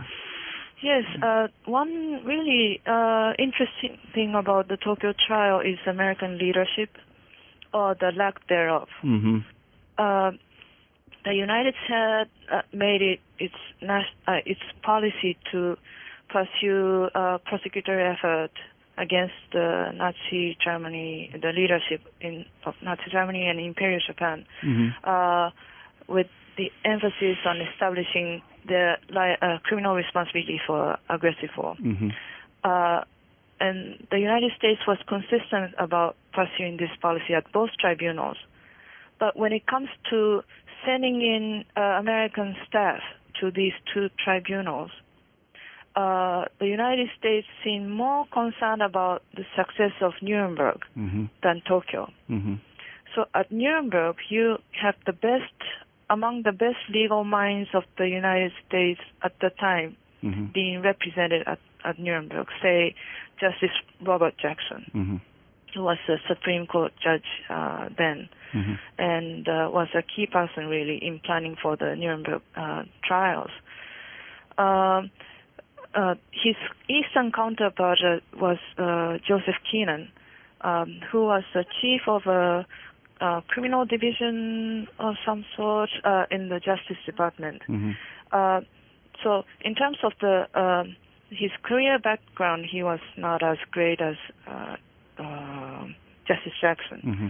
Yes, 0.83 1.05
uh, 1.23 1.49
one 1.67 2.25
really 2.25 2.81
uh, 2.87 3.35
interesting 3.39 3.99
thing 4.15 4.35
about 4.35 4.69
the 4.69 4.79
Tokyo 4.79 5.13
trial 5.29 5.61
is 5.61 5.79
American 5.87 6.39
leadership, 6.39 6.89
or 7.75 7.95
the 8.01 8.13
lack 8.17 8.47
thereof. 8.49 8.89
hmm 9.03 9.39
Uh, 9.99 10.31
the 11.25 11.35
United 11.35 11.75
States 11.85 12.31
uh, 12.53 12.63
made 12.73 13.03
it 13.03 13.21
its 13.39 13.55
uh, 13.83 13.99
its 14.47 14.61
policy 14.83 15.37
to 15.53 15.77
pursue 16.29 17.09
uh, 17.15 17.39
prosecutor 17.45 18.01
effort 18.01 18.53
against 18.97 19.35
the 19.53 19.91
Nazi 19.95 20.57
Germany, 20.63 21.31
the 21.41 21.53
leadership 21.53 22.03
in 22.21 22.45
of 22.65 22.75
Nazi 22.83 23.11
Germany 23.11 23.49
and 23.49 23.61
Imperial 23.61 24.01
Japan, 24.07 24.45
hmm 24.63 24.89
uh, 25.05 25.51
with 26.09 26.27
the 26.57 26.73
emphasis 26.85 27.39
on 27.47 27.61
establishing 27.61 28.43
the 28.67 28.97
uh, 29.17 29.59
criminal 29.63 29.95
responsibility 29.95 30.61
for 30.67 30.99
aggressive 31.09 31.51
war. 31.57 31.75
hmm 31.77 32.09
Uh, 32.63 33.01
and 33.61 34.07
the 34.11 34.19
United 34.19 34.53
States 34.59 34.81
was 34.87 34.99
consistent 35.07 35.75
about 35.79 36.17
pursuing 36.33 36.77
this 36.79 36.91
policy 37.01 37.33
at 37.35 37.45
both 37.53 37.71
tribunals. 37.79 38.39
But 39.19 39.37
when 39.37 39.53
it 39.53 39.67
comes 39.67 39.91
to 40.11 40.43
sending 40.85 41.21
in 41.21 41.65
uh, 41.77 41.81
American 41.81 42.57
staff 42.69 43.01
to 43.41 43.51
these 43.51 43.73
two 43.93 44.09
tribunals, 44.23 44.91
uh, 45.97 46.45
the 46.59 46.67
United 46.67 47.09
States 47.19 47.47
seemed 47.65 47.91
more 47.91 48.27
concerned 48.33 48.83
about 48.83 49.23
the 49.35 49.45
success 49.57 49.93
of 50.01 50.13
Nuremberg 50.23 50.81
hmm 50.95 51.25
than 51.43 51.63
Tokyo. 51.67 52.11
hmm 52.29 52.55
So 53.15 53.25
at 53.35 53.51
Nuremberg, 53.51 54.17
you 54.29 54.59
have 54.81 54.95
the 55.05 55.13
best, 55.13 55.59
among 56.09 56.43
the 56.45 56.53
best 56.53 56.79
legal 56.89 57.25
minds 57.25 57.71
of 57.75 57.83
the 57.99 58.09
United 58.09 58.53
States 58.67 59.01
at 59.23 59.33
the 59.41 59.51
time 59.51 59.97
hmm 60.21 60.47
being 60.55 60.83
represented 60.83 61.43
at, 61.47 61.59
at 61.85 61.99
Nuremberg, 61.99 62.47
say 62.63 62.95
Justice 63.41 63.77
Robert 64.01 64.35
Jackson, 64.39 64.87
hmm 64.93 65.17
who 65.75 65.83
was 65.83 65.99
a 66.09 66.17
Supreme 66.29 66.67
Court 66.67 66.93
judge 67.03 67.25
uh, 67.49 67.89
then, 67.97 68.29
hmm 68.53 68.75
and 68.99 69.49
uh, 69.49 69.71
was 69.73 69.89
a 69.95 70.03
key 70.03 70.27
person 70.27 70.67
really 70.67 70.97
in 70.97 71.21
planning 71.21 71.57
for 71.61 71.77
the 71.77 71.95
Nuremberg 71.97 72.43
uh, 72.57 72.83
trials. 73.05 73.51
Um, 74.59 75.11
uh, 75.95 76.15
his 76.33 76.57
eastern 76.89 77.33
counterpart 77.33 77.99
uh, 78.05 78.21
was 78.37 78.59
uh, 78.79 79.19
Joseph 79.27 79.57
Keenan, 79.71 80.11
um, 80.61 81.01
who 81.11 81.25
was 81.25 81.43
the 81.55 81.65
chief 81.81 82.03
of 82.07 82.27
a, 82.27 82.67
uh 83.21 83.41
criminal 83.49 83.85
division 83.85 84.89
of 84.99 85.15
some 85.27 85.45
sort 85.55 85.91
uh, 86.05 86.25
in 86.31 86.49
the 86.49 86.59
Justice 86.59 87.01
Department. 87.07 87.63
hmm 87.67 87.93
Uh, 88.33 88.61
so 89.23 89.43
in 89.69 89.75
terms 89.75 89.99
of 90.05 90.13
the 90.21 90.47
um 90.55 90.97
his 91.31 91.51
career 91.63 91.99
background, 91.99 92.67
he 92.67 92.83
was 92.83 93.01
not 93.17 93.43
as 93.43 93.59
great 93.71 94.01
as 94.01 94.17
uh, 94.47 94.77
Justice 96.31 96.59
Jackson. 96.61 97.01
hmm 97.03 97.29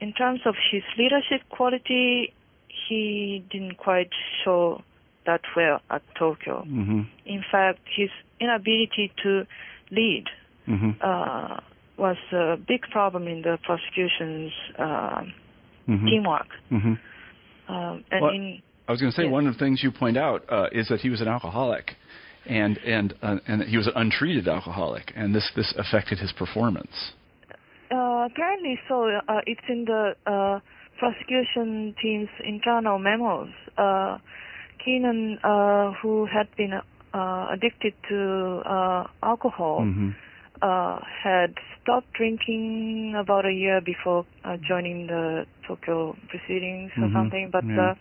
In 0.00 0.12
terms 0.12 0.40
of 0.50 0.54
his 0.70 0.84
leadership 0.96 1.42
quality, 1.56 2.32
he 2.88 3.42
didn't 3.52 3.76
quite 3.86 4.12
show 4.44 4.82
that 5.26 5.42
well 5.56 5.78
at 5.90 6.02
Tokyo. 6.18 6.56
hmm 6.62 7.02
In 7.26 7.42
fact, 7.52 7.80
his 7.98 8.10
inability 8.40 9.06
to 9.22 9.30
lead 9.90 10.26
hmm 10.66 10.90
uh, 11.10 11.56
was 12.04 12.16
a 12.32 12.56
big 12.56 12.82
problem 12.96 13.26
in 13.26 13.42
the 13.42 13.54
prosecution's 13.68 14.52
uh, 14.78 15.22
hmm 15.86 16.06
teamwork. 16.10 16.50
hmm 16.70 16.94
Um, 17.74 17.94
and 18.14 18.20
Well, 18.22 18.34
in 18.38 18.44
I 18.88 18.92
was 18.92 19.00
going 19.02 19.12
to 19.12 19.16
say 19.20 19.24
Yes. 19.24 19.32
one 19.38 19.46
of 19.46 19.52
the 19.54 19.58
things 19.64 19.82
you 19.82 19.92
point 19.92 20.16
out 20.16 20.40
uh, 20.48 20.68
is 20.80 20.88
that 20.88 21.00
he 21.00 21.10
was 21.14 21.20
an 21.20 21.28
alcoholic, 21.28 21.86
and 22.46 22.74
and 22.96 23.08
uh, 23.26 23.36
and 23.50 23.62
he 23.72 23.76
was 23.76 23.86
an 23.86 23.96
untreated 23.96 24.46
alcoholic, 24.48 25.12
and 25.20 25.34
this 25.34 25.46
this 25.58 25.70
affected 25.76 26.18
his 26.24 26.32
performance. 26.32 26.96
Uh, 28.18 28.26
apparently 28.26 28.78
so. 28.88 29.08
Uh, 29.28 29.40
it's 29.46 29.60
in 29.68 29.84
the 29.84 30.14
uh, 30.26 30.58
prosecution 30.98 31.94
team's 32.02 32.28
internal 32.44 32.98
memos. 32.98 33.48
Uh, 33.76 34.18
Keenan, 34.84 35.38
uh, 35.44 35.92
who 36.02 36.26
had 36.26 36.48
been 36.56 36.72
uh, 37.14 37.46
addicted 37.52 37.94
to 38.08 38.62
uh, 38.66 39.04
alcohol, 39.22 39.82
hmm 39.82 40.10
uh, 40.60 40.98
had 41.22 41.54
stopped 41.80 42.12
drinking 42.14 43.14
about 43.16 43.46
a 43.46 43.52
year 43.52 43.80
before 43.80 44.26
uh, 44.44 44.56
joining 44.68 45.06
the 45.06 45.46
Tokyo 45.68 46.16
proceedings 46.28 46.90
or 47.00 47.06
Mhm, 47.06 47.12
something. 47.14 47.48
But 47.52 47.62
yeah. 47.64 47.90
uh, 47.90 47.94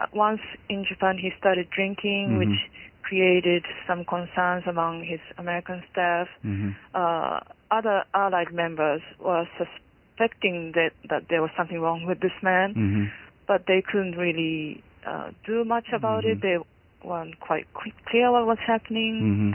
uh, 0.00 0.06
once 0.14 0.40
in 0.70 0.86
Japan, 0.88 1.18
he 1.18 1.30
started 1.38 1.68
drinking, 1.68 2.30
Mhm. 2.30 2.38
which 2.38 2.58
created 3.02 3.62
some 3.86 4.06
concerns 4.06 4.64
among 4.66 5.04
his 5.04 5.20
American 5.36 5.82
staff 5.92 6.28
hmm 6.42 6.70
uh, 6.94 7.40
other 7.70 8.04
allied 8.14 8.52
members 8.52 9.02
were 9.18 9.48
suspecting 9.58 10.72
that, 10.74 10.90
that 11.08 11.24
there 11.28 11.42
was 11.42 11.50
something 11.56 11.80
wrong 11.80 12.04
with 12.06 12.20
this 12.20 12.36
man, 12.42 12.72
hmm 12.74 13.04
but 13.48 13.62
they 13.68 13.80
couldn't 13.80 14.16
really 14.16 14.82
uh, 15.06 15.30
do 15.46 15.64
much 15.64 15.86
about 15.92 16.24
Mhm. 16.24 16.32
it. 16.32 16.40
They 16.40 16.58
weren't 17.04 17.38
quite 17.38 17.66
clear 18.06 18.32
what 18.32 18.44
was 18.46 18.58
happening, 18.58 19.14
hmm 19.20 19.52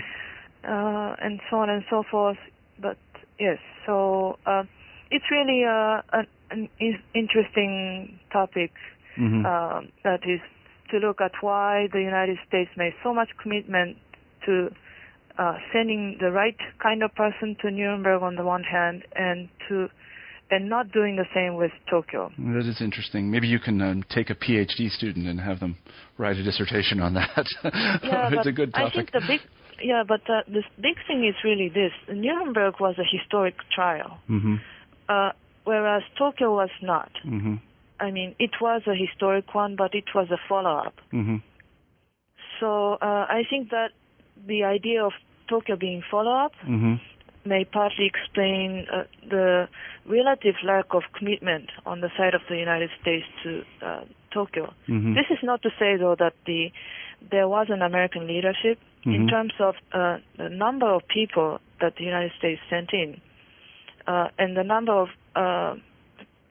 uh, 0.63 1.15
and 1.19 1.41
so 1.49 1.57
on 1.57 1.69
and 1.69 1.83
so 1.89 2.03
forth. 2.03 2.37
But 2.79 2.97
yes, 3.37 3.59
so 3.85 4.37
uh, 4.45 4.63
it's 5.09 5.25
really 5.29 5.65
uh, 5.65 6.01
an, 6.13 6.27
an 6.51 6.69
interesting 7.13 8.19
topic 8.31 8.71
hmm 9.15 9.45
um, 9.45 9.91
that 10.03 10.21
is 10.25 10.39
to 10.91 10.97
look 10.99 11.19
at 11.21 11.31
why 11.41 11.87
the 11.91 12.01
United 12.01 12.37
States 12.47 12.71
made 12.77 12.93
so 13.03 13.13
much 13.13 13.29
commitment 13.41 13.97
to 14.45 14.71
uh, 15.37 15.55
sending 15.73 16.17
the 16.19 16.31
right 16.31 16.57
kind 16.81 17.03
of 17.03 17.13
person 17.15 17.55
to 17.61 17.71
Nuremberg 17.71 18.21
on 18.21 18.35
the 18.35 18.43
one 18.43 18.63
hand, 18.63 19.03
and 19.15 19.49
to 19.69 19.89
and 20.51 20.67
not 20.67 20.91
doing 20.91 21.15
the 21.15 21.25
same 21.33 21.55
with 21.55 21.71
Tokyo. 21.89 22.29
That 22.37 22.67
is 22.67 22.81
interesting. 22.81 23.31
Maybe 23.31 23.47
you 23.47 23.59
can 23.59 23.81
um, 23.81 24.03
take 24.09 24.29
a 24.29 24.35
PhD 24.35 24.89
student 24.91 25.25
and 25.25 25.39
have 25.39 25.61
them 25.61 25.77
write 26.17 26.35
a 26.35 26.43
dissertation 26.43 26.99
on 26.99 27.13
that. 27.13 27.47
Yeah, 28.03 28.29
it's 28.31 28.47
a 28.47 28.51
good 28.51 28.73
topic. 28.73 28.93
I 28.93 28.95
think 28.95 29.11
the 29.11 29.21
big 29.27 29.39
yeah, 29.83 30.03
but 30.07 30.21
uh, 30.29 30.41
the 30.47 30.63
big 30.79 30.97
thing 31.07 31.25
is 31.25 31.35
really 31.43 31.69
this: 31.69 31.91
Nuremberg 32.13 32.79
was 32.79 32.95
a 32.99 33.17
historic 33.17 33.55
trial, 33.73 34.19
hmm 34.27 34.55
uh, 35.09 35.31
whereas 35.63 36.03
Tokyo 36.17 36.53
was 36.53 36.69
not. 36.81 37.11
hmm 37.23 37.55
I 37.99 38.09
mean, 38.09 38.35
it 38.39 38.51
was 38.59 38.81
a 38.87 38.95
historic 38.95 39.53
one, 39.53 39.75
but 39.75 39.93
it 39.93 40.05
was 40.15 40.27
a 40.31 40.37
follow-up. 40.49 40.95
hmm 41.11 41.37
So 42.59 42.93
uh, 42.93 43.25
I 43.29 43.43
think 43.49 43.69
that 43.69 43.91
the 44.47 44.63
idea 44.63 45.03
of 45.03 45.13
Tokyo 45.47 45.75
being 45.75 46.01
follow-up 46.09 46.53
hmm 46.63 46.95
may 47.43 47.65
partly 47.65 48.05
explain 48.05 48.85
uh, 48.93 49.03
the 49.27 49.67
relative 50.05 50.53
lack 50.63 50.85
of 50.93 51.01
commitment 51.17 51.71
on 51.87 51.99
the 51.99 52.09
side 52.15 52.35
of 52.35 52.41
the 52.47 52.55
United 52.55 52.91
States 53.01 53.25
to 53.41 53.63
uh, 53.81 54.03
Tokyo. 54.31 54.71
Mhm. 54.87 55.15
This 55.15 55.25
is 55.31 55.39
not 55.41 55.63
to 55.63 55.71
say, 55.79 55.95
though, 55.97 56.13
that 56.15 56.33
the 56.45 56.71
there 57.31 57.47
was 57.47 57.67
an 57.71 57.81
American 57.81 58.27
leadership 58.27 58.77
in 59.05 59.25
Mhm. 59.25 59.29
terms 59.29 59.53
of 59.59 59.75
uh, 59.91 60.17
the 60.37 60.49
number 60.49 60.85
of 60.97 61.01
people 61.07 61.59
that 61.79 61.95
the 61.95 62.03
United 62.03 62.31
States 62.37 62.61
sent 62.69 62.93
in, 62.93 63.19
uh, 64.05 64.27
and 64.37 64.55
the 64.55 64.63
number 64.63 64.93
of 64.93 65.09
uh, 65.35 65.73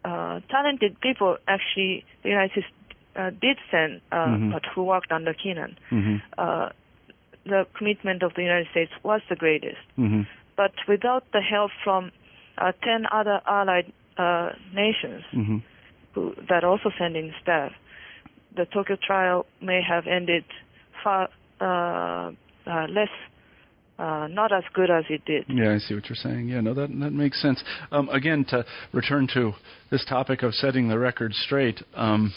uh, 0.05 0.41
talented 0.49 0.99
people 1.01 1.36
actually 1.47 2.05
the 2.22 2.30
United 2.30 2.51
States 2.51 2.66
uh, 3.16 3.30
did 3.41 3.59
send, 3.70 4.01
uh, 4.11 4.26
Mhm. 4.34 4.53
but 4.53 4.64
who 4.72 4.82
worked 4.84 5.12
under 5.12 5.34
Keenan. 5.34 5.76
The 7.51 7.67
commitment 7.77 8.23
of 8.23 8.33
the 8.37 8.43
United 8.43 8.69
States 8.71 8.93
was 9.03 9.21
the 9.29 9.37
greatest 9.45 9.83
Mhm. 9.99 10.27
but 10.57 10.73
without 10.87 11.25
the 11.33 11.41
help 11.55 11.71
from 11.85 12.03
uh, 12.59 12.73
10 12.83 13.07
other 13.19 13.41
allied 13.47 13.89
uh, 14.17 14.51
nations 14.75 15.25
Mhm. 15.33 15.63
who, 16.13 16.35
that 16.51 16.63
also 16.65 16.89
send 16.99 17.17
in 17.17 17.33
staff, 17.43 17.73
the 18.59 18.67
Tokyo 18.67 18.97
trial 19.09 19.47
may 19.61 19.81
have 19.83 20.07
ended 20.07 20.45
far 21.03 21.29
uh, 21.61 22.31
uh, 22.67 22.87
less, 22.99 23.09
uh, 23.99 24.27
not 24.31 24.51
as 24.53 24.65
good 24.73 24.91
as 24.91 25.05
it 25.09 25.23
did. 25.25 25.45
Yeah, 25.49 25.73
I 25.73 25.79
see 25.79 25.95
what 25.95 26.09
you're 26.09 26.17
saying. 26.29 26.49
Yeah, 26.49 26.61
no, 26.61 26.73
that 26.75 26.91
that 27.05 27.13
makes 27.13 27.41
sense. 27.41 27.63
Um, 27.93 28.09
again, 28.11 28.45
to 28.53 28.65
return 28.93 29.27
to 29.35 29.53
this 29.91 30.05
topic 30.05 30.43
of 30.43 30.55
setting 30.55 30.89
the 30.89 30.99
record 30.99 31.33
straight, 31.35 31.79
um, 31.95 32.33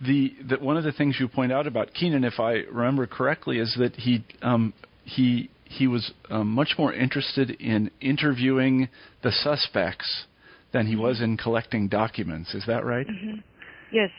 the 0.00 0.56
one 0.60 0.76
of 0.76 0.84
the 0.84 0.92
things 0.92 1.16
you 1.18 1.28
point 1.28 1.52
out 1.52 1.66
about 1.66 1.94
Keenan, 1.94 2.24
if 2.24 2.40
I 2.40 2.64
remember 2.70 3.06
correctly, 3.06 3.58
is 3.58 3.74
that 3.78 3.94
he 3.96 4.24
um, 4.42 4.72
he 5.04 5.50
he 5.64 5.86
was 5.86 6.12
um, 6.30 6.48
much 6.48 6.74
more 6.78 6.92
interested 6.92 7.50
in 7.50 7.90
interviewing 8.00 8.88
the 9.22 9.32
suspects 9.32 10.24
than 10.72 10.86
he 10.86 10.96
was 10.96 11.20
in 11.20 11.36
collecting 11.36 11.88
documents. 11.88 12.54
Is 12.54 12.64
that 12.66 12.84
right? 12.84 13.06
Mhm. 13.06 13.42
Yes. 13.90 14.10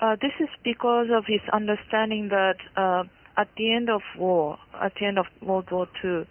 Uh, 0.00 0.16
this 0.20 0.32
is 0.40 0.48
because 0.64 1.08
of 1.10 1.24
his 1.26 1.40
understanding 1.52 2.28
that 2.28 2.56
uh, 2.76 3.04
at 3.36 3.48
the 3.56 3.72
end 3.72 3.88
of 3.88 4.00
war, 4.18 4.58
at 4.80 4.92
the 4.98 5.06
end 5.06 5.18
of 5.18 5.26
World 5.40 5.70
War 5.70 5.88
II, 6.04 6.26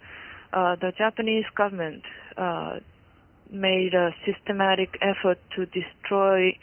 uh, 0.52 0.76
the 0.76 0.92
Japanese 0.96 1.44
government 1.56 2.02
uh, 2.36 2.80
made 3.50 3.94
a 3.94 4.14
systematic 4.26 4.98
effort 5.00 5.38
to 5.56 5.66
destroy 5.66 6.56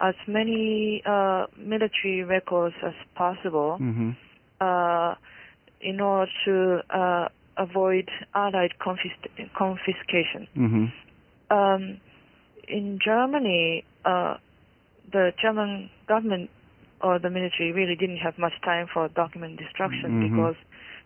as 0.00 0.14
many 0.26 1.02
uh, 1.06 1.46
military 1.58 2.22
records 2.24 2.74
as 2.84 2.94
possible 3.14 3.78
Mm-hmm. 3.80 4.10
uh, 4.60 5.14
in 5.80 6.00
order 6.00 6.30
to 6.44 6.80
uh, 6.90 7.28
avoid 7.56 8.08
Allied 8.34 8.72
confis- 8.80 9.50
confiscation 9.56 10.48
Mm-hmm. 10.56 10.86
um, 11.56 12.00
in 12.68 12.98
Germany, 13.04 13.84
uh, 14.04 14.34
the 15.12 15.32
German 15.40 15.90
government 16.08 16.50
or 17.00 17.18
the 17.18 17.30
military 17.30 17.72
really 17.72 17.94
didn't 17.94 18.16
have 18.18 18.38
much 18.38 18.54
time 18.64 18.86
for 18.92 19.08
document 19.08 19.58
destruction 19.58 20.10
Mhm. 20.18 20.28
because 20.28 20.56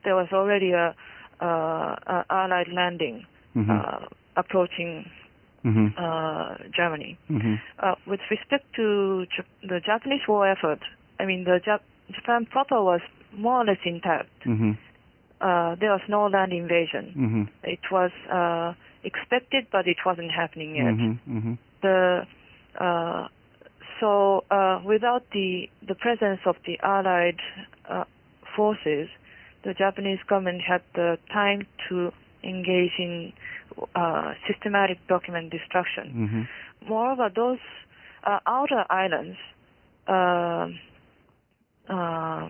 there 0.05 0.15
was 0.15 0.29
already 0.33 0.73
a, 0.73 0.95
uh, 1.41 1.97
a 2.07 2.25
Allied 2.31 2.69
landing 2.73 3.27
Mm-hmm. 3.57 3.71
uh, 3.71 4.07
approaching 4.37 5.11
mm-hmm. 5.65 5.87
uh, 5.97 6.57
Germany. 6.75 7.19
Mm-hmm. 7.31 7.55
Uh, 7.79 7.95
with 8.07 8.21
respect 8.31 8.65
to 8.77 9.27
Jap- 9.37 9.69
the 9.69 9.81
Japanese 9.85 10.23
war 10.29 10.49
effort, 10.49 10.81
I 11.19 11.27
mean, 11.27 11.45
the 11.45 11.61
Jap- 11.67 11.87
Japan 12.15 12.47
proper 12.47 12.83
was 12.83 13.01
more 13.37 13.63
or 13.63 13.65
less 13.65 13.79
intact. 13.85 14.31
Mm-hmm. 14.47 14.73
Uh, 15.41 15.75
there 15.77 15.91
was 15.91 16.03
no 16.09 16.27
land 16.27 16.53
invasion. 16.53 17.15
Mm-hmm. 17.17 17.43
It 17.65 17.81
was 17.91 18.11
uh, 18.31 18.75
expected, 19.05 19.67
but 19.73 19.87
it 19.87 19.97
wasn't 20.05 20.31
happening 20.31 20.77
yet. 20.77 20.87
Mm-hmm. 20.87 21.37
Mm-hmm. 21.37 21.53
the 21.83 22.27
uh, 22.79 23.29
so 24.01 24.45
uh, 24.51 24.81
without 24.85 25.25
the 25.33 25.69
the 25.87 25.95
presence 25.95 26.41
of 26.47 26.57
the 26.67 26.79
Allied 26.83 27.41
uh, 27.89 28.05
forces, 28.57 29.09
the 29.65 29.75
Japanese 29.75 30.19
government 30.29 30.63
had 30.67 30.83
the 30.95 31.19
time 31.33 31.67
to 31.89 32.13
engage 32.43 32.93
in 32.99 33.33
uh, 33.95 34.35
systematic 34.49 34.99
document 35.09 35.51
destruction. 35.51 36.07
Mm-hmm. 36.15 36.89
Moreover, 36.89 37.31
those 37.35 37.59
uh, 38.25 38.39
outer 38.47 38.85
islands 38.91 39.39
uh, 40.07 40.69
uh, 41.89 42.49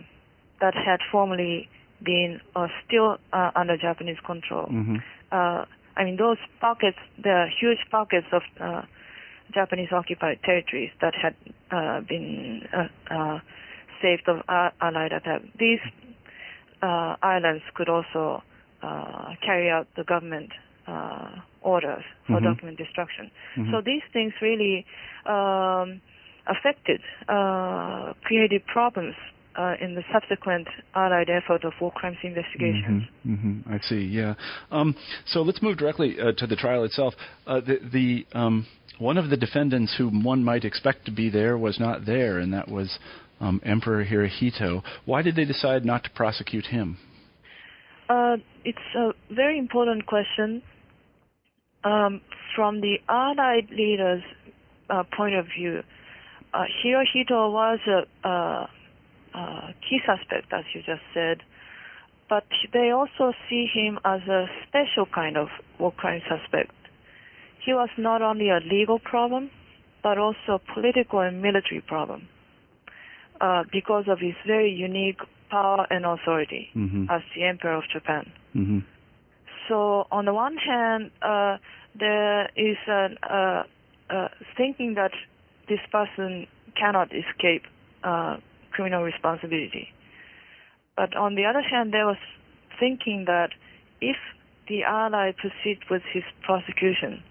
that 0.60 0.74
had 0.74 1.00
formerly 1.10 1.68
been 2.02 2.40
uh, 2.56 2.68
still 2.86 3.18
uh, 3.32 3.50
under 3.54 3.76
Japanese 3.76 4.18
control 4.24 4.66
Mm-hmm. 4.70 4.96
uh, 5.32 5.64
I 5.96 6.04
mean, 6.04 6.16
those 6.16 6.38
pockets, 6.60 6.96
the 7.22 7.46
huge 7.60 7.78
pockets 7.90 8.26
of 8.32 8.42
uh, 8.58 8.82
Japanese 9.52 9.88
occupied 9.92 10.38
territories 10.42 10.90
that 11.00 11.14
had 11.14 11.34
uh, 11.70 12.00
been 12.00 12.62
uh, 12.72 13.14
uh, 13.14 13.40
saved 14.00 14.28
of 14.28 14.38
uh, 14.48 14.70
Allied 14.80 15.12
attack. 15.12 15.42
These 15.58 15.80
uh, 16.82 17.16
islands 17.22 17.62
could 17.74 17.88
also 17.90 18.42
uh, 18.82 19.34
carry 19.44 19.68
out 19.68 19.88
the 19.96 20.04
government 20.04 20.50
uh, 20.90 21.30
orders 21.62 22.04
for 22.26 22.40
Mhm. 22.40 22.44
document 22.44 22.76
destruction. 22.78 23.30
Mhm. 23.56 23.70
So 23.70 23.80
these 23.80 24.02
things 24.12 24.32
really 24.40 24.76
um, 25.26 26.00
affected, 26.46 27.00
uh, 27.28 28.12
created 28.26 28.62
problems 28.66 29.14
uh, 29.56 29.74
in 29.80 29.94
the 29.94 30.04
subsequent 30.12 30.68
Allied 30.94 31.28
effort 31.28 31.64
of 31.64 31.72
war 31.80 31.92
crimes 31.92 32.18
investigations. 32.22 33.02
hmm 33.24 33.34
hmm 33.34 33.74
I 33.74 33.78
see. 33.80 34.02
Yeah. 34.20 34.34
Um, 34.70 34.94
so 35.26 35.42
let's 35.42 35.60
move 35.60 35.76
directly 35.76 36.10
uh, 36.20 36.32
to 36.32 36.46
the 36.46 36.56
trial 36.56 36.84
itself. 36.84 37.14
Uh, 37.46 37.60
the 37.60 37.76
the 37.92 38.26
um, 38.32 38.66
one 38.98 39.18
of 39.18 39.30
the 39.30 39.36
defendants 39.36 39.94
whom 39.98 40.22
one 40.22 40.44
might 40.44 40.64
expect 40.64 41.04
to 41.06 41.10
be 41.10 41.30
there 41.30 41.58
was 41.58 41.80
not 41.80 42.06
there, 42.06 42.38
and 42.38 42.52
that 42.54 42.68
was 42.68 42.98
um, 43.40 43.60
Emperor 43.64 44.04
Hirohito. 44.04 44.82
Why 45.04 45.22
did 45.22 45.34
they 45.36 45.44
decide 45.44 45.84
not 45.84 46.04
to 46.04 46.10
prosecute 46.10 46.66
him? 46.66 46.98
Uh, 48.08 48.36
it's 48.64 48.78
a 48.96 49.12
very 49.34 49.58
important 49.58 50.06
question. 50.06 50.62
Um, 51.82 52.20
from 52.54 52.80
the 52.80 52.96
Allied 53.08 53.70
leaders' 53.70 54.22
uh, 54.90 55.04
point 55.16 55.34
of 55.34 55.46
view, 55.56 55.82
uh, 56.52 56.64
Hirohito 56.84 57.52
was 57.52 57.78
a, 57.86 58.28
a, 58.28 58.68
a 59.34 59.74
key 59.88 59.98
suspect, 60.04 60.52
as 60.52 60.64
you 60.74 60.82
just 60.82 61.02
said, 61.14 61.38
but 62.28 62.44
they 62.72 62.90
also 62.90 63.32
see 63.48 63.66
him 63.72 63.98
as 64.04 64.20
a 64.28 64.46
special 64.68 65.06
kind 65.06 65.36
of 65.36 65.48
war 65.78 65.92
crime 65.92 66.20
suspect. 66.28 66.72
He 67.64 67.72
was 67.72 67.88
not 67.98 68.22
only 68.22 68.50
a 68.50 68.60
legal 68.60 68.98
problem, 68.98 69.50
but 70.02 70.18
also 70.18 70.54
a 70.54 70.74
political 70.74 71.20
and 71.20 71.42
military 71.42 71.82
problem 71.86 72.28
uh, 73.40 73.64
because 73.72 74.04
of 74.08 74.18
his 74.18 74.34
very 74.46 74.70
unique 74.70 75.20
power 75.50 75.86
and 75.90 76.04
authority 76.06 76.68
hmm 76.72 77.04
as 77.10 77.22
the 77.34 77.44
Emperor 77.44 77.74
of 77.74 77.84
Japan. 77.92 78.30
hmm 78.52 78.78
So 79.70 80.08
on 80.10 80.24
the 80.24 80.34
one 80.34 80.56
hand, 80.56 81.12
uh, 81.22 81.58
there 81.98 82.50
is 82.56 82.76
an, 82.88 83.16
uh, 83.22 83.62
uh, 84.10 84.28
thinking 84.56 84.94
that 84.94 85.12
this 85.68 85.78
person 85.92 86.48
cannot 86.76 87.10
escape 87.14 87.62
uh, 88.02 88.38
criminal 88.72 89.04
responsibility. 89.04 89.88
But 90.96 91.16
on 91.16 91.36
the 91.36 91.44
other 91.44 91.62
hand, 91.62 91.94
there 91.94 92.04
was 92.04 92.16
thinking 92.80 93.26
that 93.26 93.50
if 94.00 94.16
the 94.68 94.82
ally 94.82 95.32
proceeds 95.38 95.82
with 95.88 96.02
his 96.12 96.24
prosecution, 96.42 97.22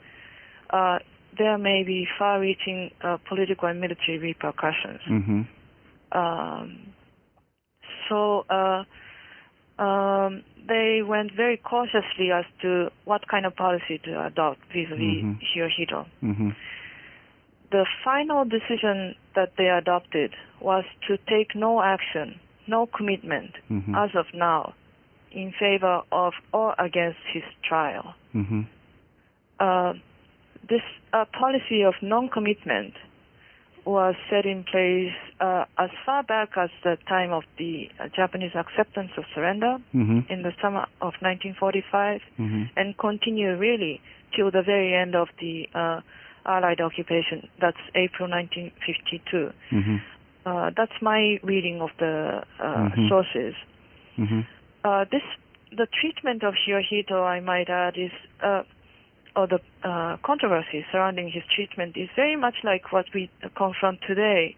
uh, 0.70 1.00
there 1.38 1.58
may 1.58 1.84
be 1.84 2.08
far-reaching 2.18 2.92
uh, 3.04 3.18
political 3.28 3.68
and 3.68 3.82
military 3.82 4.18
repercussions. 4.18 5.02
hmm 5.06 5.42
Um, 6.12 6.94
so 8.08 8.46
uh, 8.50 8.84
um, 9.80 10.44
they 10.68 11.02
went 11.02 11.32
very 11.34 11.58
cautiously 11.58 12.32
as 12.32 12.46
to 12.62 12.90
what 13.06 13.28
kind 13.28 13.46
of 13.46 13.56
policy 13.56 13.98
to 14.04 14.12
adopt 14.26 14.60
vis-a-vis 14.74 15.24
Mhm. 15.24 15.40
Hirohito. 15.50 16.06
hmm 16.22 16.50
The 17.72 17.86
final 18.04 18.46
decision 18.46 19.16
that 19.36 19.52
they 19.58 19.70
adopted 19.70 20.32
was 20.60 20.86
to 21.08 21.18
take 21.34 21.50
no 21.56 21.82
action, 21.82 22.40
no 22.68 22.86
commitment 22.98 23.52
hmm 23.68 23.96
as 23.96 24.12
of 24.16 24.26
now 24.34 24.74
in 25.32 25.52
favor 25.64 26.02
of 26.12 26.34
or 26.52 26.76
against 26.78 27.20
his 27.34 27.44
trial. 27.70 28.16
hmm 28.34 28.62
Uh, 29.60 29.94
this 30.70 30.84
uh, 31.14 31.26
policy 31.44 31.82
of 31.90 31.96
non-commitment 32.02 32.94
was 33.90 34.16
set 34.30 34.46
in 34.46 34.64
place 34.64 35.14
uh, 35.40 35.66
as 35.78 35.90
far 36.06 36.22
back 36.24 36.50
as 36.58 36.70
the 36.84 36.96
time 37.08 37.32
of 37.32 37.44
the 37.58 37.90
uh, 38.00 38.08
Japanese 38.16 38.52
acceptance 38.56 39.12
of 39.18 39.24
surrender 39.34 39.78
hmm 39.92 40.20
in 40.30 40.44
the 40.44 40.54
summer 40.62 40.84
of 41.02 41.14
1945 41.22 42.22
hmm 42.38 42.64
and 42.78 42.98
continue 42.98 43.52
really 43.58 44.00
till 44.36 44.52
the 44.52 44.62
very 44.62 44.94
end 44.96 45.16
of 45.16 45.28
the 45.42 45.68
uh, 45.74 46.00
Allied 46.46 46.82
occupation. 46.82 47.48
That's 47.60 47.82
April 47.96 48.30
1952. 48.30 49.52
hmm 49.72 49.98
Uh, 50.46 50.70
that's 50.78 50.98
my 51.02 51.22
reading 51.44 51.78
of 51.82 51.92
the 52.00 52.14
uh, 52.66 52.90
Mhm. 52.90 53.10
sources. 53.10 53.54
hmm 54.16 54.42
Uh, 54.88 55.04
this 55.14 55.26
the 55.82 55.88
treatment 56.00 56.42
of 56.50 56.54
Hirohito, 56.62 57.18
I 57.36 57.40
might 57.52 57.70
add, 57.70 57.96
is 57.98 58.12
uh, 58.42 58.64
or 59.36 59.48
the 59.48 59.60
uh, 59.84 60.18
controversy 60.24 60.86
surrounding 60.92 61.30
his 61.30 61.44
treatment 61.56 61.96
is 61.98 62.10
very 62.16 62.36
much 62.36 62.56
like 62.64 62.92
what 62.92 63.06
we 63.14 63.30
confront 63.56 64.00
today. 64.08 64.56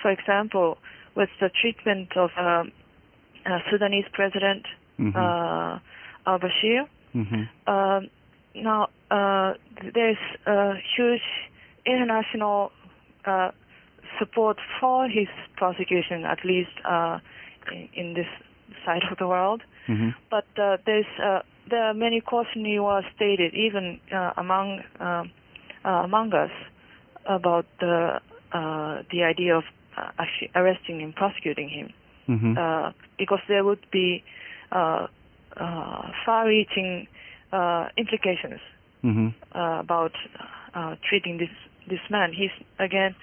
For 0.00 0.10
example, 0.10 0.78
with 1.14 1.30
the 1.40 1.50
treatment 1.60 2.16
of 2.16 2.30
um, 2.36 2.72
uh, 3.46 3.58
Sudanese 3.70 4.06
President 4.12 4.66
Mhm. 4.98 5.16
uh, 5.16 5.78
al-Bashir. 6.26 6.86
Mhm. 7.14 7.48
Um, 7.66 8.10
now, 8.54 8.88
uh, 9.10 9.54
there's 9.92 10.18
a 10.46 10.74
huge 10.96 11.22
international 11.84 12.72
uh, 13.24 13.50
support 14.18 14.58
for 14.80 15.08
his 15.08 15.28
prosecution, 15.56 16.24
at 16.24 16.44
least 16.44 16.70
uh, 16.84 17.18
in, 17.72 17.88
in 17.94 18.14
this 18.14 18.28
side 18.84 19.02
of 19.10 19.18
the 19.18 19.26
world. 19.26 19.62
Mhm. 19.88 20.14
But 20.30 20.46
uh, 20.58 20.76
there's 20.84 21.06
uh, 21.18 21.40
there 21.70 21.82
are 21.84 21.94
many 21.94 22.20
cautionary 22.20 22.78
words 22.80 23.06
stated, 23.16 23.54
even 23.54 24.00
uh, 24.12 24.32
among 24.36 24.80
um 25.00 25.30
uh, 25.84 26.02
among 26.04 26.32
us, 26.32 26.50
about 27.26 27.66
the 27.80 28.20
uh, 28.52 29.02
the 29.10 29.22
idea 29.22 29.56
of 29.56 29.64
uh, 29.96 30.10
actually 30.18 30.50
arresting 30.54 31.02
and 31.02 31.14
prosecuting 31.14 31.68
him 31.68 31.92
Mhm. 32.28 32.56
uh, 32.56 32.92
because 33.18 33.40
there 33.48 33.64
would 33.64 33.84
be 33.90 34.22
uh, 34.72 35.06
uh, 35.56 36.02
far-reaching 36.24 37.06
uh, 37.52 37.88
implications 37.96 38.60
Mhm. 39.04 39.34
uh, 39.54 39.78
about 39.80 40.12
uh, 40.74 40.96
treating 41.08 41.38
this 41.38 41.50
this 41.86 42.00
man. 42.10 42.32
He's 42.32 42.50
again 42.78 43.14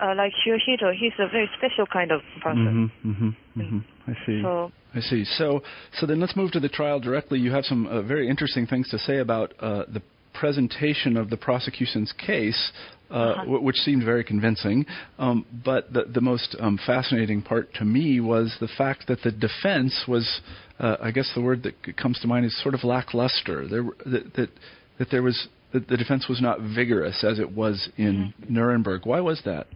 uh, 0.00 0.14
like 0.16 0.32
Hirohito. 0.46 0.94
He's 0.94 1.12
a 1.18 1.28
very 1.28 1.48
special 1.56 1.86
kind 1.86 2.10
of 2.12 2.20
person. 2.42 2.90
Mhm. 3.04 3.16
Mhm. 3.16 3.36
Mhm. 3.56 3.84
I 4.08 4.26
see. 4.26 4.42
So 4.42 4.72
I 4.94 5.00
see. 5.00 5.24
So, 5.24 5.62
so 5.98 6.06
then 6.06 6.20
let's 6.20 6.36
move 6.36 6.52
to 6.52 6.60
the 6.60 6.68
trial 6.68 7.00
directly. 7.00 7.38
You 7.40 7.50
have 7.52 7.64
some 7.64 7.86
uh, 7.86 8.02
very 8.02 8.28
interesting 8.28 8.66
things 8.66 8.88
to 8.90 8.98
say 8.98 9.18
about 9.18 9.52
uh, 9.60 9.84
the 9.88 10.02
presentation 10.32 11.16
of 11.16 11.30
the 11.30 11.36
prosecution's 11.36 12.12
case, 12.12 12.72
uh, 13.10 13.14
Uh-huh. 13.14 13.40
w- 13.42 13.60
which 13.62 13.76
seemed 13.76 14.02
very 14.04 14.24
convincing. 14.24 14.84
Um, 15.18 15.46
but 15.64 15.92
the, 15.92 16.04
the 16.04 16.20
most 16.20 16.54
um, 16.60 16.76
fascinating 16.86 17.40
part 17.42 17.72
to 17.74 17.84
me 17.84 18.20
was 18.20 18.56
the 18.60 18.68
fact 18.68 19.06
that 19.08 19.22
the 19.22 19.30
defense 19.32 19.94
was, 20.08 20.40
uh, 20.80 20.96
I 21.00 21.10
guess 21.12 21.30
the 21.34 21.40
word 21.40 21.62
that 21.62 21.96
comes 21.96 22.18
to 22.20 22.26
mind 22.26 22.44
is 22.46 22.54
sort 22.62 22.74
of 22.74 22.82
lackluster. 22.84 23.66
There, 23.68 23.84
that, 24.06 24.34
that, 24.34 24.50
that 24.98 25.10
there 25.10 25.22
was 25.22 25.48
that 25.72 25.88
the 25.88 25.96
defense 25.96 26.28
was 26.28 26.40
not 26.40 26.60
vigorous 26.60 27.24
as 27.24 27.40
it 27.40 27.50
was 27.50 27.88
in 27.96 28.32
Nuremberg. 28.48 29.06
Why 29.06 29.20
was 29.20 29.40
that? 29.44 29.66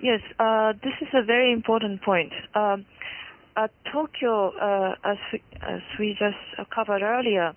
Yes, 0.00 0.20
uh, 0.38 0.72
this 0.82 0.94
is 1.00 1.08
a 1.14 1.22
very 1.22 1.52
important 1.52 2.02
point. 2.02 2.32
Um, 2.54 2.84
at 3.56 3.70
Tokyo, 3.92 4.52
uh, 4.58 4.94
as, 5.04 5.16
we, 5.32 5.42
as 5.62 5.80
we 5.98 6.16
just 6.18 6.70
covered 6.74 7.02
earlier, 7.02 7.54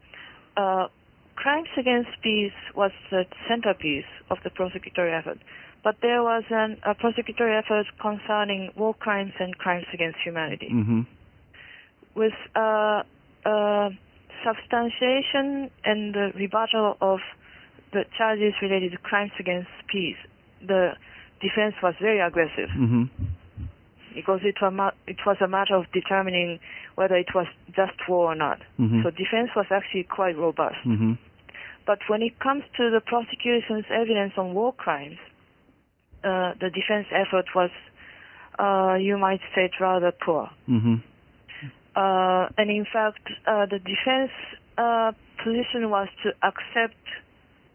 uh, 0.56 0.88
crimes 1.36 1.70
against 1.78 2.10
peace 2.22 2.52
was 2.76 2.92
the 3.12 3.26
centerpiece 3.48 4.06
of 4.30 4.38
the 4.44 4.50
prosecutory 4.50 5.18
effort. 5.18 5.40
But 5.84 5.98
there 6.02 6.22
was 6.24 6.44
an, 6.50 6.78
a 6.84 6.94
prosecutory 6.94 7.58
effort 7.58 7.86
concerning 8.02 8.72
war 8.76 8.94
crimes 8.94 9.34
and 9.40 9.58
crimes 9.58 9.86
against 9.94 10.18
humanity. 10.24 10.70
Mm-hmm. 10.72 11.02
With 12.16 12.34
uh, 12.56 13.04
uh, 13.46 13.90
substantiation 14.44 15.72
and 15.86 16.14
the 16.14 16.32
rebuttal 16.36 16.98
of 17.02 17.20
the 17.94 18.04
charges 18.18 18.54
related 18.62 18.92
to 18.92 18.98
crimes 18.98 19.32
against 19.40 19.70
peace, 19.88 20.18
the 20.66 20.94
defense 21.42 21.76
was 21.82 21.96
very 22.02 22.20
aggressive 22.20 22.70
Mm-hmm. 22.70 23.04
because 24.16 24.40
it 24.44 24.56
was, 24.62 24.94
it 25.06 25.18
was 25.26 25.38
a 25.42 25.48
matter 25.48 25.76
of 25.76 25.86
determining 25.94 26.60
whether 26.96 27.16
it 27.16 27.28
was 27.36 27.46
just 27.76 27.94
war 28.10 28.32
or 28.32 28.36
not. 28.36 28.60
Mhm. 28.80 29.04
So 29.04 29.12
defense 29.12 29.52
was 29.56 29.68
actually 29.70 30.04
quite 30.04 30.36
robust. 30.38 30.78
Mm-hmm. 30.86 31.14
But 31.86 32.00
when 32.08 32.22
it 32.22 32.40
comes 32.40 32.64
to 32.78 32.90
the 32.90 33.00
prosecution's 33.00 33.86
evidence 33.90 34.34
on 34.38 34.54
war 34.54 34.74
crimes, 34.74 35.18
uh, 36.24 36.54
the 36.60 36.70
defense 36.70 37.08
effort 37.12 37.46
was, 37.56 37.70
uh, 38.60 38.96
you 39.00 39.18
might 39.18 39.42
say, 39.54 39.70
rather 39.80 40.12
poor. 40.12 40.50
Mm-hmm. 40.68 40.96
Uh, 41.96 42.48
and 42.58 42.70
in 42.70 42.86
fact, 42.92 43.22
uh, 43.46 43.66
the 43.66 43.80
defense 43.80 44.32
uh, 44.78 45.12
position 45.44 45.90
was 45.90 46.08
to 46.24 46.30
accept 46.44 46.98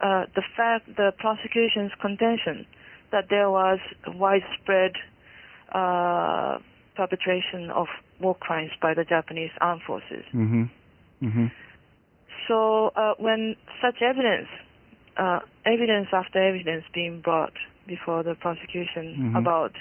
uh, 0.00 0.26
the 0.34 0.42
fact, 0.56 0.86
the 0.96 1.12
prosecution's 1.18 1.92
contention 2.00 2.66
that 3.12 3.26
there 3.30 3.50
was 3.50 3.78
widespread 4.08 4.92
uh, 5.72 6.58
perpetration 6.96 7.70
of 7.70 7.86
war 8.20 8.34
crimes 8.34 8.70
by 8.80 8.94
the 8.94 9.04
Japanese 9.04 9.50
armed 9.60 9.82
forces. 9.86 10.24
Mm-hmm. 10.34 10.64
Mm-hmm. 11.22 11.46
So 12.48 12.90
uh, 12.96 13.14
when 13.18 13.56
such 13.80 14.02
evidence, 14.02 14.48
uh, 15.16 15.40
evidence 15.64 16.08
after 16.12 16.42
evidence 16.42 16.84
being 16.92 17.20
brought 17.20 17.52
before 17.86 18.22
the 18.22 18.34
prosecution 18.34 19.32
Mhm. 19.32 19.38
about 19.38 19.72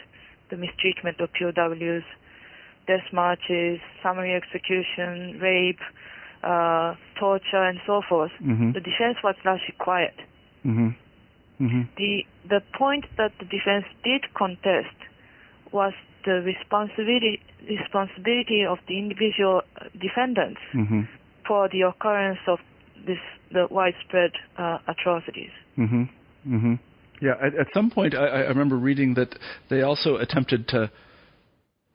the 0.49 0.57
mistreatment 0.57 1.19
of 1.19 1.29
POWs, 1.33 2.03
death 2.87 3.07
marches, 3.13 3.79
summary 4.03 4.33
execution, 4.33 5.39
rape, 5.39 5.79
uh, 6.43 6.95
torture, 7.15 7.63
and 7.63 7.79
so 7.85 8.01
forth, 8.01 8.31
Mhm. 8.41 8.73
the 8.73 8.81
defense 8.81 9.17
was 9.23 9.35
largely 9.45 9.73
quiet. 9.77 10.15
Mm-hmm. 11.61 11.81
The 11.97 12.25
the 12.49 12.61
point 12.77 13.05
that 13.17 13.31
the 13.39 13.45
defense 13.45 13.85
did 14.03 14.33
contest 14.33 14.97
was 15.71 15.93
the 16.25 16.41
responsibility 16.41 17.39
responsibility 17.69 18.65
of 18.67 18.79
the 18.87 18.97
individual 18.97 19.61
uh, 19.79 19.85
defendants 19.99 20.59
Mm-hmm. 20.75 21.01
for 21.47 21.69
the 21.69 21.81
occurrence 21.81 22.39
of 22.47 22.59
this 23.05 23.19
the 23.51 23.67
widespread 23.69 24.31
uh, 24.57 24.79
atrocities. 24.87 25.51
Mm-hmm. 25.77 26.03
Mm-hmm. 26.47 26.73
Yeah. 27.21 27.33
At, 27.41 27.55
at 27.55 27.67
some 27.73 27.91
point, 27.91 28.15
I, 28.15 28.25
I 28.25 28.39
remember 28.47 28.77
reading 28.77 29.13
that 29.15 29.37
they 29.69 29.81
also 29.81 30.15
attempted 30.15 30.67
to 30.69 30.91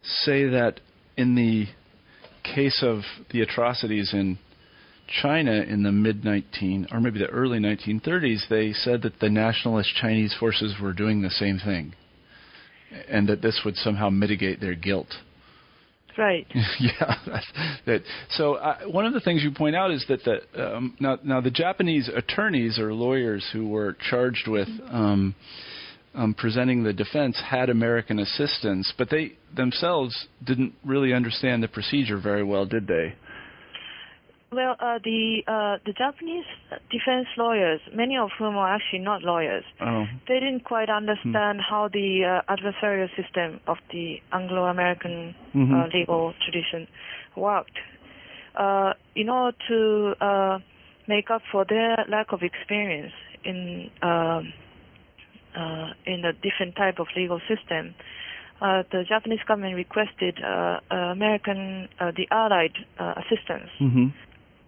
say 0.02 0.44
that 0.48 0.80
in 1.16 1.34
the 1.34 1.66
case 2.44 2.82
of 2.82 3.00
the 3.32 3.40
atrocities 3.40 4.10
in 4.12 4.38
China 5.08 5.52
in 5.52 5.82
the 5.82 5.92
mid 5.92 6.24
19 6.24 6.88
or 6.90 7.00
maybe 7.00 7.18
the 7.18 7.26
early 7.26 7.58
1930s, 7.58 8.48
they 8.48 8.72
said 8.72 9.02
that 9.02 9.20
the 9.20 9.30
nationalist 9.30 9.94
Chinese 10.00 10.34
forces 10.38 10.74
were 10.80 10.92
doing 10.92 11.22
the 11.22 11.30
same 11.30 11.58
thing, 11.58 11.94
and 13.08 13.28
that 13.28 13.42
this 13.42 13.60
would 13.64 13.76
somehow 13.76 14.10
mitigate 14.10 14.60
their 14.60 14.74
guilt. 14.74 15.08
Right. 16.18 16.46
yeah, 16.80 17.14
that's, 17.26 17.46
that. 17.84 18.02
So 18.30 18.54
uh, 18.54 18.78
one 18.86 19.04
of 19.04 19.12
the 19.12 19.20
things 19.20 19.42
you 19.42 19.50
point 19.50 19.76
out 19.76 19.90
is 19.90 20.04
that 20.08 20.24
the 20.24 20.76
um, 20.76 20.96
now 20.98 21.18
now 21.22 21.40
the 21.40 21.50
Japanese 21.50 22.08
attorneys 22.08 22.78
or 22.78 22.94
lawyers 22.94 23.46
who 23.52 23.68
were 23.68 23.96
charged 24.08 24.48
with 24.48 24.68
um, 24.90 25.34
um, 26.14 26.34
presenting 26.34 26.82
the 26.82 26.94
defense 26.94 27.38
had 27.46 27.68
American 27.68 28.18
assistance, 28.18 28.92
but 28.96 29.10
they 29.10 29.32
themselves 29.54 30.26
didn't 30.44 30.72
really 30.84 31.12
understand 31.12 31.62
the 31.62 31.68
procedure 31.68 32.18
very 32.18 32.42
well, 32.42 32.64
did 32.64 32.86
they? 32.86 33.14
Well, 34.52 34.76
uh, 34.78 34.98
the 35.02 35.42
uh, 35.48 35.78
the 35.84 35.92
Japanese 35.92 36.44
defense 36.90 37.26
lawyers, 37.36 37.80
many 37.92 38.16
of 38.16 38.30
whom 38.38 38.56
are 38.56 38.72
actually 38.74 39.00
not 39.00 39.22
lawyers, 39.22 39.64
Oh. 39.80 40.06
they 40.28 40.34
didn't 40.38 40.64
quite 40.64 40.88
understand 40.88 41.60
how 41.68 41.88
the 41.88 42.24
uh, 42.24 42.52
adversarial 42.54 43.08
system 43.16 43.60
of 43.66 43.78
the 43.90 44.22
Anglo-American 44.32 45.34
Mhm. 45.54 45.72
uh, 45.74 45.88
legal 45.98 46.32
tradition 46.44 46.86
worked. 47.34 47.76
Uh, 48.54 48.94
in 49.16 49.28
order 49.28 49.56
to 49.68 50.14
uh, 50.20 50.58
make 51.08 51.28
up 51.30 51.42
for 51.50 51.64
their 51.64 52.04
lack 52.08 52.32
of 52.32 52.42
experience 52.42 53.12
in 53.44 53.90
in 56.06 56.24
a 56.24 56.32
different 56.32 56.76
type 56.76 56.98
of 57.00 57.08
legal 57.16 57.40
system, 57.48 57.94
uh, 58.60 58.82
the 58.90 59.04
Japanese 59.04 59.40
government 59.46 59.74
requested 59.74 60.38
uh, 60.42 60.80
uh, 60.90 60.94
American, 61.12 61.88
uh, 62.00 62.10
the 62.16 62.26
Allied 62.30 62.76
uh, 62.98 63.14
assistance, 63.16 63.70
Mm-hmm. 63.80 64.06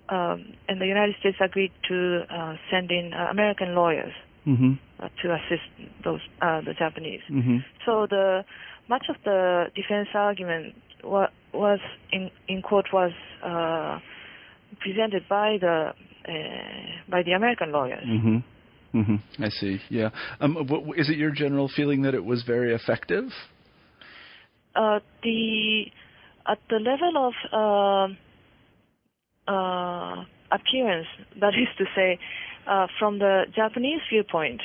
Um, 0.08 0.54
and 0.68 0.80
the 0.80 0.86
United 0.86 1.16
States 1.20 1.36
agreed 1.40 1.72
to 1.88 2.22
uh, 2.30 2.54
send 2.70 2.90
in 2.90 3.12
uh, 3.12 3.26
American 3.30 3.74
lawyers 3.74 4.12
Mm-hmm. 4.46 4.72
uh, 4.98 5.08
to 5.20 5.34
assist 5.34 5.92
those 6.04 6.20
uh, 6.40 6.62
the 6.62 6.72
Japanese. 6.72 7.20
Mm-hmm. 7.30 7.58
So 7.84 8.06
the 8.08 8.44
much 8.88 9.04
of 9.10 9.16
the 9.22 9.66
defense 9.74 10.08
argument 10.14 10.74
wa- 11.04 11.28
was 11.52 11.80
in 12.12 12.30
in 12.46 12.62
court 12.62 12.86
was 12.90 13.12
uh, 13.44 13.98
presented 14.80 15.28
by 15.28 15.58
the 15.60 15.92
uh, 16.26 16.32
by 17.10 17.22
the 17.24 17.32
American 17.32 17.72
lawyers. 17.72 18.04
Mm-hmm. 18.06 18.98
Mm-hmm. 18.98 19.44
I 19.44 19.48
see. 19.50 19.80
Yeah. 19.90 20.10
Um, 20.40 20.54
what, 20.66 20.98
is 20.98 21.10
it 21.10 21.18
your 21.18 21.32
general 21.32 21.68
feeling 21.68 22.02
that 22.02 22.14
it 22.14 22.24
was 22.24 22.42
very 22.44 22.74
effective? 22.74 23.24
Uh, 24.74 25.00
the 25.22 25.86
at 26.46 26.58
the 26.70 26.76
level 26.76 27.32
of 27.58 28.16
appearance, 30.50 31.08
that 31.40 31.54
is 31.54 31.68
to 31.78 31.84
say, 31.94 32.18
uh, 32.66 32.86
from 32.98 33.18
the 33.18 33.44
Japanese 33.54 34.00
viewpoint, 34.10 34.62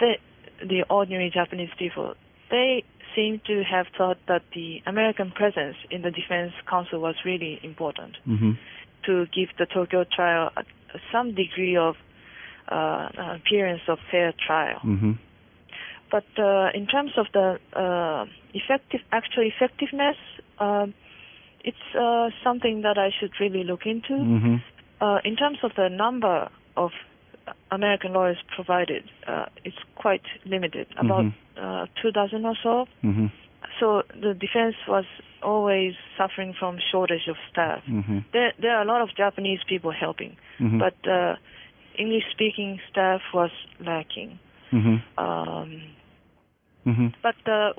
the 0.00 0.14
the 0.60 0.84
ordinary 0.88 1.30
Japanese 1.30 1.70
people, 1.78 2.14
they 2.50 2.82
seem 3.14 3.40
to 3.46 3.62
have 3.62 3.86
thought 3.96 4.18
that 4.26 4.42
the 4.54 4.82
American 4.86 5.30
presence 5.30 5.76
in 5.90 6.02
the 6.02 6.10
defense 6.10 6.52
counsel 6.68 6.98
was 7.00 7.14
really 7.24 7.60
important. 7.62 8.16
Mm-hmm. 8.26 8.52
to 9.06 9.26
give 9.26 9.48
the 9.58 9.66
Tokyo 9.66 10.04
trial 10.04 10.50
some 11.12 11.34
degree 11.34 11.76
of 11.76 11.94
uh, 12.68 13.08
appearance 13.36 13.82
of 13.88 13.98
fair 14.10 14.34
trial. 14.46 14.80
Mm-hmm. 14.84 15.12
But 16.10 16.24
uh, 16.38 16.70
in 16.74 16.86
terms 16.86 17.12
of 17.16 17.26
the 17.32 17.58
uh, 17.72 18.26
effective, 18.54 19.00
actual 19.12 19.44
effectiveness, 19.44 20.16
um, 20.58 20.94
it's 21.64 21.76
uh, 21.98 22.30
something 22.44 22.82
that 22.82 22.98
I 22.98 23.10
should 23.18 23.32
really 23.40 23.64
look 23.64 23.86
into. 23.86 24.12
Mm-hmm. 24.12 24.56
Uh, 25.00 25.18
in 25.24 25.36
terms 25.36 25.58
of 25.62 25.72
the 25.76 25.88
number 25.88 26.48
of 26.76 26.90
American 27.70 28.12
lawyers 28.12 28.38
provided, 28.54 29.04
uh, 29.26 29.46
it's 29.64 29.76
quite 29.94 30.22
limited, 30.44 30.86
about 30.98 31.26
uh, 31.60 31.86
two 32.00 32.10
dozen 32.10 32.44
or 32.44 32.56
so. 32.62 32.86
Mm-hmm. 33.04 33.26
So 33.78 34.02
the 34.14 34.34
defense 34.34 34.74
was 34.88 35.04
always 35.42 35.94
suffering 36.16 36.54
from 36.58 36.78
shortage 36.90 37.28
of 37.28 37.36
staff. 37.50 37.82
Mm-hmm. 37.88 38.18
There, 38.32 38.52
there 38.60 38.76
are 38.76 38.82
a 38.82 38.86
lot 38.86 39.02
of 39.02 39.14
Japanese 39.16 39.60
people 39.68 39.92
helping, 39.92 40.36
but 40.58 40.96
uh, 41.08 41.36
English-speaking 41.98 42.80
staff 42.90 43.20
was 43.34 43.50
lacking. 43.80 44.38
Mm-hmm. 44.72 45.22
Um, 45.22 45.82
Mm-hmm. 46.86 47.08
but 47.20 47.34
uh, 47.50 47.72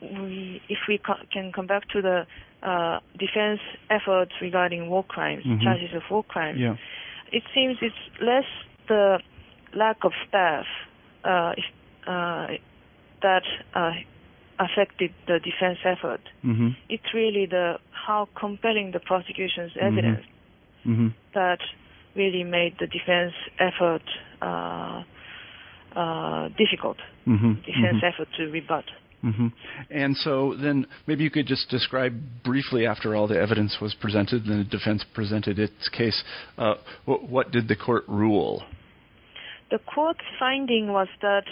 we, 0.00 0.60
if 0.68 0.78
we 0.88 0.98
co- 0.98 1.24
can 1.32 1.52
come 1.52 1.66
back 1.66 1.88
to 1.90 2.02
the 2.02 2.26
uh, 2.62 3.00
defense 3.18 3.60
efforts 3.90 4.32
regarding 4.40 4.88
war 4.88 5.04
crimes, 5.04 5.44
Mhm. 5.44 5.62
charges 5.62 5.92
of 5.94 6.02
war 6.10 6.24
crimes, 6.24 6.58
Yeah. 6.58 6.76
it 7.32 7.42
seems 7.54 7.76
it's 7.82 8.20
less 8.20 8.46
the 8.88 9.20
lack 9.74 10.04
of 10.04 10.12
staff 10.28 10.66
uh, 11.24 11.52
if, 11.56 11.64
uh, 12.06 12.46
that 13.22 13.42
uh, 13.74 13.92
affected 14.58 15.12
the 15.26 15.38
defense 15.40 15.78
effort. 15.84 16.20
Mm-hmm. 16.44 16.68
It's 16.88 17.12
really 17.12 17.46
the 17.46 17.78
how 17.90 18.28
compelling 18.34 18.92
the 18.92 19.00
prosecution's 19.00 19.72
evidence 19.76 20.24
Mm-hmm. 20.86 21.08
that 21.34 21.58
really 22.14 22.44
made 22.44 22.76
the 22.78 22.86
defense 22.86 23.34
effort 23.58 24.02
uh, 24.40 25.02
uh, 25.96 26.48
difficult. 26.56 26.98
Mm-hmm. 27.26 27.54
Defense 27.66 28.02
effort 28.04 28.28
to 28.36 28.44
rebut. 28.50 28.84
Hmm 29.26 29.48
And 29.90 30.16
so 30.16 30.54
then 30.54 30.86
maybe 31.06 31.24
you 31.24 31.30
could 31.30 31.46
just 31.46 31.68
describe 31.68 32.14
briefly 32.44 32.86
after 32.86 33.16
all 33.16 33.26
the 33.26 33.38
evidence 33.38 33.78
was 33.80 33.94
presented 33.94 34.44
and 34.46 34.60
the 34.60 34.70
defense 34.78 35.04
presented 35.14 35.58
its 35.58 35.88
case, 35.88 36.22
uh, 36.58 36.74
what, 37.04 37.28
what 37.28 37.50
did 37.50 37.66
the 37.66 37.76
court 37.76 38.04
rule? 38.06 38.62
The 39.70 39.78
court's 39.78 40.20
finding 40.38 40.92
was 40.92 41.08
that, 41.22 41.46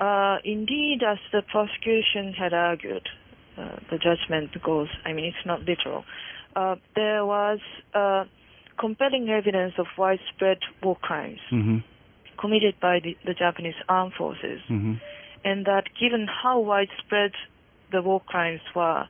uh, 0.00 0.38
indeed, 0.44 0.98
as 1.06 1.18
the 1.32 1.42
prosecution 1.42 2.32
had 2.32 2.52
argued, 2.52 3.08
uh, 3.56 3.76
the 3.90 3.98
judgment 3.98 4.50
goes, 4.64 4.88
I 5.04 5.12
mean, 5.12 5.26
it's 5.26 5.46
not 5.46 5.60
literal, 5.62 6.04
uh, 6.56 6.74
there 6.96 7.24
was 7.24 7.60
uh, 7.94 8.24
compelling 8.80 9.28
evidence 9.28 9.74
of 9.78 9.86
widespread 9.96 10.58
war 10.82 10.96
crimes 11.00 11.38
Mm-hmm. 11.52 11.78
committed 12.40 12.74
by 12.80 12.98
the, 13.02 13.16
the 13.24 13.34
Japanese 13.34 13.74
armed 13.88 14.14
forces, 14.18 14.60
Mm-hmm. 14.68 14.94
And 15.44 15.66
that 15.66 15.84
given 16.00 16.26
how 16.26 16.60
widespread 16.60 17.32
the 17.92 18.02
war 18.02 18.20
crimes 18.20 18.60
were, 18.74 19.06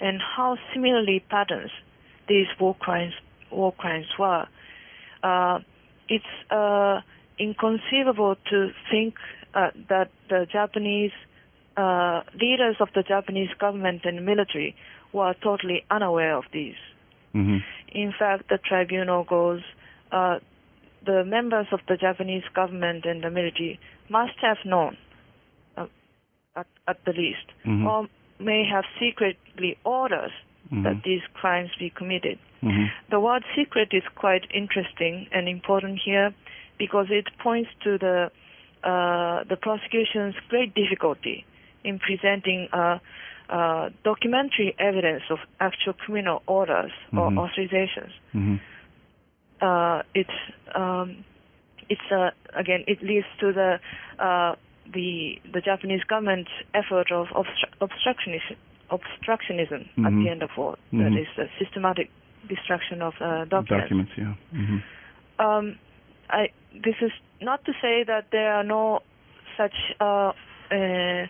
and 0.00 0.20
how 0.20 0.56
similarly 0.72 1.24
patterns 1.28 1.70
these 2.28 2.46
war 2.58 2.74
crimes 2.74 3.14
war 3.50 3.72
crimes 3.72 4.06
were, 4.18 4.46
uh, 5.22 5.58
it's 6.08 6.24
uh, 6.50 7.00
inconceivable 7.38 8.36
to 8.48 8.70
think 8.90 9.14
uh, 9.54 9.70
that 9.88 10.10
the 10.28 10.46
Japanese 10.50 11.12
uh, 11.76 12.22
leaders 12.40 12.76
of 12.80 12.88
the 12.94 13.02
Japanese 13.02 13.50
government 13.58 14.02
and 14.04 14.24
military 14.24 14.76
were 15.12 15.34
totally 15.42 15.84
unaware 15.90 16.36
of 16.36 16.44
these. 16.52 16.76
Mm-hmm. 17.34 17.58
In 17.92 18.12
fact, 18.16 18.48
the 18.48 18.58
tribunal 18.58 19.24
goes, 19.24 19.62
uh, 20.12 20.38
the 21.04 21.24
members 21.24 21.66
of 21.72 21.80
the 21.88 21.96
Japanese 21.96 22.42
government 22.54 23.04
and 23.04 23.22
the 23.22 23.30
military 23.30 23.80
must 24.08 24.38
have 24.40 24.58
known, 24.64 24.96
at, 26.56 26.66
at 26.88 27.04
the 27.04 27.12
least, 27.12 27.46
Mhm. 27.64 27.86
or 27.86 28.08
may 28.38 28.64
have 28.64 28.84
secretly 28.98 29.76
orders 29.84 30.32
Mhm. 30.72 30.82
that 30.84 31.02
these 31.02 31.22
crimes 31.34 31.70
be 31.78 31.90
committed. 31.90 32.38
Mm-hmm. 32.62 32.86
The 33.08 33.20
word 33.20 33.44
secret 33.54 33.88
is 33.92 34.04
quite 34.14 34.46
interesting 34.52 35.26
and 35.32 35.48
important 35.48 35.98
here 36.04 36.32
because 36.78 37.10
it 37.10 37.26
points 37.38 37.70
to 37.84 37.98
the 37.98 38.30
uh, 38.82 39.44
the 39.44 39.56
prosecution's 39.56 40.34
great 40.48 40.72
difficulty 40.74 41.44
in 41.84 41.98
presenting 41.98 42.66
uh, 42.72 42.98
uh, 43.50 43.90
documentary 44.04 44.74
evidence 44.78 45.22
of 45.28 45.38
actual 45.60 45.92
criminal 45.92 46.42
orders 46.46 46.92
or 47.12 47.28
Mhm. 47.30 47.36
authorizations. 47.42 48.12
Mm-hmm. 48.34 48.56
Uh, 49.60 50.02
it's 50.14 50.38
um, 50.74 51.24
it's 51.90 52.10
uh, 52.10 52.30
again 52.54 52.84
it 52.86 53.02
leads 53.02 53.26
to 53.40 53.52
the 53.52 53.78
uh, 54.18 54.54
the 54.92 55.40
the 55.52 55.60
Japanese 55.60 56.02
government's 56.04 56.50
effort 56.74 57.10
of 57.12 57.28
obstru- 57.28 57.72
obstructionism 57.80 58.56
obstructionism 58.90 59.82
at 60.04 60.12
Mhm. 60.12 60.24
the 60.24 60.30
end 60.30 60.42
of 60.42 60.50
war. 60.56 60.76
Mhm. 60.92 61.04
That 61.04 61.20
is 61.20 61.28
the 61.36 61.48
systematic 61.58 62.10
destruction 62.48 63.02
of 63.02 63.14
uh, 63.20 63.44
documents. 63.44 63.68
Documents, 63.70 64.12
yeah. 64.16 64.34
Mm-hmm. 64.52 64.78
Um, 65.46 65.78
I, 66.28 66.50
this 66.74 66.96
is 67.00 67.12
not 67.40 67.64
to 67.66 67.72
say 67.80 68.02
that 68.04 68.30
there 68.32 68.52
are 68.52 68.64
no 68.64 69.02
such 69.56 69.74
uh, 70.00 70.32
uh, 70.72 71.26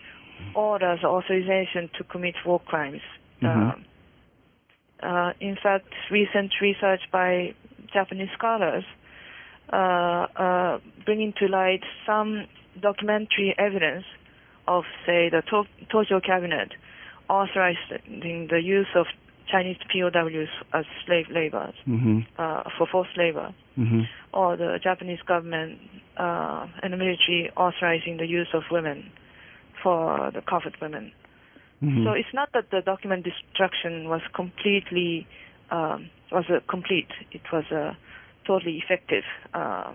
orders 0.54 1.00
or 1.02 1.18
authorization 1.18 1.90
to 1.98 2.04
commit 2.04 2.34
war 2.46 2.60
crimes. 2.60 3.02
Mhm. 3.42 3.74
Um, 3.74 3.84
uh, 5.02 5.32
in 5.40 5.56
fact, 5.56 5.88
recent 6.10 6.52
research 6.60 7.02
by 7.10 7.54
Japanese 7.92 8.30
scholars 8.32 8.84
uh, 9.72 9.76
uh, 9.76 10.78
bringing 11.04 11.32
to 11.34 11.46
light 11.46 11.82
some 12.06 12.46
documentary 12.80 13.54
evidence 13.58 14.04
of, 14.68 14.84
say, 15.06 15.28
the 15.28 15.42
to- 15.50 15.86
Tojo 15.92 16.24
cabinet 16.24 16.72
authorizing 17.28 18.48
the 18.50 18.60
use 18.62 18.88
of 18.94 19.06
Chinese 19.50 19.76
POWs 19.92 20.48
as 20.72 20.84
slave 21.06 21.26
labor 21.30 21.72
Mm-hmm. 21.88 22.20
uh, 22.38 22.62
for 22.76 22.86
forced 22.86 23.16
labor, 23.16 23.54
Mm-hmm. 23.78 24.02
or 24.32 24.56
the 24.56 24.78
Japanese 24.82 25.20
government 25.26 25.78
uh, 26.16 26.66
and 26.82 26.92
the 26.92 26.96
military 26.96 27.50
authorizing 27.56 28.18
the 28.18 28.26
use 28.26 28.48
of 28.52 28.62
women 28.70 29.10
for 29.82 30.30
the 30.34 30.42
comfort 30.42 30.74
women. 30.82 31.12
Mm-hmm. 31.82 32.04
So 32.04 32.10
it's 32.12 32.34
not 32.34 32.50
that 32.52 32.70
the 32.70 32.82
document 32.84 33.24
destruction 33.24 34.08
was 34.08 34.20
completely 34.34 35.26
um, 35.70 36.10
was 36.30 36.44
complete. 36.68 37.08
It 37.32 37.42
was 37.52 37.64
uh, 37.72 37.94
totally 38.46 38.82
effective, 38.84 39.24
uh, 39.54 39.94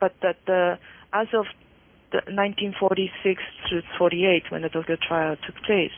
but 0.00 0.14
that 0.22 0.78
as 1.12 1.28
of 1.34 1.46
1946 2.12 3.42
through 3.68 3.82
48, 3.98 4.44
when 4.50 4.62
the 4.62 4.68
Tokyo 4.68 4.96
trial 5.06 5.36
took 5.46 5.56
place, 5.64 5.92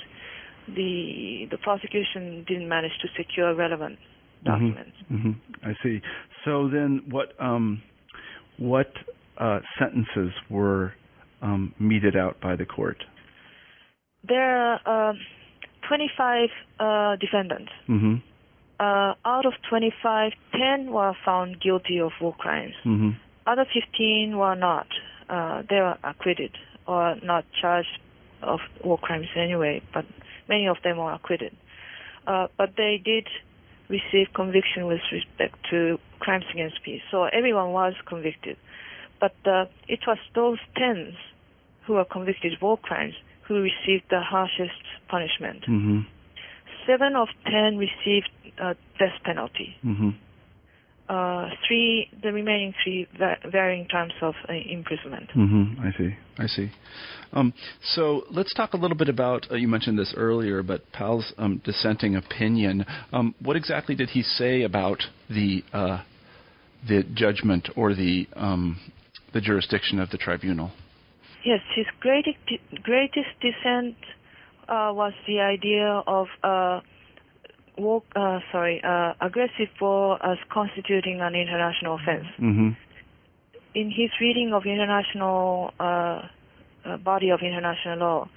the 0.69 1.47
the 1.51 1.59
prosecution 1.59 2.45
didn't 2.49 2.69
manage 2.69 2.93
to 3.03 3.09
secure 3.17 3.55
relevant 3.55 3.99
documents. 4.45 4.97
hmm 5.09 5.33
I 5.62 5.73
see. 5.83 6.01
So 6.45 6.69
then, 6.69 7.03
what 7.11 7.33
um, 7.41 7.83
what 8.59 8.91
uh, 9.39 9.61
sentences 9.79 10.33
were 10.51 10.93
um, 11.43 11.75
meted 11.79 12.17
out 12.17 12.41
by 12.41 12.57
the 12.57 12.65
court? 12.65 12.99
There 14.27 14.79
are 14.87 15.11
uh, 15.11 15.15
25 15.89 16.49
uh, 16.81 17.17
defendants. 17.17 17.73
Mm-hmm. 17.89 18.15
Uh, 18.81 19.15
out 19.25 19.47
of 19.47 19.53
25, 19.69 20.33
10 20.53 20.91
were 20.93 21.12
found 21.25 21.61
guilty 21.61 22.01
of 22.01 22.11
war 22.21 22.35
crimes. 22.39 22.75
Mm-hmm. 22.85 23.11
Other 23.47 23.67
15 23.73 24.37
were 24.37 24.55
not. 24.55 24.87
Uh, 25.29 25.62
they 25.68 25.77
were 25.77 25.97
acquitted 26.05 26.57
or 26.87 27.16
not 27.22 27.45
charged 27.61 27.99
of 28.43 28.61
war 28.85 28.99
crimes 28.99 29.29
anyway, 29.37 29.83
but 29.93 30.05
many 30.49 30.66
of 30.68 30.77
them 30.85 30.99
were 30.99 31.12
acquitted. 31.12 31.57
Uh, 32.27 32.49
but 32.57 32.70
they 32.77 33.01
did 33.03 33.27
receive 33.89 34.29
conviction 34.35 34.87
with 34.87 35.01
respect 35.12 35.57
to 35.70 35.99
crimes 36.20 36.45
against 36.53 36.83
peace. 36.83 37.03
So 37.11 37.25
everyone 37.25 37.72
was 37.72 37.95
convicted. 38.07 38.57
But 39.20 39.35
uh, 39.47 39.66
it 39.89 40.01
was 40.07 40.18
those 40.35 40.59
10 40.77 41.16
who 41.87 41.95
were 41.95 42.05
convicted 42.05 42.55
of 42.55 42.62
war 42.62 42.79
crimes 42.79 43.14
who 43.47 43.57
received 43.57 44.05
the 44.11 44.20
harshest 44.20 44.83
punishment. 45.09 45.62
Mm-hmm. 45.62 46.01
Seven 46.87 47.14
of 47.16 47.29
10 47.45 47.77
received 47.77 48.31
uh, 48.59 48.75
death 48.99 49.16
penalty. 49.25 49.77
Mm-hmm. 49.85 50.11
Uh, 51.07 51.50
three, 51.68 52.09
the 52.22 52.32
remaining 52.32 52.72
three 52.82 53.07
va- 53.18 53.36
varying 53.50 53.86
terms 53.88 54.14
of 54.22 54.34
uh, 54.48 54.55
imprisonment. 54.55 55.28
Mm-hmm. 55.36 55.80
I 55.80 55.90
see. 55.98 56.16
I 56.38 56.46
see. 56.46 56.70
Um, 57.34 57.52
so 57.82 58.22
let's 58.30 58.55
talk 58.55 58.72
a 58.72 58.78
little 58.78 58.96
bit 58.96 59.11
about. 59.11 59.50
Uh, 59.50 59.57
you 59.57 59.68
mentioned 59.68 59.98
this 59.98 60.14
earlier, 60.16 60.62
but 60.62 60.90
Pal's 60.92 61.34
um, 61.36 61.61
dissenting 61.62 62.16
opinion. 62.16 62.86
Um, 63.12 63.34
what 63.42 63.55
exactly 63.55 63.94
did 63.94 64.11
he 64.11 64.22
say 64.22 64.62
about 64.62 65.02
the 65.28 65.62
uh, 65.74 66.02
the 66.88 67.02
judgment 67.14 67.68
or 67.76 67.94
the 67.94 68.26
um, 68.34 68.80
the 69.34 69.42
jurisdiction 69.42 69.98
of 69.98 70.09
the 70.09 70.16
tribunal? 70.16 70.72
Yes, 71.44 71.61
his 71.76 71.86
greatest 72.00 72.38
greatest 72.82 73.28
dissent 73.42 73.96
uh, 74.68 74.90
was 74.94 75.12
the 75.26 75.40
idea 75.40 76.02
of 76.07 76.28
uh, 77.77 77.81
war, 77.81 78.03
uh, 78.16 78.41
sorry, 78.53 78.81
uh, 78.83 79.14
aggressive 79.20 79.68
war 79.81 80.25
as 80.25 80.39
constituting 80.53 81.20
an 81.20 81.35
international 81.35 81.97
offense. 81.97 82.27
Mm-hmm. 82.39 82.70
In 83.75 83.91
his 83.91 84.11
reading 84.20 84.53
of 84.53 84.64
international 84.66 85.72
uh, 85.81 86.22
uh, 86.85 86.97
body 86.99 87.31
of 87.31 87.41
international 87.41 87.99
law, 87.99 88.29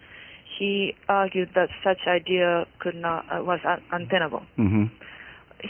he 0.58 0.96
argued 1.08 1.50
that 1.54 1.70
such 1.84 2.00
idea 2.08 2.66
could 2.80 2.96
not 2.96 3.26
uh, 3.32 3.44
was 3.44 3.60
un- 3.68 3.84
untenable. 3.92 4.44
Mm-hmm. 4.58 4.86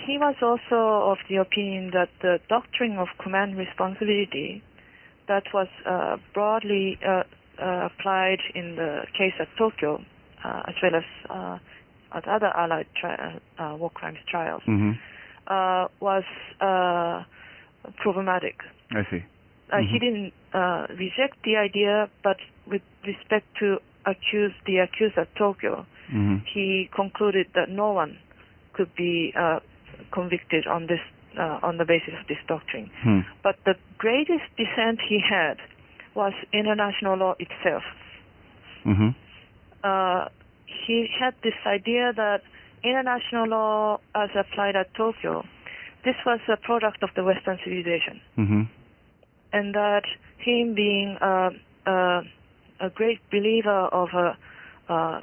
He 0.06 0.18
was 0.18 0.36
also 0.42 1.12
of 1.12 1.18
the 1.30 1.38
opinion 1.38 1.92
that 1.92 2.10
the 2.22 2.40
doctrine 2.50 2.98
of 2.98 3.08
command 3.22 3.58
responsibility 3.58 4.62
that 5.28 5.44
was 5.54 5.68
uh, 5.86 6.18
broadly 6.34 6.98
uh, 7.06 7.24
uh, 7.62 7.90
applied 7.92 8.40
in 8.56 8.76
the 8.76 9.04
case 9.18 9.34
at 9.40 9.48
Tokyo, 9.58 10.02
uh, 10.44 10.64
as 10.68 10.76
well 10.82 10.96
as 10.96 11.04
uh, 11.30 11.58
at 12.14 12.28
other 12.28 12.52
Allied 12.56 12.88
tri- 13.00 13.40
uh, 13.60 13.76
war 13.76 13.90
crimes 13.92 14.20
trials, 14.30 14.62
Mm-hmm. 14.68 14.92
uh, 15.48 15.88
was 16.00 16.24
uh, 16.62 17.24
problematic. 17.98 18.56
I 18.92 19.04
see. 19.10 19.24
Uh, 19.72 19.80
He 19.92 20.00
didn't 20.00 20.34
uh, 20.54 20.88
reject 20.98 21.38
the 21.44 21.58
idea, 21.58 22.10
but 22.24 22.38
with 22.68 22.82
respect 23.06 23.46
to 23.60 23.78
accuse 24.06 24.54
the 24.66 24.78
accused 24.78 25.18
at 25.18 25.28
Tokyo, 25.36 25.86
Mm-hmm. 26.10 26.38
he 26.54 26.90
concluded 26.96 27.48
that 27.54 27.68
no 27.70 27.92
one 27.92 28.18
could 28.72 28.94
be 28.96 29.34
uh, 29.36 29.60
convicted 30.14 30.66
on 30.68 30.88
this 30.88 31.02
uh, 31.38 31.60
on 31.62 31.78
the 31.78 31.84
basis 31.86 32.14
of 32.20 32.26
this 32.28 32.38
doctrine. 32.48 32.90
Hmm. 33.04 33.20
But 33.44 33.58
the 33.66 33.76
greatest 33.98 34.46
dissent 34.56 35.00
he 35.08 35.20
had 35.20 35.58
was 36.16 36.34
international 36.54 37.18
law 37.18 37.36
itself. 37.40 37.84
Mm-hmm. 38.86 39.10
Uh, 39.84 40.26
he 40.68 41.08
had 41.20 41.34
this 41.44 41.54
idea 41.66 42.14
that 42.16 42.42
international 42.84 43.48
law, 43.48 44.00
as 44.16 44.30
applied 44.36 44.76
at 44.76 44.94
Tokyo, 44.96 45.44
this 46.06 46.16
was 46.26 46.40
a 46.48 46.58
product 46.58 47.04
of 47.04 47.10
the 47.16 47.24
Western 47.24 47.58
civilization, 47.64 48.22
Mm-hmm. 48.38 48.62
and 49.54 49.74
that 49.76 50.04
him 50.38 50.76
being 50.76 51.18
uh, 51.22 51.50
uh, 51.86 52.22
a 52.80 52.90
great 52.94 53.20
believer 53.32 53.88
of 53.92 54.10
a 54.14 54.38
uh, 54.94 55.22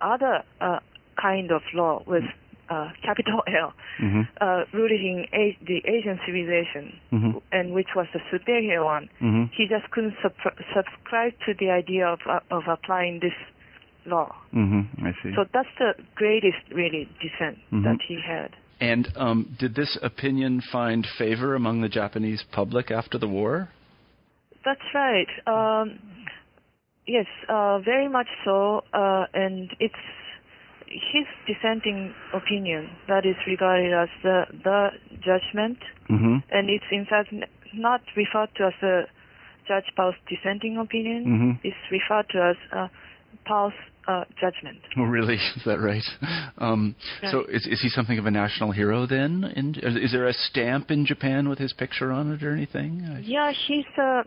other 0.00 0.42
uh, 0.60 0.80
kind 1.20 1.50
of 1.50 1.62
law 1.72 2.02
with 2.06 2.24
uh, 2.68 2.88
capital 3.02 3.42
L, 3.48 3.72
Mm-hmm. 4.00 4.22
uh, 4.40 4.64
rooted 4.72 5.00
in 5.00 5.26
a- 5.32 5.56
the 5.64 5.80
Asian 5.86 6.18
civilization, 6.26 6.98
Mhm. 7.12 7.40
and 7.52 7.72
which 7.72 7.94
was 7.94 8.06
the 8.12 8.20
superior 8.30 8.82
one. 8.84 9.08
Mm-hmm. 9.22 9.44
He 9.56 9.68
just 9.68 9.88
couldn't 9.92 10.16
sup- 10.20 10.58
subscribe 10.74 11.32
to 11.46 11.54
the 11.54 11.70
idea 11.70 12.08
of 12.08 12.18
uh, 12.26 12.40
of 12.50 12.64
applying 12.66 13.20
this 13.20 13.32
law. 14.06 14.34
Mm-hmm. 14.54 15.06
I 15.06 15.12
see. 15.22 15.32
So 15.34 15.44
that's 15.52 15.68
the 15.78 15.94
greatest, 16.14 16.58
really, 16.72 17.08
dissent 17.20 17.58
Mhm. 17.72 17.84
that 17.84 18.00
he 18.08 18.18
had. 18.20 18.50
and 18.80 19.08
um, 19.16 19.54
did 19.58 19.74
this 19.74 19.96
opinion 20.02 20.60
find 20.60 21.06
favor 21.18 21.54
among 21.54 21.80
the 21.80 21.88
Japanese 21.88 22.42
public 22.52 22.90
after 22.90 23.16
the 23.18 23.28
war? 23.28 23.68
That's 24.64 24.88
right. 24.94 25.28
Um, 25.46 25.98
yes, 27.06 27.26
uh, 27.48 27.78
very 27.78 28.08
much 28.08 28.26
so, 28.44 28.82
uh, 28.92 29.26
and 29.32 29.70
it's 29.78 29.94
his 31.12 31.26
dissenting 31.46 32.14
opinion 32.32 32.90
that 33.08 33.24
is 33.26 33.36
regarded 33.46 33.92
as 33.92 34.08
the 34.22 34.38
the 34.64 34.88
judgment, 35.28 35.78
Mm-hmm. 36.10 36.36
and 36.50 36.68
it's 36.68 36.84
in 36.90 37.06
fact 37.06 37.32
not 37.72 38.02
referred 38.16 38.50
to 38.56 38.66
as 38.66 38.78
a 38.82 39.06
Judge 39.66 39.88
Pal's 39.96 40.14
dissenting 40.28 40.76
opinion. 40.76 41.20
Mhm. 41.26 41.52
It's 41.68 41.84
referred 41.90 42.28
to 42.34 42.38
as 42.50 42.56
uh, 42.70 42.88
Pal's 43.44 43.72
uh, 44.08 44.24
judgment. 44.40 44.78
Oh, 44.96 45.04
really? 45.04 45.34
Is 45.34 45.64
that 45.66 45.80
right? 45.80 46.04
Um, 46.58 46.94
So, 47.30 47.44
is, 47.44 47.66
is 47.66 47.80
he 47.80 47.88
something 47.88 48.18
of 48.18 48.26
a 48.26 48.30
national 48.30 48.70
hero 48.72 49.06
then? 49.06 49.44
In, 49.56 49.74
is 49.76 50.12
there 50.12 50.26
a 50.28 50.32
stamp 50.32 50.90
in 50.90 51.04
Japan 51.04 51.48
with 51.48 51.58
his 51.58 51.72
picture 51.72 52.12
on 52.12 52.32
it 52.32 52.42
or 52.42 52.52
anything? 52.52 53.02
Yeah, 53.22 53.52
he's 53.66 53.84
uh, 53.98 54.22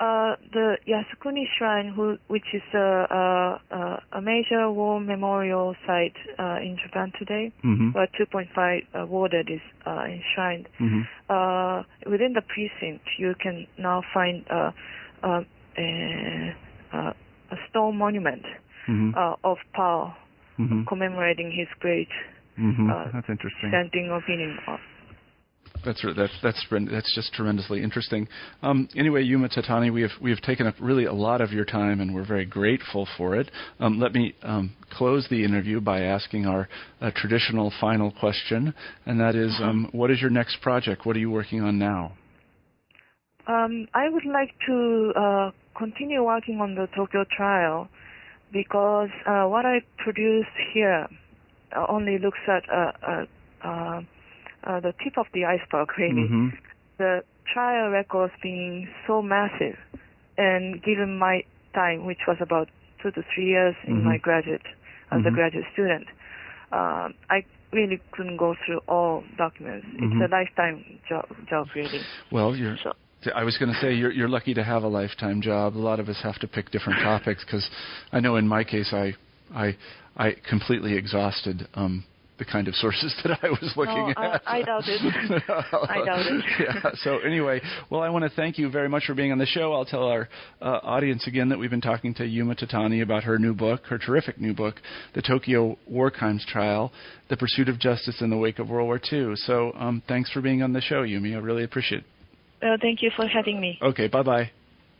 uh, 0.00 0.36
the 0.52 0.76
Yasukuni 0.86 1.44
Shrine, 1.56 1.88
who, 1.88 2.18
which 2.28 2.44
is 2.52 2.62
uh, 2.74 2.78
uh, 2.78 3.58
uh, 3.70 4.00
a 4.12 4.20
major 4.20 4.70
war 4.70 5.00
memorial 5.00 5.74
site 5.86 6.16
uh, 6.38 6.58
in 6.62 6.76
Japan 6.82 7.12
today, 7.18 7.52
Mhm. 7.64 7.94
where 7.94 8.08
2.5 8.18 8.86
uh, 8.94 9.06
war 9.06 9.28
dead 9.28 9.46
is 9.48 9.60
uh, 9.86 10.04
enshrined. 10.04 10.68
Mhm. 10.80 11.06
Uh, 11.28 11.82
within 12.10 12.32
the 12.32 12.42
precinct, 12.42 13.04
you 13.18 13.34
can 13.40 13.66
now 13.76 14.02
find 14.14 14.44
uh, 14.50 14.72
uh, 15.22 15.42
a, 17.50 17.56
stone 17.70 17.96
monument 17.96 18.44
Mhm. 18.88 19.16
uh, 19.16 19.36
of 19.44 19.58
Pal 19.74 20.16
Mhm. 20.58 20.86
commemorating 20.86 21.50
his 21.52 21.68
great 21.80 22.08
Mhm. 22.58 22.90
uh, 22.90 23.10
That's 23.12 23.28
interesting. 23.28 23.70
dissenting 23.70 24.10
opinion. 24.10 24.58
Of, 24.66 24.80
That's 25.84 26.02
re- 26.02 26.12
that's 26.12 26.32
that's 26.40 26.64
tren- 26.68 26.90
that's 26.90 27.14
just 27.14 27.32
tremendously 27.34 27.82
interesting. 27.82 28.26
Um, 28.62 28.88
anyway, 28.96 29.22
Yuma 29.22 29.48
Totani, 29.48 29.92
we 29.92 30.02
have 30.02 30.10
we 30.20 30.30
have 30.30 30.40
taken 30.40 30.66
up 30.66 30.74
really 30.80 31.04
a 31.04 31.12
lot 31.12 31.40
of 31.40 31.52
your 31.52 31.64
time, 31.64 32.00
and 32.00 32.12
we're 32.12 32.24
very 32.26 32.44
grateful 32.44 33.06
for 33.16 33.36
it. 33.36 33.50
Um, 33.78 34.00
let 34.00 34.12
me 34.12 34.34
um, 34.42 34.72
close 34.90 35.28
the 35.28 35.44
interview 35.44 35.80
by 35.80 36.00
asking 36.00 36.46
our 36.46 36.68
uh, 37.00 37.12
traditional 37.14 37.70
final 37.80 38.10
question, 38.10 38.74
and 39.06 39.20
that 39.20 39.36
is, 39.36 39.54
um, 39.62 39.88
what 39.92 40.10
is 40.10 40.20
your 40.20 40.30
next 40.30 40.60
project? 40.62 41.06
What 41.06 41.14
are 41.14 41.20
you 41.20 41.30
working 41.30 41.60
on 41.62 41.78
now? 41.78 42.12
Um, 43.48 43.88
I 43.94 44.10
would 44.10 44.26
like 44.26 44.52
to 44.66 45.12
uh, 45.16 45.50
continue 45.76 46.22
working 46.22 46.60
on 46.60 46.74
the 46.74 46.86
Tokyo 46.94 47.24
trial 47.34 47.88
because 48.52 49.08
uh, 49.26 49.44
what 49.44 49.64
I 49.64 49.80
produced 49.96 50.52
here 50.74 51.08
only 51.88 52.18
looks 52.18 52.38
at 52.46 52.62
uh, 52.70 52.92
uh, 53.06 53.24
uh, 53.64 54.00
uh, 54.64 54.80
the 54.80 54.92
tip 55.02 55.16
of 55.16 55.26
the 55.32 55.44
iceberg, 55.46 55.88
really. 55.98 56.28
Mhm. 56.28 56.52
The 56.98 57.22
trial 57.52 57.90
records 57.90 58.32
being 58.42 58.88
so 59.06 59.22
massive, 59.22 59.78
and 60.36 60.82
given 60.82 61.18
my 61.18 61.42
time, 61.74 62.04
which 62.04 62.26
was 62.26 62.36
about 62.40 62.68
two 63.02 63.10
to 63.12 63.22
three 63.34 63.46
years 63.46 63.76
in 63.84 64.02
Mhm. 64.02 64.04
my 64.04 64.18
graduate 64.18 64.66
as 65.10 65.20
a 65.24 65.30
Mhm. 65.30 65.34
graduate 65.34 65.66
student, 65.72 66.06
um, 66.72 67.14
I 67.30 67.44
really 67.72 68.00
couldn't 68.12 68.36
go 68.36 68.54
through 68.54 68.80
all 68.88 69.24
documents. 69.36 69.86
It's 69.94 70.20
a 70.20 70.28
lifetime 70.28 70.84
job, 71.08 71.26
job 71.48 71.68
really. 71.74 72.04
Well, 72.30 72.54
you're. 72.56 72.76
So 72.78 72.92
I 73.34 73.44
was 73.44 73.56
going 73.58 73.72
to 73.72 73.78
say 73.80 73.94
you're, 73.94 74.12
you're 74.12 74.28
lucky 74.28 74.54
to 74.54 74.62
have 74.64 74.82
a 74.84 74.88
lifetime 74.88 75.42
job. 75.42 75.76
A 75.76 75.78
lot 75.78 75.98
of 76.00 76.08
us 76.08 76.18
have 76.22 76.38
to 76.40 76.48
pick 76.48 76.70
different 76.70 77.00
topics 77.02 77.44
because 77.44 77.68
I 78.12 78.20
know 78.20 78.36
in 78.36 78.46
my 78.46 78.64
case 78.64 78.92
I 78.92 79.14
I 79.52 79.76
I 80.16 80.34
completely 80.48 80.94
exhausted 80.96 81.66
um, 81.74 82.04
the 82.38 82.44
kind 82.44 82.68
of 82.68 82.74
sources 82.76 83.12
that 83.24 83.38
I 83.42 83.48
was 83.50 83.72
looking 83.76 83.94
No, 84.08 84.14
I- 84.16 84.34
at. 84.36 84.42
I 84.46 84.62
doubt 84.62 84.82
it. 84.86 85.42
I 85.50 86.04
doubt 86.04 86.26
it. 86.26 86.44
yeah. 86.60 86.90
So 87.02 87.18
anyway, 87.18 87.60
well, 87.90 88.00
I 88.02 88.08
want 88.08 88.22
to 88.24 88.30
thank 88.30 88.56
you 88.58 88.70
very 88.70 88.88
much 88.88 89.04
for 89.06 89.14
being 89.14 89.32
on 89.32 89.38
the 89.38 89.46
show. 89.46 89.72
I'll 89.72 89.84
tell 89.84 90.04
our 90.04 90.28
uh, 90.62 90.78
audience 90.84 91.26
again 91.26 91.48
that 91.48 91.58
we've 91.58 91.70
been 91.70 91.80
talking 91.80 92.14
to 92.14 92.24
Yuma 92.24 92.54
Totani 92.54 93.02
about 93.02 93.24
her 93.24 93.38
new 93.38 93.54
book, 93.54 93.82
her 93.86 93.98
terrific 93.98 94.40
new 94.40 94.54
book, 94.54 94.76
The 95.16 95.22
Tokyo 95.22 95.76
War 95.88 96.12
Crimes 96.12 96.46
Trial: 96.48 96.92
The 97.30 97.36
Pursuit 97.36 97.68
of 97.68 97.80
Justice 97.80 98.20
in 98.22 98.30
the 98.30 98.36
Wake 98.36 98.60
of 98.60 98.68
World 98.70 98.86
War 98.86 99.00
II. 99.12 99.34
So 99.34 99.72
um, 99.74 100.02
thanks 100.06 100.30
for 100.30 100.40
being 100.40 100.62
on 100.62 100.72
the 100.72 100.80
show, 100.80 101.02
Yumi. 101.02 101.34
I 101.34 101.38
really 101.40 101.64
appreciate 101.64 102.02
it. 102.02 102.06
Uh, 102.62 102.76
thank 102.80 103.02
you 103.02 103.10
for 103.14 103.26
having 103.26 103.60
me. 103.60 103.78
Okay, 103.82 104.08
bye 104.08 104.22
bye. 104.22 104.50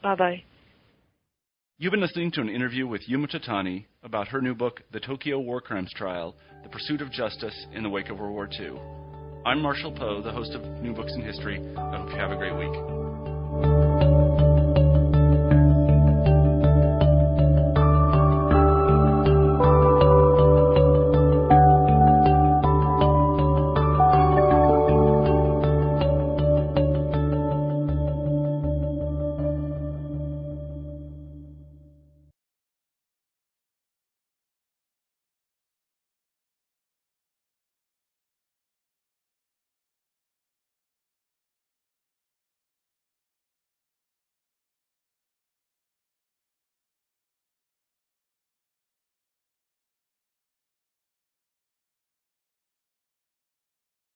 Bye 0.03 0.15
bye. 0.15 0.43
You've 1.79 1.93
been 1.93 2.01
listening 2.01 2.33
to 2.33 2.41
an 2.41 2.49
interview 2.49 2.87
with 2.87 3.09
Yuma 3.09 3.29
Totani 3.29 3.85
about 4.03 4.29
her 4.29 4.41
new 4.41 4.55
book, 4.55 4.83
The 4.93 5.01
Tokyo 5.01 5.39
War 5.39 5.61
Crimes 5.61 5.93
Trial 5.95 6.35
The 6.65 6.69
Pursuit 6.69 7.01
of 7.01 7.13
Justice 7.13 7.67
in 7.73 7.83
the 7.83 7.89
Wake 7.89 8.11
of 8.11 8.19
World 8.19 8.33
War 8.33 8.49
II. 8.61 8.81
I'm 9.47 9.63
Marshall 9.63 9.93
Poe, 9.93 10.21
the 10.21 10.33
host 10.33 10.53
of 10.55 10.63
New 10.83 10.93
Books 10.93 11.13
in 11.15 11.23
History. 11.23 11.59
I 11.77 11.99
hope 11.99 12.11
you 12.11 12.17
have 12.17 12.33
a 12.33 12.37
great 12.37 12.57
week. 12.57 13.08